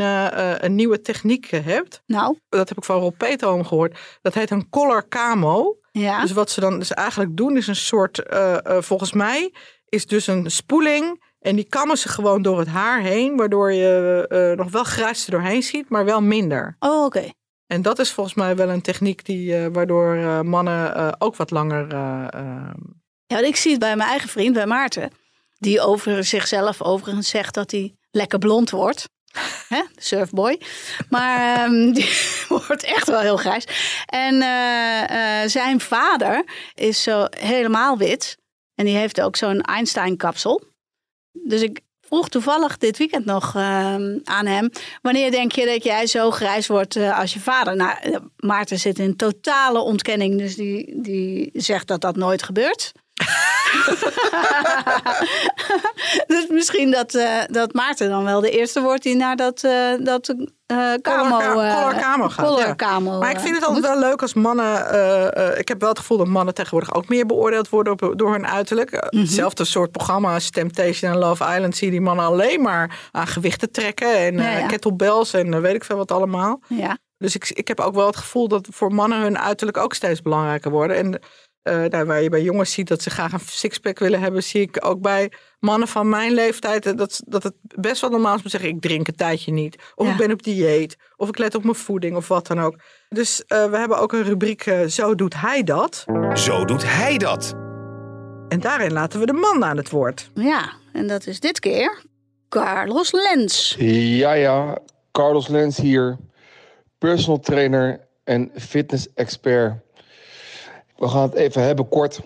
een 0.66 0.76
nieuwe 0.76 1.02
techniek 1.02 1.50
hebt? 1.50 2.02
Nou, 2.06 2.38
Dat 2.50 2.70
heb 2.70 2.78
ik 2.78 2.84
van 2.84 3.00
Rob 3.00 3.18
Peterholm 3.18 3.66
gehoord. 3.66 3.98
Dat 4.22 4.34
heet 4.34 4.50
een 4.52 4.70
color 4.70 5.08
camo. 5.08 5.76
ja. 5.92 6.22
Dus 6.22 6.32
wat 6.32 6.50
ze 6.50 6.60
dan 6.60 6.80
dus 6.80 6.92
eigenlijk 6.94 7.38
doen 7.38 7.58
is 7.58 7.68
een 7.68 7.76
soort, 7.76 8.22
volgens 8.64 9.14
mij, 9.14 9.54
is 9.92 10.06
dus 10.06 10.28
een 10.28 10.52
spoeling. 10.52 11.24
En 11.40 11.56
die 11.56 11.66
kammen 11.70 11.98
ze 11.98 12.10
gewoon 12.10 12.42
door 12.42 12.60
het 12.60 12.68
haar 12.68 13.00
heen, 13.02 13.38
waardoor 13.38 13.72
je 13.74 14.26
eh, 14.30 14.58
nog 14.58 14.72
wel 14.72 14.84
grijs 14.84 15.26
er 15.26 15.32
doorheen 15.32 15.64
ziet, 15.64 15.90
maar 15.90 16.06
wel 16.06 16.22
minder. 16.22 16.76
Oh, 16.80 17.06
oké. 17.06 17.30
En 17.68 17.82
dat 17.82 18.00
is 18.00 18.12
volgens 18.12 18.36
mij 18.36 18.56
wel 18.56 18.70
een 18.70 18.82
techniek 18.82 19.26
die, 19.26 19.56
eh, 19.58 19.66
waardoor 19.72 20.16
eh, 20.16 20.42
mannen 20.42 21.16
ook 21.22 21.36
wat 21.36 21.52
langer. 21.52 21.88
eh, 21.94 22.28
eh, 22.34 22.74
Ja, 23.28 23.38
ik 23.40 23.56
zie 23.56 23.72
het 23.72 23.80
bij 23.80 23.96
mijn 23.96 24.10
eigen 24.10 24.30
vriend, 24.30 24.54
bij 24.54 24.66
Maarten. 24.66 25.12
Die 25.60 25.82
over 25.82 26.24
zichzelf 26.24 26.82
overigens 26.82 27.30
zegt 27.30 27.54
dat 27.54 27.72
hij 27.72 27.96
lekker 28.12 28.40
blond 28.40 28.70
wordt. 28.70 29.10
Hè? 29.74 29.82
Surfboy. 29.96 30.62
Maar 31.10 31.58
ehm, 31.58 31.92
die 31.94 32.10
wordt 32.48 32.84
echt 32.84 33.08
wel 33.08 33.20
heel 33.20 33.38
grijs. 33.38 33.66
En 34.06 34.42
zijn 35.50 35.80
vader 35.80 36.44
is 36.74 37.04
zo 37.04 37.26
helemaal 37.30 37.98
wit. 37.98 38.38
En 38.82 38.88
die 38.88 38.96
heeft 38.96 39.22
ook 39.22 39.36
zo'n 39.36 39.62
Einstein-kapsel. 39.62 40.62
Dus 41.32 41.62
ik 41.62 41.82
vroeg 42.02 42.30
toevallig 42.30 42.78
dit 42.78 42.98
weekend 42.98 43.26
nog 43.26 43.56
ehm, 43.56 44.20
aan 44.24 44.46
hem. 44.46 44.70
Wanneer 45.02 45.32
denk 45.32 45.52
je 45.52 45.66
dat 45.66 45.84
jij 45.84 46.08
zo 46.08 46.32
grijs 46.32 46.68
wordt 46.68 46.96
eh, 46.96 47.20
als 47.20 47.34
je 47.34 47.40
vader? 47.40 47.76
Nou, 47.76 47.98
eh, 48.02 48.16
Maarten 48.38 48.80
zit 48.80 49.00
in 49.00 49.16
totale 49.16 49.80
ontkenning. 49.80 50.38
Dus 50.38 50.56
die, 50.56 51.02
die 51.02 51.50
zegt 51.54 51.88
dat 51.88 52.02
dat 52.02 52.16
nooit 52.16 52.44
gebeurt. 52.44 52.92
dus 56.34 56.48
misschien 56.48 56.92
dat, 56.92 57.14
eh, 57.14 57.40
dat 57.48 57.74
Maarten 57.74 58.10
dan 58.10 58.24
wel 58.24 58.42
de 58.42 58.50
eerste 58.50 58.82
wordt 58.82 59.04
die 59.04 59.16
naar 59.16 59.36
dat, 59.36 59.64
eh 59.64 59.92
dat 60.00 60.36
camo... 61.02 61.38
Color- 61.38 61.64
eh, 61.64 61.76
color 61.76 61.96
camo 61.96 62.30
gaat, 62.30 62.46
color 62.46 62.66
ja. 62.66 62.76
camo, 62.76 63.20
Maar 63.20 63.32
ik 63.32 63.40
vind 63.40 63.56
het 63.56 63.66
altijd 63.66 63.86
wel 63.86 64.00
leuk 64.00 64.22
als 64.22 64.34
mannen. 64.34 65.58
ik 65.58 65.68
heb 65.68 65.80
wel 65.80 65.90
het 65.90 66.00
gevoel 66.00 66.18
dat 66.18 66.28
mannen 66.28 66.54
tegenwoordig 66.54 66.94
ook 66.94 67.10
meer 67.10 67.26
beoordeeld 67.26 67.70
worden 67.70 67.94
op, 67.94 68.14
door 68.16 68.32
hun 68.32 68.48
uiterlijk. 68.48 68.92
Mhm. 68.92 69.22
Hetzelfde 69.22 69.66
soort 69.66 69.92
programma 69.92 70.34
als 70.34 70.50
Temptation 70.50 71.12
en 71.12 71.18
Love 71.18 71.44
Island 71.44 71.76
zie 71.76 71.86
je 71.86 71.92
die 71.92 72.02
mannen 72.02 72.26
alleen 72.26 72.62
maar 72.62 73.00
aan 73.12 73.28
gewichten 73.28 73.72
trekken 73.72 74.18
en 74.18 74.38
Ja, 74.38 74.58
ja. 74.58 74.68
kettlebells 74.68 75.34
en 75.34 75.62
weet 75.62 75.76
ik 75.76 75.84
veel 75.84 75.98
wat 75.98 76.12
allemaal. 76.12 76.62
Ja. 76.68 76.98
Dus 77.18 77.36
ik, 77.36 77.50
ik 77.50 77.68
heb 77.68 77.80
ook 77.80 77.96
wel 77.96 78.06
het 78.06 78.18
gevoel 78.18 78.48
dat 78.48 78.68
voor 78.72 78.94
mannen 78.94 79.22
hun 79.22 79.40
uiterlijk 79.40 79.78
ook 79.78 79.94
steeds 79.94 80.22
belangrijker 80.22 80.72
worden. 80.72 80.98
En 80.98 81.22
eh, 81.64 81.84
nou, 81.84 82.06
waar 82.06 82.22
je 82.22 82.30
bij 82.30 82.42
jongens 82.42 82.72
ziet 82.74 82.88
dat 82.88 83.02
ze 83.02 83.10
graag 83.10 83.34
een 83.34 83.40
sixpack 83.46 84.00
willen 84.00 84.20
hebben, 84.20 84.44
zie 84.44 84.62
ik 84.62 84.86
ook 84.86 85.02
bij 85.02 85.32
mannen 85.60 85.88
van 85.88 86.10
mijn 86.10 86.34
leeftijd 86.34 86.86
eh, 86.86 86.96
dat, 86.96 87.22
dat 87.26 87.44
het 87.44 87.54
best 87.62 88.02
wel 88.02 88.10
normaal 88.10 88.32
is 88.32 88.38
om 88.38 88.44
te 88.44 88.50
zeggen: 88.50 88.70
ik 88.70 88.82
drink 88.82 89.08
een 89.08 89.16
tijdje 89.16 89.52
niet. 89.52 89.78
Of 89.96 90.06
Ja. 90.06 90.12
ik 90.12 90.18
ben 90.18 90.32
op 90.32 90.44
dieet. 90.44 90.98
Of 91.16 91.28
ik 91.30 91.38
let 91.38 91.56
op 91.56 91.64
mijn 91.64 91.76
voeding 91.76 92.16
of 92.16 92.28
wat 92.28 92.48
dan 92.48 92.60
ook. 92.62 92.76
Dus 93.10 93.46
eh, 93.46 93.66
we 93.66 93.78
hebben 93.78 93.98
ook 94.00 94.14
een 94.14 94.24
rubriek: 94.24 94.66
eh, 94.66 94.86
Zo 94.88 95.16
doet 95.16 95.36
hij 95.42 95.64
dat. 95.64 96.06
Zo 96.34 96.66
doet 96.66 96.84
hij 96.86 97.18
dat. 97.18 97.54
En 98.48 98.60
daarin 98.60 98.94
laten 98.94 99.20
we 99.20 99.26
de 99.26 99.34
man 99.34 99.64
aan 99.66 99.78
het 99.78 99.90
woord. 99.90 100.30
ja, 100.34 100.72
en 100.94 101.08
dat 101.08 101.28
is 101.28 101.40
dit 101.40 101.60
keer 101.60 102.04
Carlos 102.50 103.12
Lens. 103.12 103.76
Ja, 103.80 104.34
ja, 104.34 104.78
Carlos 105.12 105.48
Lens 105.48 105.78
hier, 105.78 106.18
personal 106.98 107.40
trainer 107.40 108.08
en 108.24 108.52
fitness 108.56 109.08
expert. 109.14 109.74
We 111.02 111.08
gaan 111.08 111.22
het 111.22 111.34
even 111.34 111.64
hebben 111.64 111.90
kort 111.90 112.22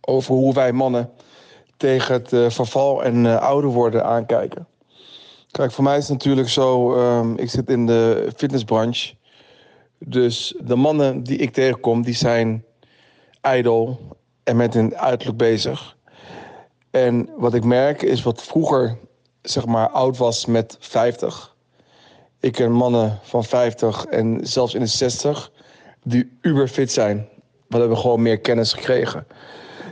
over 0.00 0.34
hoe 0.34 0.54
wij 0.54 0.72
mannen 0.72 1.10
tegen 1.76 2.14
het 2.14 2.32
eh, 2.32 2.50
verval 2.50 3.04
en 3.04 3.26
eh, 3.26 3.36
ouder 3.36 3.70
worden 3.70 4.04
aankijken. 4.04 4.66
Kijk, 5.50 5.72
voor 5.72 5.84
mij 5.84 5.96
is 5.96 6.02
het 6.02 6.12
natuurlijk 6.12 6.48
zo, 6.48 6.94
ehm, 6.94 7.34
ik 7.34 7.50
zit 7.50 7.70
in 7.70 7.86
de 7.86 8.32
fitnessbranche. 8.36 9.14
Dus 9.98 10.56
de 10.64 10.76
mannen 10.76 11.22
die 11.22 11.38
ik 11.38 11.52
tegenkom, 11.52 12.02
die 12.02 12.14
zijn 12.14 12.64
ijdel 13.40 14.00
en 14.42 14.56
met 14.56 14.74
hun 14.74 14.96
uiterlijk 14.96 15.38
bezig. 15.38 15.96
En 16.90 17.28
wat 17.36 17.54
ik 17.54 17.64
merk 17.64 18.02
is 18.02 18.22
wat 18.22 18.42
vroeger 18.42 18.98
zeg 19.42 19.66
maar 19.66 19.88
oud 19.88 20.16
was 20.16 20.46
met 20.46 20.76
50. 20.80 21.54
Ik 22.40 22.52
ken 22.52 22.72
mannen 22.72 23.18
van 23.22 23.44
50 23.44 24.04
en 24.04 24.40
zelfs 24.42 24.74
in 24.74 24.80
de 24.80 24.86
60 24.86 25.50
die 26.02 26.38
uberfit 26.40 26.92
zijn. 26.92 27.28
We 27.68 27.78
hebben 27.78 27.98
gewoon 27.98 28.22
meer 28.22 28.38
kennis 28.38 28.72
gekregen. 28.72 29.26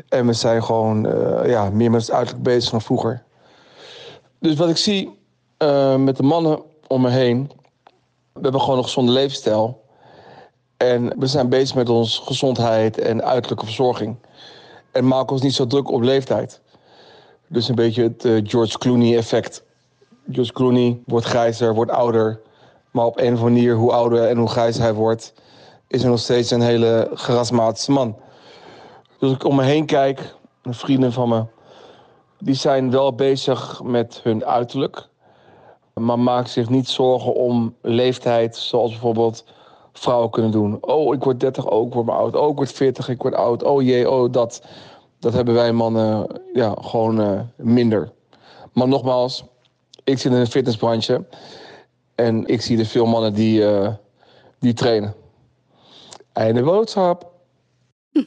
En 0.09 0.27
we 0.27 0.33
zijn 0.33 0.65
gewoon 0.65 1.07
eh, 1.07 1.51
ja, 1.51 1.71
meer 1.71 1.91
met 1.91 2.01
het 2.01 2.11
uiterlijk 2.11 2.45
bezig 2.45 2.71
dan 2.71 2.83
vroeger. 2.83 3.23
Dus 4.39 4.55
wat 4.55 4.69
ik 4.69 4.77
zie 4.77 5.19
eh, 5.57 5.97
met 5.97 6.17
de 6.17 6.23
mannen 6.23 6.63
om 6.87 7.01
me 7.01 7.11
heen. 7.11 7.51
We 8.33 8.41
hebben 8.41 8.61
gewoon 8.61 8.79
een 8.79 8.85
gezonde 8.85 9.13
levensstijl. 9.13 9.83
En 10.77 11.19
we 11.19 11.27
zijn 11.27 11.49
bezig 11.49 11.77
met 11.77 11.89
onze 11.89 12.23
gezondheid 12.23 12.99
en 12.99 13.25
uiterlijke 13.25 13.65
verzorging. 13.65 14.17
En 14.93 15.07
maken 15.07 15.33
ons 15.33 15.43
niet 15.43 15.55
zo 15.55 15.67
druk 15.67 15.91
op 15.91 16.03
leeftijd. 16.03 16.61
Dus 17.47 17.69
een 17.69 17.75
beetje 17.75 18.03
het 18.03 18.25
eh, 18.25 18.41
George 18.43 18.79
Clooney 18.79 19.17
effect. 19.17 19.65
George 20.31 20.53
Clooney 20.53 20.99
wordt 21.07 21.27
grijzer, 21.27 21.75
wordt 21.75 21.91
ouder. 21.91 22.41
Maar 22.91 23.07
op 23.07 23.19
een 23.19 23.33
of 23.33 23.39
andere 23.39 23.51
manier, 23.51 23.75
hoe 23.75 23.93
ouder 23.93 24.29
en 24.29 24.37
hoe 24.37 24.49
grijzer 24.49 24.83
hij 24.83 24.95
wordt... 24.95 25.33
is 25.89 26.01
hij 26.01 26.11
nog 26.11 26.19
steeds 26.19 26.51
een 26.51 26.61
hele 26.61 27.11
charismatische 27.15 27.93
man. 27.93 28.17
Dus 29.19 29.29
als 29.29 29.33
ik 29.33 29.45
om 29.45 29.57
me 29.57 29.63
heen 29.63 29.87
kijk, 29.87 30.35
de 30.63 30.73
vrienden 30.73 31.13
van 31.13 31.29
me... 31.29 31.45
die 32.39 32.55
zijn 32.55 32.91
wel 32.91 33.15
bezig 33.15 33.83
met 33.83 34.21
hun 34.23 34.45
uiterlijk... 34.45 35.09
maar 35.95 36.19
maken 36.19 36.51
zich 36.51 36.69
niet 36.69 36.89
zorgen 36.89 37.35
om 37.35 37.75
leeftijd... 37.83 38.57
zoals 38.57 38.91
bijvoorbeeld 38.91 39.45
vrouwen 39.93 40.31
kunnen 40.31 40.51
doen. 40.51 40.79
Oh, 40.81 41.15
ik 41.15 41.25
word 41.25 41.41
30, 41.41 41.67
oh, 41.67 41.87
ik 41.87 41.93
word 41.93 42.07
maar 42.07 42.17
oud. 42.17 42.37
Oh, 42.37 42.51
ik 42.51 42.57
word 42.57 42.73
40, 42.73 43.09
ik 43.09 43.23
word 43.23 43.35
oud. 43.35 43.63
Oh 43.63 43.83
jee, 43.83 44.11
oh 44.11 44.33
dat. 44.33 44.63
Dat 45.19 45.33
hebben 45.33 45.55
wij 45.55 45.73
mannen 45.73 46.27
ja, 46.55 46.75
gewoon 46.81 47.21
uh, 47.21 47.41
minder. 47.57 48.13
Maar 48.73 48.89
nogmaals, 48.89 49.45
ik 50.05 50.19
zit 50.19 50.33
in 50.33 50.39
de 50.39 50.51
fitnessbranche. 50.51 51.25
En 52.15 52.47
ik 52.47 52.61
zie 52.61 52.79
er 52.79 52.87
veel 52.87 53.07
mannen 53.07 53.35
die, 53.35 53.61
uh, 53.61 53.89
die 54.59 54.73
trainen. 54.73 55.15
Einde 56.35 56.63
boodschap. 56.63 57.33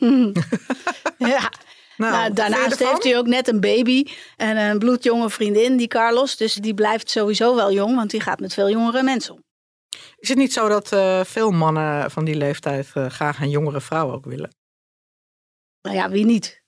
ja. 1.18 1.52
Nou, 1.98 2.12
nou 2.12 2.34
daarnaast 2.34 2.80
heeft 2.80 3.04
hij 3.04 3.18
ook 3.18 3.28
net 3.28 3.48
een 3.48 3.60
baby 3.60 4.06
en 4.36 4.58
een 4.58 4.80
bloedjonge 4.80 5.30
vriendin, 5.30 5.78
die 5.78 5.88
Carlos. 5.88 6.38
Dus 6.38 6.54
die 6.54 6.74
blijft 6.74 7.10
sowieso 7.10 7.56
wel 7.56 7.72
jong, 7.72 7.96
want 7.96 8.10
die 8.10 8.22
gaat 8.22 8.40
met 8.40 8.54
veel 8.54 8.70
jongere 8.70 9.04
mensen 9.04 9.34
om. 9.34 9.44
Is 10.18 10.30
het 10.30 10.38
niet 10.38 10.54
zo 10.54 10.68
dat 10.68 10.92
uh, 10.92 11.24
veel 11.24 11.52
mannen 11.52 12.12
van 12.12 12.26
die 12.26 12.36
leeftijd 12.36 12.92
uh, 12.98 13.06
graag 13.06 13.42
een 13.42 13.50
jongere 13.50 13.82
vrouw 13.82 14.12
ook 14.12 14.26
willen? 14.26 14.56
Nou 15.82 15.96
ja, 15.96 16.10
wie 16.10 16.26
niet? 16.26 16.64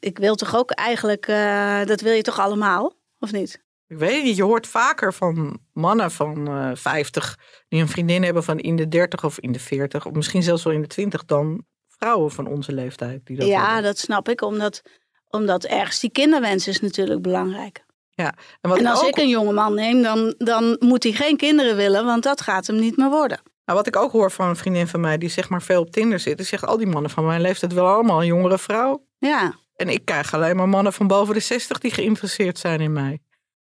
Ik 0.00 0.18
wil 0.18 0.34
toch 0.34 0.56
ook 0.56 0.70
eigenlijk, 0.70 1.26
uh, 1.26 1.84
dat 1.84 2.00
wil 2.00 2.12
je 2.12 2.22
toch 2.22 2.38
allemaal, 2.38 2.94
of 3.18 3.32
niet? 3.32 3.66
Ik 3.88 3.98
weet 3.98 4.24
niet, 4.24 4.36
je 4.36 4.42
hoort 4.42 4.66
vaker 4.66 5.14
van 5.14 5.58
mannen 5.72 6.10
van 6.10 6.50
uh, 6.50 6.70
50 6.74 7.38
die 7.68 7.80
een 7.80 7.88
vriendin 7.88 8.22
hebben 8.22 8.44
van 8.44 8.58
in 8.58 8.76
de 8.76 8.88
30 8.88 9.24
of 9.24 9.38
in 9.38 9.52
de 9.52 9.60
40, 9.60 10.06
of 10.06 10.12
misschien 10.12 10.42
zelfs 10.42 10.62
wel 10.62 10.72
in 10.72 10.80
de 10.80 10.86
20, 10.86 11.24
dan 11.24 11.64
vrouwen 11.88 12.30
van 12.30 12.46
onze 12.46 12.72
leeftijd. 12.72 13.26
Die 13.26 13.36
dat 13.36 13.46
ja, 13.46 13.64
hebben. 13.64 13.82
dat 13.82 13.98
snap 13.98 14.28
ik, 14.28 14.42
omdat, 14.42 14.82
omdat 15.28 15.64
ergens 15.64 16.00
die 16.00 16.10
kinderwens 16.10 16.68
is 16.68 16.80
natuurlijk 16.80 17.22
belangrijk. 17.22 17.84
Ja, 18.10 18.34
en, 18.60 18.70
wat 18.70 18.78
en 18.78 18.86
als 18.86 19.00
ik, 19.00 19.06
ook... 19.06 19.16
ik 19.16 19.22
een 19.22 19.28
jonge 19.28 19.52
man 19.52 19.74
neem, 19.74 20.02
dan, 20.02 20.34
dan 20.38 20.76
moet 20.78 21.02
hij 21.02 21.12
geen 21.12 21.36
kinderen 21.36 21.76
willen, 21.76 22.04
want 22.04 22.22
dat 22.22 22.40
gaat 22.40 22.66
hem 22.66 22.76
niet 22.76 22.96
meer 22.96 23.10
worden. 23.10 23.40
Nou, 23.64 23.78
wat 23.78 23.86
ik 23.86 23.96
ook 23.96 24.12
hoor 24.12 24.30
van 24.30 24.48
een 24.48 24.56
vriendin 24.56 24.86
van 24.86 25.00
mij 25.00 25.18
die 25.18 25.28
zeg 25.28 25.48
maar 25.48 25.62
veel 25.62 25.80
op 25.80 25.90
Tinder 25.90 26.18
zit, 26.18 26.36
die 26.36 26.46
zegt 26.46 26.66
al 26.66 26.76
die 26.76 26.86
mannen 26.86 27.10
van 27.10 27.26
mijn 27.26 27.40
leeftijd 27.40 27.72
willen 27.72 27.90
allemaal 27.90 28.20
een 28.20 28.26
jongere 28.26 28.58
vrouw. 28.58 29.06
Ja. 29.18 29.54
En 29.76 29.88
ik 29.88 30.04
krijg 30.04 30.34
alleen 30.34 30.56
maar 30.56 30.68
mannen 30.68 30.92
van 30.92 31.06
boven 31.06 31.34
de 31.34 31.40
60 31.40 31.78
die 31.78 31.90
geïnteresseerd 31.90 32.58
zijn 32.58 32.80
in 32.80 32.92
mij. 32.92 33.20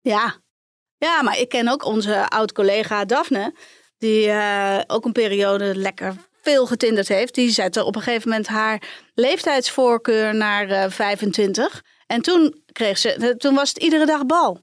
Ja, 0.01 0.35
ja 0.97 1.21
maar 1.21 1.38
ik 1.38 1.49
ken 1.49 1.67
ook 1.67 1.85
onze 1.85 2.29
oud-collega 2.29 3.05
Daphne, 3.05 3.55
die 3.97 4.27
uh, 4.27 4.79
ook 4.88 5.05
een 5.05 5.12
periode 5.12 5.75
lekker 5.75 6.15
veel 6.41 6.65
getinderd 6.65 7.07
heeft. 7.07 7.35
Die 7.35 7.49
zette 7.49 7.83
op 7.83 7.95
een 7.95 8.01
gegeven 8.01 8.29
moment 8.29 8.47
haar 8.47 8.81
leeftijdsvoorkeur 9.13 10.35
naar 10.35 10.69
uh, 10.69 10.89
25. 10.89 11.83
En 12.07 12.21
toen, 12.21 12.63
kreeg 12.71 12.97
ze, 12.97 13.35
toen 13.38 13.55
was 13.55 13.69
het 13.69 13.77
iedere 13.77 14.05
dag 14.05 14.25
bal. 14.25 14.62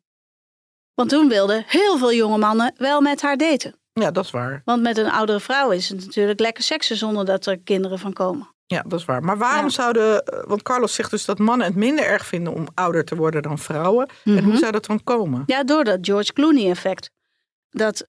Want 0.94 1.09
toen 1.09 1.29
wilden 1.29 1.64
heel 1.66 1.99
veel 1.99 2.12
jonge 2.12 2.38
mannen 2.38 2.75
wel 2.77 3.01
met 3.01 3.22
haar 3.22 3.37
daten. 3.37 3.81
Ja, 3.92 4.11
dat 4.11 4.25
is 4.25 4.31
waar. 4.31 4.62
Want 4.64 4.83
met 4.83 4.99
een 4.99 5.11
oudere 5.11 5.40
vrouw 5.40 5.70
is 5.70 5.88
het 5.88 6.05
natuurlijk 6.05 6.40
lekker 6.40 6.62
seksen 6.62 6.96
zonder 6.96 7.25
dat 7.25 7.46
er 7.46 7.59
kinderen 7.59 7.99
van 7.99 8.12
komen. 8.12 8.55
Ja, 8.67 8.83
dat 8.87 8.99
is 8.99 9.05
waar. 9.05 9.23
Maar 9.23 9.39
waarom 9.39 9.65
ja. 9.65 9.71
zouden. 9.71 10.23
Want 10.47 10.63
Carlos 10.63 10.95
zegt 10.95 11.11
dus 11.11 11.25
dat 11.25 11.39
mannen 11.39 11.67
het 11.67 11.77
minder 11.77 12.05
erg 12.05 12.27
vinden 12.27 12.53
om 12.53 12.67
ouder 12.75 13.05
te 13.05 13.17
worden 13.17 13.43
dan 13.43 13.59
vrouwen. 13.59 14.09
Mm 14.09 14.33
-hmm. 14.33 14.43
En 14.43 14.51
hoe 14.51 14.57
zou 14.57 14.73
dat 14.73 14.87
dan 14.87 15.05
komen? 15.05 15.43
Ja, 15.47 15.65
door 15.65 15.85
dat 15.85 15.99
George 16.01 16.33
Clooney-effect. 16.33 17.11
Dat 17.71 18.07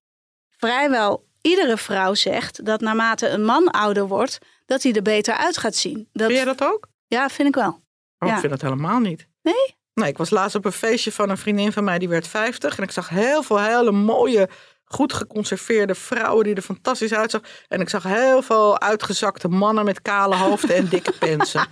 vrijwel 0.49 1.25
iedere 1.41 1.77
vrouw 1.77 2.13
zegt 2.13 2.65
dat 2.65 2.81
naarmate 2.81 3.27
een 3.27 3.43
man 3.43 3.71
ouder 3.71 4.07
wordt, 4.07 4.37
dat 4.65 4.83
hij 4.83 4.93
er 4.93 5.01
beter 5.01 5.33
uit 5.33 5.57
gaat 5.57 5.75
zien. 5.75 6.09
Dat... 6.13 6.27
Vind 6.27 6.43
jij 6.43 6.55
dat 6.55 6.63
ook? 6.63 6.87
Ja, 7.07 7.29
vind 7.29 7.47
ik 7.47 7.55
wel. 7.55 7.81
Oh, 8.19 8.27
ja. 8.27 8.33
Ik 8.33 8.39
vind 8.39 8.51
dat 8.51 8.61
helemaal 8.61 8.99
niet. 8.99 9.27
Nee? 9.41 9.75
Nee, 9.93 10.09
ik 10.09 10.17
was 10.17 10.29
laatst 10.29 10.55
op 10.55 10.65
een 10.65 10.71
feestje 10.71 11.11
van 11.11 11.29
een 11.29 11.37
vriendin 11.37 11.71
van 11.71 11.83
mij 11.83 11.99
die 11.99 12.09
werd 12.09 12.27
50. 12.27 12.77
En 12.77 12.83
ik 12.83 12.91
zag 12.91 13.09
heel 13.09 13.43
veel 13.43 13.59
hele 13.59 13.91
mooie, 13.91 14.49
goed 14.87 15.13
geconserveerde 15.13 15.95
vrouwen 15.95 16.43
die 16.43 16.55
er 16.55 16.61
fantastisch 16.61 17.13
uitzag. 17.13 17.41
En 17.67 17.81
ik 17.81 17.89
zag 17.89 18.03
heel 18.03 18.41
veel 18.41 18.79
uitgezakte 18.79 19.47
mannen 19.47 19.85
met 19.85 20.01
kale 20.01 20.35
hoofden 20.35 20.75
en 20.75 20.87
dikke 20.87 21.11
pensen. 21.19 21.67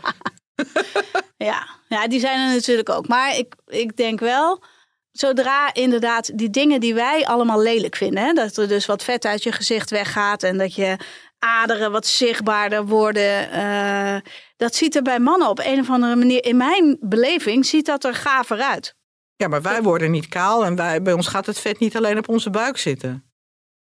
ja. 1.37 1.67
ja, 1.87 2.07
die 2.07 2.19
zijn 2.19 2.47
er 2.47 2.55
natuurlijk 2.55 2.89
ook. 2.89 3.07
Maar 3.07 3.37
ik, 3.37 3.55
ik 3.65 3.97
denk 3.97 4.19
wel, 4.19 4.63
zodra 5.11 5.73
inderdaad 5.73 6.37
die 6.37 6.49
dingen 6.49 6.79
die 6.79 6.93
wij 6.93 7.25
allemaal 7.25 7.61
lelijk 7.61 7.95
vinden. 7.95 8.23
Hè, 8.23 8.33
dat 8.33 8.57
er 8.57 8.67
dus 8.67 8.85
wat 8.85 9.03
vet 9.03 9.25
uit 9.25 9.43
je 9.43 9.51
gezicht 9.51 9.89
weggaat 9.89 10.43
en 10.43 10.57
dat 10.57 10.75
je 10.75 10.97
aderen 11.39 11.91
wat 11.91 12.05
zichtbaarder 12.05 12.85
worden. 12.85 13.49
Uh, 13.53 14.15
dat 14.57 14.75
ziet 14.75 14.95
er 14.95 15.01
bij 15.01 15.19
mannen 15.19 15.49
op 15.49 15.59
een 15.59 15.79
of 15.79 15.89
andere 15.89 16.15
manier, 16.15 16.45
in 16.45 16.57
mijn 16.57 16.97
beleving, 16.99 17.65
ziet 17.65 17.85
dat 17.85 18.03
er 18.03 18.13
gaver 18.13 18.59
uit. 18.61 18.95
Ja, 19.35 19.47
maar 19.47 19.61
wij 19.61 19.81
worden 19.81 20.11
niet 20.11 20.27
kaal 20.27 20.65
en 20.65 20.75
wij, 20.75 21.01
bij 21.01 21.13
ons 21.13 21.27
gaat 21.27 21.45
het 21.45 21.59
vet 21.59 21.79
niet 21.79 21.97
alleen 21.97 22.17
op 22.17 22.29
onze 22.29 22.49
buik 22.49 22.77
zitten. 22.77 23.31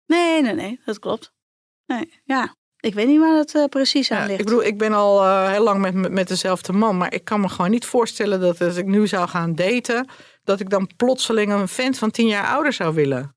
Nee, 0.06 0.42
nee, 0.42 0.54
nee, 0.54 0.82
dat 0.86 1.00
klopt. 1.00 1.34
Nee, 1.86 2.22
ja. 2.24 2.56
Ik 2.80 2.94
weet 2.94 3.08
niet 3.08 3.20
waar 3.20 3.36
dat 3.36 3.56
uh, 3.56 3.66
precies 3.66 4.12
aan 4.12 4.20
ja, 4.20 4.26
ligt. 4.26 4.40
Ik 4.40 4.46
bedoel, 4.46 4.64
ik 4.64 4.78
ben 4.78 4.94
al 4.94 5.24
uh, 5.24 5.50
heel 5.50 5.64
lang 5.64 5.82
met, 5.82 6.12
met 6.12 6.28
dezelfde 6.28 6.74
man, 6.74 6.98
maar 6.98 7.14
ik 7.14 7.26
kan 7.26 7.42
me 7.42 7.50
gewoon 7.50 7.72
niet 7.72 7.86
voorstellen 7.86 8.40
dat 8.40 8.62
als 8.62 8.76
ik 8.76 8.86
nu 8.86 9.08
zou 9.08 9.28
gaan 9.28 9.56
daten, 9.56 10.08
dat 10.44 10.60
ik 10.60 10.70
dan 10.70 10.90
plotseling 10.96 11.52
een 11.52 11.68
vent 11.68 11.98
van 11.98 12.12
tien 12.12 12.28
jaar 12.28 12.48
ouder 12.48 12.74
zou 12.74 12.94
willen. 12.94 13.36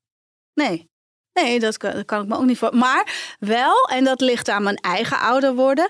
Nee, 0.54 0.90
nee, 1.32 1.60
dat 1.60 1.76
kan, 1.76 1.92
dat 1.92 2.04
kan 2.04 2.22
ik 2.22 2.28
me 2.28 2.36
ook 2.36 2.44
niet 2.44 2.58
voor. 2.58 2.76
Maar 2.76 3.36
wel, 3.38 3.84
en 3.88 4.04
dat 4.04 4.20
ligt 4.20 4.48
aan 4.48 4.62
mijn 4.62 4.76
eigen 4.76 5.18
ouder 5.18 5.54
worden, 5.54 5.88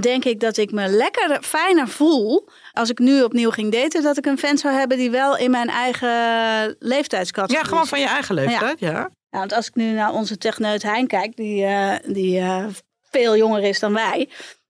denk 0.00 0.24
ik 0.24 0.40
dat 0.40 0.56
ik 0.56 0.72
me 0.72 0.88
lekker 0.88 1.42
fijner 1.42 1.88
voel 1.88 2.48
als 2.72 2.90
ik 2.90 2.98
nu 2.98 3.22
opnieuw 3.22 3.50
ging 3.50 3.72
daten, 3.72 4.02
dat 4.02 4.16
ik 4.16 4.26
een 4.26 4.38
vent 4.38 4.60
zou 4.60 4.74
hebben 4.74 4.96
die 4.96 5.10
wel 5.10 5.36
in 5.36 5.50
mijn 5.50 5.68
eigen 5.68 6.76
leeftijdscategorie 6.78 7.64
Ja, 7.64 7.68
gewoon 7.68 7.86
van 7.86 8.00
je 8.00 8.06
eigen 8.06 8.34
leeftijd, 8.34 8.78
ja. 8.80 8.90
ja. 8.90 9.10
ja 9.30 9.38
want 9.38 9.52
als 9.52 9.66
ik 9.66 9.74
nu 9.74 9.92
naar 9.92 10.12
onze 10.12 10.38
techneut 10.38 10.82
Hein 10.82 11.06
kijk, 11.06 11.36
die, 11.36 11.64
uh, 11.64 11.94
die 12.06 12.40
uh, 12.40 12.66
veel 13.10 13.36
jonger 13.36 13.62
is 13.62 13.80
dan 13.80 13.92
wij, 13.92 14.28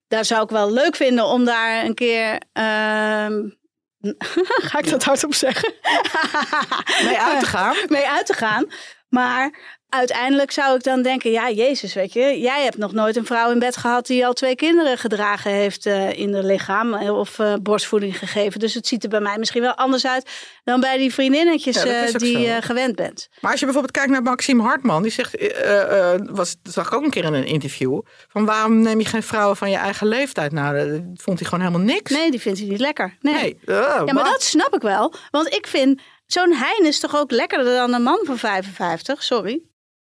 daar 0.09 0.25
zou 0.25 0.43
ik 0.43 0.51
wel 0.51 0.73
leuk 0.73 0.97
vinden 0.97 1.25
om 1.25 1.45
daar 1.45 1.85
een 1.85 1.95
keer. 1.95 2.33
Uh, 2.33 3.27
ga 4.71 4.79
ik 4.79 4.91
dat 4.91 5.05
hardop 5.05 5.35
zeggen? 5.35 5.75
mee 7.05 7.19
uit 7.19 7.41
te 7.41 7.47
gaan. 7.47 7.77
mee 7.89 8.09
uit 8.09 8.27
te 8.27 8.35
gaan. 8.35 8.67
Maar 9.09 9.59
uiteindelijk 9.89 10.51
zou 10.51 10.77
ik 10.77 10.83
dan 10.83 11.03
denken, 11.03 11.31
ja, 11.31 11.51
Jezus, 11.51 11.95
weet 11.95 12.13
je, 12.13 12.41
jij 12.41 12.63
hebt 12.63 12.77
nog 12.77 12.93
nooit 12.93 13.17
een 13.17 13.27
vrouw 13.27 13.51
in 13.51 13.59
bed 13.59 13.77
gehad 13.77 14.07
die 14.07 14.27
al 14.27 14.33
twee 14.33 14.55
kinderen 14.55 14.99
gedragen 14.99 15.51
heeft 15.51 15.87
uh, 15.87 16.19
in 16.19 16.35
haar 16.35 16.43
lichaam 16.43 16.95
of 16.95 17.39
uh, 17.39 17.55
borstvoeding 17.63 18.19
gegeven. 18.19 18.61
Dus 18.61 18.75
het 18.75 18.87
ziet 18.87 19.03
er 19.03 19.09
bij 19.09 19.21
mij 19.21 19.39
misschien 19.39 19.63
wel 19.63 19.75
anders 19.75 20.07
uit 20.07 20.31
dan 20.65 20.81
bij 20.81 20.99
die 20.99 21.13
vriendinnetjes 21.13 21.83
ja, 21.83 22.07
uh, 22.07 22.15
die 22.15 22.39
je 22.39 22.63
gewend 22.63 22.97
bent. 22.97 23.29
Maar 23.41 23.51
als 23.51 23.61
je 23.61 23.67
bijvoorbeeld 23.67 23.97
kijkt 23.97 24.11
naar 24.11 24.23
Maxime 24.23 24.63
Hartman, 24.63 25.03
die 25.03 25.13
zegt, 25.13 25.37
was, 26.31 26.57
dat 26.63 26.73
zag 26.73 26.87
ik 26.87 26.93
ook 26.93 27.05
een 27.05 27.11
keer 27.11 27.25
in 27.25 27.35
een 27.35 27.47
interview, 27.47 28.01
van 28.29 28.45
waarom 28.45 28.83
neem 28.83 28.99
je 28.99 29.07
geen 29.07 29.23
vrouwen 29.23 29.57
van 29.57 29.71
je 29.71 29.77
eigen 29.77 30.07
leeftijd? 30.07 30.53
Nou, 30.53 30.77
dat 30.77 31.23
vond 31.23 31.39
hij 31.39 31.49
gewoon 31.49 31.65
helemaal 31.65 31.87
niks. 31.87 32.11
Nee, 32.11 32.31
die 32.31 32.41
vindt 32.41 32.59
hij 32.59 32.69
niet 32.69 32.81
lekker. 32.81 33.17
Nee. 33.21 33.35
nee. 33.35 33.59
ja, 33.67 34.13
maar 34.13 34.25
dat 34.25 34.43
snap 34.43 34.75
ik 34.75 34.83
wel, 34.83 35.15
want 35.31 35.55
ik 35.55 35.67
vind 35.67 36.01
zo'n 36.27 36.53
Hein 36.53 36.87
is 36.87 37.01
toch 37.01 37.17
ook 37.17 37.31
lekkerder 37.31 37.75
dan 37.75 37.93
een 37.93 38.03
man 38.03 38.21
van 38.25 38.39
55, 38.39 39.23
sorry. 39.23 39.63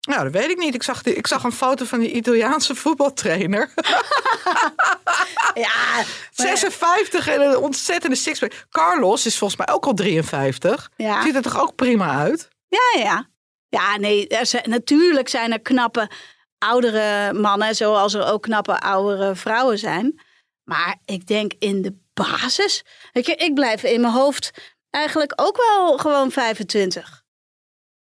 Nou, 0.06 0.24
dat 0.24 0.32
weet 0.32 0.50
ik 0.50 0.58
niet. 0.58 0.76
Ik 0.76 0.84
zag, 0.84 1.02
die, 1.02 1.14
ik 1.14 1.28
zag 1.28 1.44
een 1.44 1.52
foto 1.52 1.86
van 1.86 2.00
die 2.00 2.12
Italiaanse 2.12 2.76
voetbaltrainer. 2.76 3.74
ja. 5.66 6.04
56 6.32 7.28
en 7.28 7.42
een 7.42 7.58
ontzettende 7.58 8.16
sixpack. 8.16 8.66
Carlos 8.70 9.26
is 9.26 9.38
volgens 9.38 9.66
mij 9.66 9.76
ook 9.76 9.86
al 9.86 9.94
53. 9.94 10.92
Ja. 10.96 11.22
Ziet 11.22 11.36
er 11.36 11.42
toch 11.42 11.60
ook 11.60 11.76
prima 11.76 12.20
uit? 12.20 12.48
Ja, 12.68 13.02
ja. 13.02 13.30
Ja, 13.70 13.98
nee, 13.98 14.28
er 14.28 14.46
zijn, 14.46 14.70
natuurlijk 14.70 15.30
zijn 15.30 15.52
er 15.52 15.62
knappe 15.62 16.10
oudere 16.58 17.34
mannen, 17.34 17.76
zoals 17.76 18.14
er 18.14 18.26
ook 18.26 18.42
knappe 18.42 18.80
oudere 18.80 19.36
vrouwen 19.36 19.78
zijn. 19.78 20.22
Maar 20.64 20.96
ik 21.06 21.28
denk 21.28 21.54
in 21.60 21.82
de 21.82 21.98
basis, 22.14 22.84
weet 23.12 23.26
je, 23.26 23.36
ik 23.36 23.54
blijf 23.54 23.84
in 23.84 24.02
mijn 24.02 24.14
hoofd 24.14 24.52
eigenlijk 24.90 25.34
ook 25.36 25.58
wel 25.58 25.98
gewoon 25.98 26.32
25. 26.32 27.24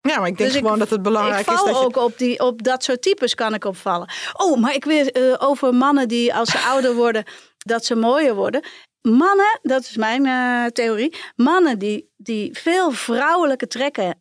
Ja, 0.02 0.18
maar 0.18 0.28
ik 0.28 0.36
denk 0.36 0.50
dus 0.50 0.58
gewoon 0.58 0.72
ik, 0.72 0.78
dat 0.78 0.90
het 0.90 1.02
belangrijk 1.02 1.50
is 1.50 1.56
dat 1.56 1.66
je... 1.66 1.74
ook 1.74 1.96
op, 1.96 2.18
die, 2.18 2.40
op 2.40 2.62
dat 2.62 2.84
soort 2.84 3.02
types 3.02 3.34
kan 3.34 3.54
ik 3.54 3.64
opvallen. 3.64 4.10
Oh, 4.32 4.60
maar 4.60 4.74
ik 4.74 4.84
weet 4.84 5.18
uh, 5.18 5.34
over 5.38 5.74
mannen 5.74 6.08
die 6.08 6.34
als 6.34 6.50
ze 6.50 6.58
ouder 6.58 6.94
worden, 6.94 7.24
dat 7.58 7.84
ze 7.84 7.94
mooier 7.94 8.34
worden. 8.34 8.64
Mannen, 9.00 9.58
dat 9.62 9.82
is 9.82 9.96
mijn 9.96 10.26
uh, 10.26 10.66
theorie, 10.66 11.16
mannen 11.36 11.78
die, 11.78 12.10
die 12.16 12.58
veel 12.58 12.90
vrouwelijke 12.90 13.66
trekken 13.66 14.18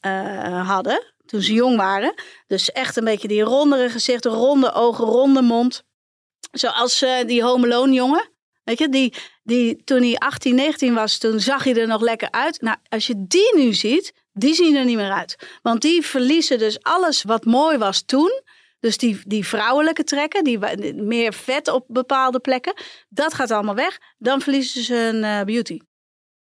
uh, 0.00 0.68
hadden 0.68 1.12
toen 1.26 1.42
ze 1.42 1.52
jong 1.52 1.76
waren. 1.76 2.14
Dus 2.46 2.72
echt 2.72 2.96
een 2.96 3.04
beetje 3.04 3.28
die 3.28 3.42
rondere 3.42 3.90
gezichten, 3.90 4.30
ronde 4.30 4.72
ogen, 4.72 5.04
ronde 5.04 5.42
mond. 5.42 5.82
Zoals 6.50 7.04
die 7.26 7.42
Home 7.42 7.66
Alone 7.66 7.92
jongen. 7.92 8.30
Weet 8.64 8.78
je, 8.78 8.88
die, 8.88 9.14
die, 9.42 9.84
toen 9.84 10.02
hij 10.02 10.16
18, 10.16 10.54
19 10.54 10.94
was, 10.94 11.18
toen 11.18 11.40
zag 11.40 11.64
hij 11.64 11.74
er 11.74 11.86
nog 11.86 12.00
lekker 12.00 12.30
uit. 12.30 12.60
Nou, 12.60 12.76
als 12.88 13.06
je 13.06 13.14
die 13.26 13.56
nu 13.56 13.72
ziet, 13.72 14.12
die 14.32 14.54
zien 14.54 14.76
er 14.76 14.84
niet 14.84 14.96
meer 14.96 15.12
uit. 15.12 15.58
Want 15.62 15.80
die 15.82 16.02
verliezen 16.06 16.58
dus 16.58 16.82
alles 16.82 17.22
wat 17.22 17.44
mooi 17.44 17.78
was 17.78 18.02
toen. 18.02 18.42
Dus 18.80 18.98
die, 18.98 19.20
die 19.24 19.46
vrouwelijke 19.46 20.04
trekken, 20.04 20.44
die 20.44 20.58
meer 20.94 21.32
vet 21.32 21.68
op 21.68 21.84
bepaalde 21.88 22.38
plekken, 22.38 22.74
dat 23.08 23.34
gaat 23.34 23.50
allemaal 23.50 23.74
weg. 23.74 23.98
Dan 24.18 24.40
verliezen 24.40 24.82
ze 24.82 24.94
hun 24.94 25.16
uh, 25.16 25.42
beauty. 25.42 25.78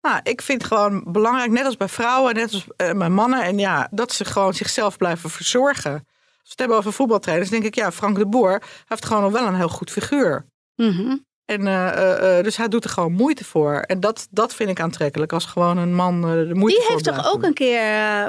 Nou, 0.00 0.20
ik 0.22 0.42
vind 0.42 0.62
het 0.62 0.72
gewoon 0.72 1.04
belangrijk, 1.12 1.50
net 1.50 1.64
als 1.64 1.76
bij 1.76 1.88
vrouwen, 1.88 2.34
net 2.34 2.52
als 2.52 2.64
uh, 2.64 2.92
bij 2.92 3.08
mannen, 3.08 3.42
en 3.42 3.58
ja, 3.58 3.88
dat 3.90 4.12
ze 4.12 4.24
gewoon 4.24 4.54
zichzelf 4.54 4.96
blijven 4.96 5.30
verzorgen. 5.30 5.92
Als 5.92 6.02
we 6.42 6.48
het 6.48 6.58
hebben 6.58 6.76
over 6.76 6.92
voetbaltrainers, 6.92 7.50
denk 7.50 7.64
ik, 7.64 7.74
ja, 7.74 7.92
Frank 7.92 8.16
de 8.16 8.26
Boer 8.26 8.62
heeft 8.86 9.04
gewoon 9.04 9.22
nog 9.22 9.32
wel 9.32 9.46
een 9.46 9.54
heel 9.54 9.68
goed 9.68 9.90
figuur. 9.90 10.46
Mm 10.74 10.90
-hmm. 10.90 11.26
En, 11.44 11.60
uh, 11.66 12.36
uh, 12.36 12.42
dus 12.42 12.56
hij 12.56 12.68
doet 12.68 12.84
er 12.84 12.90
gewoon 12.90 13.12
moeite 13.12 13.44
voor. 13.44 13.74
En 13.80 14.00
dat, 14.00 14.26
dat 14.30 14.54
vind 14.54 14.70
ik 14.70 14.80
aantrekkelijk 14.80 15.32
als 15.32 15.44
gewoon 15.44 15.76
een 15.76 15.94
man 15.94 16.20
de 16.20 16.50
moeite 16.54 16.80
Die 16.80 16.88
heeft 16.88 17.04
toch 17.04 17.32
ook 17.34 17.42
een 17.42 17.54
keer, 17.54 17.80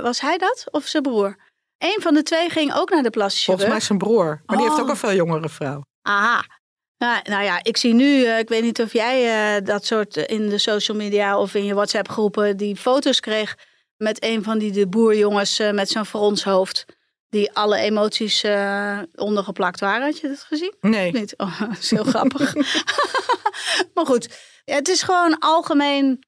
was 0.01 0.21
hij 0.21 0.37
dat 0.37 0.65
of 0.71 0.85
zijn 0.85 1.03
broer? 1.03 1.35
Een 1.77 2.01
van 2.01 2.13
de 2.13 2.23
twee 2.23 2.49
ging 2.49 2.73
ook 2.73 2.89
naar 2.89 3.03
de 3.03 3.09
plastische 3.09 3.45
Volgens 3.45 3.69
mij 3.69 3.79
zijn 3.79 3.97
broer. 3.97 4.41
Maar 4.45 4.57
die 4.57 4.65
heeft 4.65 4.79
ook 4.79 4.85
Oh. 4.85 4.91
een 4.91 4.97
veel 4.97 5.13
jongere 5.13 5.49
vrouw. 5.49 5.81
Aha. 6.01 6.43
Nou, 6.97 7.21
nou 7.23 7.43
ja, 7.43 7.59
ik 7.63 7.77
zie 7.77 7.93
nu, 7.93 8.25
eh, 8.25 8.39
ik 8.39 8.49
weet 8.49 8.63
niet 8.63 8.81
of 8.81 8.93
jij 8.93 9.55
eh, 9.55 9.65
dat 9.65 9.85
soort 9.85 10.17
eh, 10.17 10.37
in 10.37 10.49
de 10.49 10.57
social 10.57 10.97
media 10.97 11.39
of 11.39 11.53
in 11.53 11.65
je 11.65 11.73
WhatsApp 11.73 12.09
groepen 12.09 12.57
die 12.57 12.75
foto's 12.75 13.19
kreeg 13.19 13.55
met 13.97 14.23
een 14.23 14.43
van 14.43 14.57
die 14.57 14.71
de 14.71 14.87
boerjongens 14.87 15.59
eh, 15.59 15.71
met 15.71 15.89
zo'n 15.89 16.05
fronshoofd. 16.05 16.85
Die 17.29 17.51
alle 17.51 17.77
emoties 17.77 18.43
eh, 18.43 18.99
ondergeplakt 19.15 19.79
waren. 19.79 20.05
Had 20.05 20.19
je 20.19 20.27
dat 20.27 20.39
gezien? 20.39 20.75
Nee. 20.81 21.11
Niet? 21.11 21.37
Oh, 21.37 21.59
dat 21.69 21.77
is 21.77 21.89
heel 21.89 22.03
grappig. 22.03 22.55
maar 23.93 24.05
goed, 24.05 24.39
het 24.65 24.87
is 24.87 25.01
gewoon 25.01 25.39
algemeen. 25.39 26.23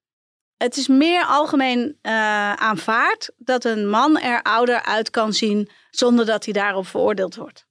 Het 0.58 0.78
is 0.78 0.88
meer 0.88 1.26
algemeen 1.26 1.98
eh, 2.02 2.54
aanvaard 2.54 3.32
dat 3.38 3.64
een 3.64 3.90
man 3.90 4.20
er 4.20 4.42
ouder 4.42 4.84
uit 4.84 5.10
kan 5.10 5.34
zien 5.34 5.70
zonder 5.90 6.26
dat 6.26 6.44
hij 6.44 6.54
daarop 6.54 6.88
veroordeeld 6.88 7.36
wordt. 7.36 7.66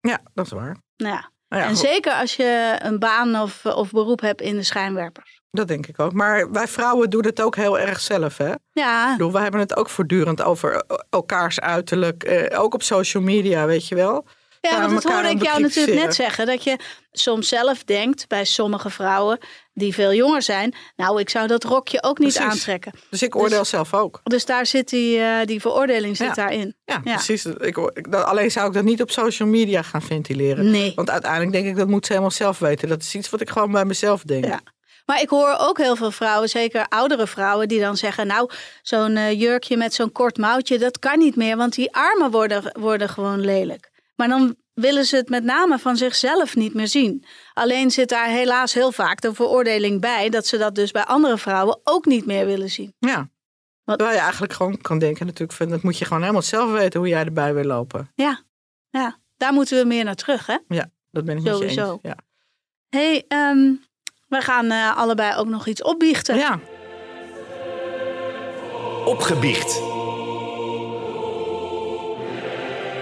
Ja, 0.00 0.20
dat 0.34 0.46
is 0.46 0.52
waar. 0.52 0.76
Ja. 0.96 1.32
Nou 1.48 1.62
ja, 1.62 1.68
en 1.68 1.76
goed, 1.76 1.86
zeker 1.86 2.12
als 2.12 2.36
je 2.36 2.76
een 2.78 2.98
baan 2.98 3.40
of, 3.40 3.66
of 3.66 3.90
beroep 3.90 4.20
hebt 4.20 4.40
in 4.40 4.56
de 4.56 4.62
schijnwerpers. 4.62 5.42
Dat 5.54 5.68
denk 5.68 5.86
ik 5.86 6.00
ook. 6.00 6.12
Maar 6.12 6.50
wij 6.52 6.68
vrouwen 6.68 7.10
doen 7.10 7.24
het 7.24 7.42
ook 7.42 7.56
heel 7.56 7.78
erg 7.78 8.00
zelf, 8.00 8.36
hè? 8.36 8.50
Ik 8.50 8.58
Ja, 8.72 9.12
bedoel, 9.12 9.32
wij 9.32 9.42
hebben 9.42 9.60
het 9.60 9.76
ook 9.76 9.88
voortdurend 9.88 10.42
over 10.42 10.84
elkaars 11.10 11.60
uiterlijk. 11.60 12.22
eh, 12.22 12.60
ook 12.60 12.74
op 12.74 12.82
social 12.82 13.22
media, 13.22 13.66
weet 13.66 13.88
je 13.88 13.94
wel. 13.94 14.26
ja 14.60 14.80
want 14.80 15.02
dat 15.02 15.12
hoorde 15.12 15.28
ik 15.28 15.42
jou 15.42 15.60
natuurlijk 15.60 15.98
net 16.04 16.14
zeggen. 16.14 16.46
Dat 16.46 16.64
je 16.64 16.78
soms 17.12 17.48
zelf 17.48 17.84
denkt 17.84 18.28
bij 18.28 18.44
sommige 18.44 18.90
vrouwen 18.90 19.38
die 19.72 19.94
veel 19.94 20.12
jonger 20.14 20.42
zijn. 20.42 20.74
Nou, 20.96 21.20
ik 21.20 21.28
zou 21.30 21.46
dat 21.46 21.64
rokje 21.64 22.02
ook 22.02 22.18
niet 22.18 22.32
Precies. 22.32 22.50
aantrekken. 22.52 22.92
Dus 23.10 23.22
ik 23.22 23.36
oordeel 23.36 23.64
zelf 23.64 23.94
ook. 23.94 24.20
Dus 24.22 24.44
daar 24.44 24.66
zit 24.66 24.88
die, 24.88 25.18
eh, 25.20 25.46
die 25.46 25.60
veroordeling 25.60 26.16
zit 26.16 26.26
Ja. 26.26 26.32
daarin. 26.34 26.74
Ja, 26.84 27.00
Ja. 27.04 27.14
precies. 27.14 27.44
Ik, 27.46 27.78
alleen 28.08 28.50
zou 28.50 28.66
ik 28.68 28.72
dat 28.74 28.84
niet 28.84 29.02
op 29.02 29.10
social 29.10 29.48
media 29.48 29.82
gaan 29.82 30.02
ventileren. 30.02 30.70
Nee. 30.70 30.92
Want 30.94 31.10
uiteindelijk 31.10 31.52
denk 31.52 31.66
ik, 31.66 31.76
dat 31.76 31.88
moet 31.88 32.06
ze 32.06 32.12
helemaal 32.12 32.32
zelf 32.34 32.58
weten. 32.58 32.88
Dat 32.88 33.02
is 33.02 33.14
iets 33.14 33.30
wat 33.30 33.40
ik 33.40 33.50
gewoon 33.50 33.72
bij 33.72 33.84
mezelf 33.84 34.22
denk. 34.22 34.44
Ja. 34.44 34.60
Maar 35.04 35.20
ik 35.20 35.28
hoor 35.28 35.56
ook 35.58 35.78
heel 35.78 35.96
veel 35.96 36.10
vrouwen, 36.10 36.48
zeker 36.48 36.86
oudere 36.88 37.26
vrouwen, 37.26 37.68
die 37.68 37.80
dan 37.80 37.96
zeggen: 37.96 38.26
Nou, 38.26 38.50
zo'n 38.82 39.16
eh, 39.16 39.40
jurkje 39.40 39.76
met 39.76 39.94
zo'n 39.94 40.12
kort 40.12 40.36
mouwtje, 40.38 40.78
dat 40.78 40.98
kan 40.98 41.18
niet 41.18 41.36
meer, 41.36 41.56
want 41.56 41.74
die 41.74 41.94
armen 41.94 42.30
worden, 42.30 42.80
worden 42.80 43.08
gewoon 43.08 43.40
lelijk. 43.40 43.90
Maar 44.16 44.28
dan 44.28 44.56
willen 44.74 45.04
ze 45.04 45.16
het 45.16 45.28
met 45.28 45.44
name 45.44 45.78
van 45.78 45.96
zichzelf 45.96 46.56
niet 46.56 46.74
meer 46.74 46.88
zien. 46.88 47.24
Alleen 47.52 47.90
zit 47.90 48.08
daar 48.08 48.28
helaas 48.28 48.74
heel 48.74 48.92
vaak 48.92 49.20
de 49.20 49.34
veroordeling 49.34 50.00
bij 50.00 50.28
dat 50.28 50.46
ze 50.46 50.56
dat 50.58 50.74
dus 50.74 50.90
bij 50.90 51.04
andere 51.04 51.38
vrouwen 51.38 51.80
ook 51.84 52.04
niet 52.04 52.26
meer 52.26 52.46
willen 52.46 52.70
zien. 52.70 52.94
Ja. 52.98 53.28
Wat- 53.84 53.98
Terwijl 53.98 54.16
je 54.18 54.22
eigenlijk 54.22 54.52
gewoon 54.52 54.80
kan 54.80 54.98
denken 54.98 55.26
natuurlijk 55.26 55.58
van... 55.58 55.68
dat 55.68 55.82
moet 55.82 55.98
je 55.98 56.04
gewoon 56.04 56.20
helemaal 56.22 56.42
zelf 56.42 56.70
weten 56.72 57.00
hoe 57.00 57.08
jij 57.08 57.24
erbij 57.24 57.54
wil 57.54 57.64
lopen. 57.64 58.10
Ja, 58.14 58.42
ja. 58.90 59.18
daar 59.36 59.52
moeten 59.52 59.78
we 59.78 59.84
meer 59.84 60.04
naar 60.04 60.14
terug, 60.14 60.46
hè? 60.46 60.56
Ja, 60.68 60.90
dat 61.10 61.24
ben 61.24 61.36
ik 61.36 61.46
Sowieso. 61.46 61.90
eens. 61.90 61.98
Ja. 62.02 62.16
hey, 62.88 63.24
ehm, 63.28 63.72
we 64.34 64.40
gaan 64.40 64.70
eh, 64.70 64.96
allebei 64.96 65.36
ook 65.36 65.46
nog 65.48 65.66
iets 65.66 65.82
opbiechten. 65.82 66.36
ja, 66.36 66.58
Opgebiecht. 69.04 69.80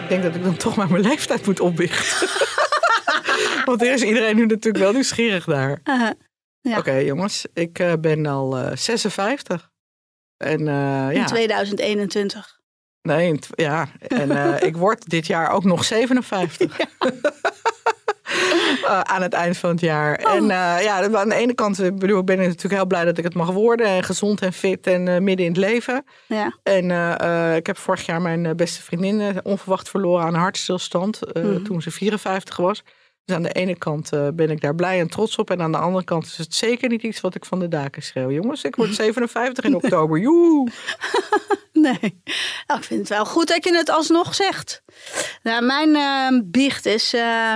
ik 0.02 0.08
denk 0.08 0.22
dat 0.22 0.34
ik 0.34 0.42
dan 0.44 0.56
toch 0.56 0.76
maar 0.76 0.90
mijn 0.90 1.02
leeftijd 1.02 1.46
moet 1.46 1.60
opbiechten. 1.60 2.28
Want 3.64 3.82
er 3.82 3.92
is 3.92 4.02
iedereen 4.02 4.36
nu 4.36 4.46
natuurlijk 4.46 4.84
wel 4.84 4.92
nieuwsgierig 4.92 5.46
naar. 5.46 5.80
Uh, 5.84 6.08
Ja. 6.60 6.78
Oké 6.78 6.92
jongens, 6.92 7.46
ik 7.54 7.78
eh, 7.78 7.92
ben 8.00 8.26
al 8.26 8.56
eh, 8.58 8.76
56. 8.76 9.70
En 10.36 10.68
eh, 10.68 11.08
in 11.10 11.16
ja, 11.20 11.24
2021. 11.24 12.58
nee, 13.02 13.38
ja. 13.54 13.88
En 14.08 14.30
eh, 14.30 14.62
ik 14.68 14.76
word 14.76 15.08
dit 15.10 15.26
jaar 15.26 15.50
ook 15.50 15.64
nog 15.64 15.84
57. 15.84 16.76
Eh, 18.82 19.00
aan 19.00 19.22
het 19.22 19.32
eind 19.32 19.56
van 19.58 19.70
het 19.70 19.80
jaar. 19.80 20.14
En 20.14 20.42
eh, 20.50 20.82
ja, 20.82 21.10
aan 21.14 21.28
de 21.28 21.34
ene 21.34 21.54
kant 21.54 21.82
ik 21.82 21.98
bedoel, 21.98 22.24
ben 22.24 22.40
ik 22.40 22.46
natuurlijk 22.46 22.74
heel 22.74 22.86
blij 22.86 23.04
dat 23.04 23.18
ik 23.18 23.24
het 23.24 23.34
mag 23.34 23.50
worden. 23.50 23.86
En 23.86 24.02
gezond 24.02 24.42
en 24.42 24.52
fit 24.52 24.86
en 24.86 25.08
eh, 25.08 25.18
midden 25.20 25.46
in 25.46 25.52
het 25.52 25.60
leven. 25.60 26.04
Ja. 26.26 26.56
En 26.62 26.90
eh, 26.90 27.20
eh, 27.50 27.56
ik 27.56 27.66
heb 27.66 27.78
vorig 27.78 28.06
jaar 28.06 28.22
mijn 28.22 28.46
eh, 28.46 28.54
beste 28.54 28.82
vriendin 28.82 29.20
eh, 29.20 29.28
onverwacht 29.42 29.88
verloren 29.88 30.24
aan 30.26 30.34
een 30.34 30.40
hartstilstand. 30.40 31.22
eh, 31.22 31.42
Mhm. 31.42 31.62
Toen 31.62 31.82
ze 31.82 31.90
54 31.90 32.56
was. 32.56 32.82
Dus 33.24 33.36
aan 33.36 33.42
de 33.42 33.52
ene 33.52 33.76
kant 33.78 34.12
eh, 34.12 34.28
ben 34.34 34.50
ik 34.50 34.60
daar 34.60 34.74
blij 34.74 35.00
en 35.00 35.08
trots 35.08 35.36
op. 35.36 35.50
En 35.50 35.62
aan 35.62 35.72
de 35.72 35.78
andere 35.78 36.04
kant 36.04 36.26
is 36.26 36.38
het 36.38 36.54
zeker 36.54 36.88
niet 36.88 37.02
iets 37.02 37.20
wat 37.20 37.34
ik 37.34 37.44
van 37.44 37.58
de 37.58 37.68
daken 37.68 38.02
schreeuw. 38.02 38.30
Jongens, 38.30 38.64
ik 38.64 38.76
word 38.76 38.94
57 39.04 39.64
in 39.64 39.74
oktober. 39.74 40.18
Joe! 40.18 40.68
Nee, 41.72 42.20
nou, 42.66 42.80
ik 42.80 42.84
vind 42.86 43.00
het 43.00 43.08
wel 43.08 43.24
goed 43.24 43.48
dat 43.48 43.64
je 43.64 43.76
het 43.76 43.90
alsnog 43.90 44.34
zegt. 44.34 44.82
Nou, 45.42 45.64
mijn 45.64 45.96
eh, 45.96 46.40
biecht 46.44 46.86
is. 46.86 47.12
eh, 47.14 47.54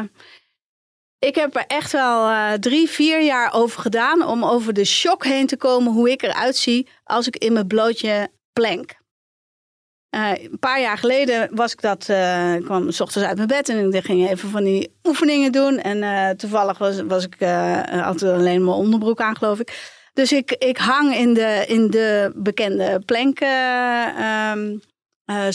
ik 1.19 1.35
heb 1.35 1.57
er 1.57 1.65
echt 1.67 1.93
wel 1.93 2.29
eh, 2.29 2.53
drie, 2.53 2.89
vier 2.89 3.23
jaar 3.23 3.53
over 3.53 3.81
gedaan 3.81 4.27
om 4.27 4.45
over 4.45 4.73
de 4.73 4.85
shock 4.85 5.25
heen 5.25 5.47
te 5.47 5.57
komen 5.57 5.93
hoe 5.93 6.11
ik 6.11 6.23
eruit 6.23 6.57
zie 6.57 6.89
als 7.05 7.27
ik 7.27 7.37
in 7.37 7.53
mijn 7.53 7.67
blootje 7.67 8.29
plank. 8.53 8.95
Eh, 10.11 10.33
een 10.37 10.59
paar 10.59 10.81
jaar 10.81 10.99
geleden 10.99 11.49
was 11.55 11.73
ik 11.73 11.81
dat, 11.81 12.09
ik 12.57 12.65
kwam 12.65 12.91
s 12.91 13.01
ochtends 13.01 13.29
uit 13.29 13.37
mijn 13.37 13.49
bed 13.49 13.69
en 13.69 13.93
ik 13.93 14.05
ging 14.05 14.29
even 14.29 14.49
van 14.49 14.65
die 14.65 14.97
oefeningen 15.05 15.53
doen. 15.53 15.79
En 15.79 16.37
toevallig 16.37 16.79
was, 16.79 17.01
was 17.01 17.25
ik 17.25 17.43
altijd 18.03 18.33
alleen 18.33 18.65
mijn 18.65 18.77
onderbroek 18.77 19.21
aan, 19.21 19.37
geloof 19.37 19.61
ik. 19.61 19.95
Dus 20.17 20.33
ik, 20.33 20.53
ik 20.53 20.77
hang 20.77 21.15
in 21.15 21.35
de, 21.35 21.65
in 21.67 21.91
de 21.91 22.33
bekende 22.35 23.03
plank 23.07 23.41
eh, 23.41 24.07
ehm, 24.07 24.77
eh. 25.25 25.47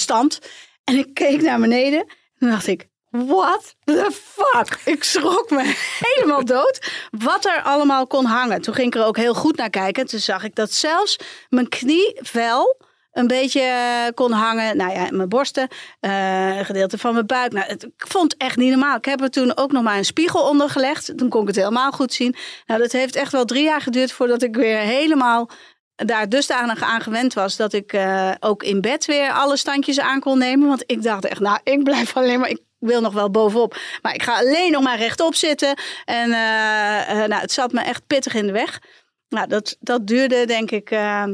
En 0.84 0.98
ik 0.98 1.14
keek 1.14 1.42
naar 1.42 1.60
beneden. 1.60 2.06
En 2.38 2.50
dacht 2.50 2.68
ik, 2.68 2.88
what 3.12 3.76
the 3.84 4.12
fuck? 4.12 4.80
Ik 4.86 5.04
schrok 5.04 5.50
me 5.50 5.76
helemaal 6.00 6.46
dood. 6.46 6.92
Wat 7.12 7.46
er 7.46 7.62
allemaal 7.62 8.08
kon 8.08 8.26
hangen. 8.26 8.62
Toen 8.62 8.74
ging 8.74 8.88
ik 8.88 8.96
er 8.96 9.06
ook 9.06 9.18
heel 9.18 9.34
goed 9.34 9.58
naar 9.58 9.70
kijken. 9.70 10.06
Toen 10.06 10.20
zag 10.20 10.44
ik 10.44 10.56
dat 10.56 10.72
zelfs 10.72 11.20
mijn 11.50 11.70
knievel 11.70 12.80
een 13.12 13.28
beetje 13.28 13.62
eh, 13.62 14.14
kon 14.14 14.32
hangen. 14.32 14.78
Nou 14.78 14.92
ja, 14.92 15.08
mijn 15.10 15.30
borsten, 15.30 15.68
eh, 16.00 16.58
een 16.58 16.66
gedeelte 16.66 16.98
van 16.98 17.14
mijn 17.14 17.26
buik. 17.26 17.52
Nou, 17.52 17.66
het, 17.66 17.84
ik 17.84 18.06
vond 18.08 18.32
het 18.32 18.42
echt 18.42 18.58
niet 18.58 18.70
normaal. 18.70 18.98
Ik 18.98 19.06
heb 19.06 19.22
er 19.22 19.30
toen 19.30 19.58
ook 19.58 19.72
nog 19.72 19.84
maar 19.84 19.98
een 19.98 20.06
spiegel 20.06 20.42
onder 20.42 20.70
gelegd. 20.70 21.18
Toen 21.18 21.30
kon 21.30 21.42
ik 21.42 21.48
het 21.48 21.56
helemaal 21.56 21.92
goed 21.92 22.14
zien. 22.14 22.36
Nou, 22.66 22.80
dat 22.82 22.92
heeft 22.92 23.16
echt 23.16 23.32
wel 23.32 23.46
drie 23.46 23.64
jaar 23.64 23.82
geduurd 23.82 24.12
voordat 24.12 24.42
ik 24.42 24.56
weer 24.56 24.78
helemaal 24.78 25.50
daar 25.96 26.30
dusdanig 26.30 26.82
aan 26.82 27.02
gewend 27.02 27.34
was 27.34 27.56
dat 27.56 27.74
ik 27.74 27.94
eh, 27.94 28.32
ook 28.40 28.64
in 28.64 28.82
bed 28.82 29.06
weer 29.06 29.32
alle 29.32 29.58
standjes 29.58 30.00
aan 30.00 30.20
kon 30.20 30.38
nemen. 30.38 30.68
Want 30.68 30.84
ik 30.86 31.04
dacht 31.04 31.26
echt, 31.26 31.40
nou, 31.40 31.60
ik 31.64 31.84
blijf 31.84 32.18
alleen 32.18 32.40
maar. 32.40 32.50
Ik 32.50 32.62
wil 32.82 33.02
nog 33.02 33.14
wel 33.14 33.32
bovenop, 33.32 33.78
maar 34.02 34.14
ik 34.14 34.24
ga 34.24 34.38
alleen 34.38 34.72
nog 34.72 34.84
maar 34.84 34.98
rechtop 34.98 35.36
zitten. 35.36 35.80
En 36.06 36.32
eh, 36.32 37.10
eh, 37.10 37.30
nou, 37.30 37.42
het 37.42 37.52
zat 37.52 37.72
me 37.72 37.82
echt 37.82 38.08
pittig 38.08 38.34
in 38.34 38.46
de 38.46 38.52
weg. 38.52 38.82
Nou, 39.30 39.48
dat, 39.48 39.78
dat 39.80 40.08
duurde 40.08 40.46
denk 40.46 40.72
ik 40.72 40.92
eh, 40.92 41.26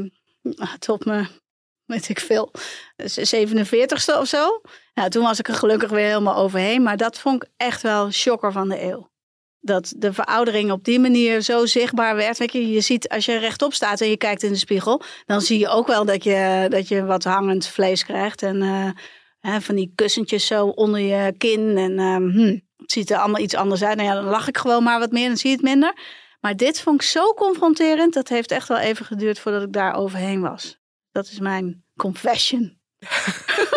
tot 0.78 1.04
mijn, 1.04 1.28
ik 2.06 2.20
veel, 2.20 2.52
47ste 3.02 4.18
of 4.18 4.26
zo. 4.26 4.60
Nou, 4.94 5.10
toen 5.10 5.22
was 5.22 5.38
ik 5.38 5.48
er 5.48 5.54
gelukkig 5.54 5.90
weer 5.90 6.06
helemaal 6.06 6.36
overheen. 6.36 6.82
Maar 6.82 6.96
dat 6.96 7.18
vond 7.18 7.42
ik 7.42 7.50
echt 7.56 7.82
wel 7.82 8.10
shocker 8.10 8.52
van 8.52 8.68
de 8.68 8.82
eeuw 8.82 9.10
dat 9.60 9.94
de 9.96 10.12
veroudering 10.12 10.70
op 10.70 10.84
die 10.84 11.00
manier 11.00 11.40
zo 11.40 11.66
zichtbaar 11.66 12.16
werd. 12.16 12.38
Weet 12.38 12.52
je, 12.52 12.70
je 12.70 12.80
ziet 12.80 13.08
als 13.08 13.24
je 13.24 13.38
rechtop 13.38 13.74
staat 13.74 14.00
en 14.00 14.08
je 14.08 14.16
kijkt 14.16 14.42
in 14.42 14.52
de 14.52 14.58
spiegel, 14.58 15.02
dan 15.26 15.40
zie 15.40 15.58
je 15.58 15.68
ook 15.68 15.86
wel 15.86 16.04
dat 16.04 16.24
je, 16.24 16.66
dat 16.68 16.88
je 16.88 17.04
wat 17.04 17.24
hangend 17.24 17.66
vlees 17.66 18.04
krijgt. 18.04 18.42
En 18.42 18.94
hè, 19.40 19.60
van 19.60 19.74
die 19.74 19.92
kussentjes 19.94 20.46
zo 20.46 20.66
onder 20.66 21.00
je 21.00 21.34
kin. 21.38 21.76
En 21.76 21.98
hm, 22.32 22.58
het 22.76 22.92
ziet 22.92 23.10
er 23.10 23.18
allemaal 23.18 23.40
iets 23.40 23.54
anders 23.54 23.82
uit. 23.82 23.96
Nou 23.96 24.08
ja, 24.08 24.14
dan 24.14 24.24
lach 24.24 24.48
ik 24.48 24.58
gewoon 24.58 24.82
maar 24.82 24.98
wat 24.98 25.12
meer, 25.12 25.28
dan 25.28 25.36
zie 25.36 25.50
je 25.50 25.56
het 25.56 25.64
minder. 25.64 25.92
Maar 26.40 26.56
dit 26.56 26.80
vond 26.80 27.02
ik 27.02 27.08
zo 27.08 27.34
confronterend. 27.34 28.14
Dat 28.14 28.28
heeft 28.28 28.50
echt 28.50 28.68
wel 28.68 28.78
even 28.78 29.06
geduurd 29.06 29.38
voordat 29.38 29.62
ik 29.62 29.72
daar 29.72 29.94
overheen 29.94 30.40
was. 30.40 30.78
Dat 31.12 31.26
is 31.26 31.40
mijn 31.40 31.84
confession. 31.96 32.76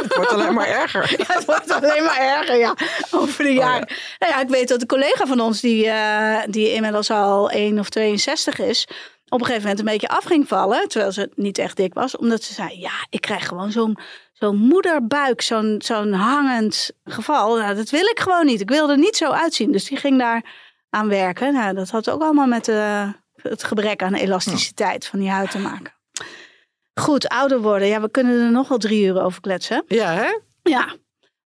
Het 0.01 0.15
wordt 0.15 0.31
alleen 0.31 0.53
maar 0.53 0.67
erger. 0.67 1.13
Ja, 1.17 1.33
het 1.33 1.45
wordt 1.45 1.71
alleen 1.71 2.03
maar 2.03 2.19
erger, 2.19 2.57
ja. 2.57 2.75
Over 3.11 3.43
de 3.43 3.53
jaren. 3.53 3.87
Nou 4.19 4.31
ja, 4.31 4.41
ik 4.41 4.49
weet 4.49 4.67
dat 4.67 4.81
een 4.81 4.87
collega 4.87 5.25
van 5.25 5.39
ons, 5.39 5.61
die, 5.61 5.87
eh, 5.87 6.41
die 6.49 6.73
inmiddels 6.73 7.09
al 7.09 7.51
1 7.51 7.79
of 7.79 7.89
62 7.89 8.59
is, 8.59 8.87
op 9.31 9.39
een 9.39 9.45
gegeven 9.45 9.61
moment 9.61 9.79
een 9.79 9.91
beetje 9.91 10.07
af 10.07 10.23
ging 10.23 10.47
vallen. 10.47 10.87
Terwijl 10.87 11.11
ze 11.11 11.29
niet 11.35 11.57
echt 11.57 11.77
dik 11.77 11.93
was. 11.93 12.17
Omdat 12.17 12.43
ze 12.43 12.53
zei, 12.53 12.79
ja, 12.79 13.05
ik 13.09 13.21
krijg 13.21 13.47
gewoon 13.47 13.71
zo'n 13.71 13.97
zo'n 14.33 14.57
moederbuik, 14.57 15.41
zo'n 15.41 15.81
zo'n 15.83 16.13
hangend 16.13 16.91
geval. 17.03 17.57
Nou, 17.57 17.75
dat 17.75 17.89
wil 17.89 18.05
ik 18.05 18.19
gewoon 18.19 18.45
niet. 18.45 18.61
Ik 18.61 18.69
wil 18.69 18.89
er 18.89 18.97
niet 18.97 19.15
zo 19.15 19.31
uitzien. 19.31 19.71
Dus 19.71 19.85
die 19.85 19.97
ging 19.97 20.19
daar 20.19 20.45
aan 20.89 21.07
werken. 21.07 21.53
Nou, 21.53 21.73
dat 21.73 21.89
had 21.89 22.09
ook 22.09 22.21
allemaal 22.21 22.47
met 22.47 22.67
eh, 22.67 23.09
het 23.35 23.63
gebrek 23.63 24.03
aan 24.03 24.13
elasticiteit 24.13 25.05
van 25.05 25.19
die 25.19 25.29
huid 25.29 25.51
te 25.51 25.59
maken. 25.59 25.93
Goed, 26.93 27.27
ouder 27.27 27.61
worden. 27.61 27.87
Ja, 27.87 28.01
we 28.01 28.11
kunnen 28.11 28.45
er 28.45 28.51
nog 28.51 28.67
wel 28.67 28.77
drie 28.77 29.05
uur 29.05 29.21
over 29.21 29.41
kletsen. 29.41 29.83
Ja, 29.87 30.13
hè? 30.13 30.39
Ja, 30.61 30.95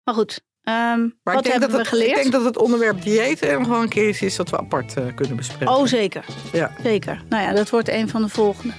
maar 0.03 0.15
goed. 0.15 0.41
Ehm, 0.65 0.75
Maar 0.99 0.99
ik 0.99 1.09
wat 1.23 1.33
denk, 1.33 1.45
hebben 1.45 1.61
dat 1.61 1.71
we 1.71 1.77
het, 1.77 1.87
geleerd? 1.87 2.09
ik 2.09 2.15
denk 2.15 2.31
dat 2.31 2.43
het 2.43 2.57
onderwerp 2.57 3.01
dieet 3.03 3.41
en 3.41 3.63
gewoon 3.63 3.81
een 3.81 3.89
keer 3.89 4.09
iets 4.09 4.21
is 4.21 4.35
dat 4.35 4.49
we 4.49 4.57
apart 4.57 4.93
eh, 4.97 5.03
kunnen 5.15 5.35
bespreken. 5.35 5.75
Oh, 5.75 5.85
zeker. 5.85 6.25
Ja. 6.51 6.71
Zeker. 6.83 7.21
Nou 7.29 7.43
ja, 7.43 7.51
dat 7.53 7.69
wordt 7.69 7.89
een 7.89 8.09
van 8.09 8.21
de 8.21 8.29
volgende. 8.29 8.73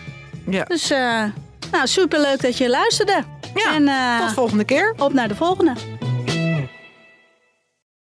ja. 0.50 0.64
Dus 0.64 0.90
uh, 0.90 1.24
nou, 1.72 1.86
superleuk 1.86 2.40
dat 2.42 2.58
je 2.58 2.68
luisterde. 2.68 3.22
Ja, 3.54 3.74
en 3.74 3.82
uh, 3.82 4.20
tot 4.20 4.32
volgende 4.34 4.64
keer. 4.64 4.94
op 4.98 5.12
naar 5.12 5.28
de 5.28 5.34
volgende. 5.34 5.72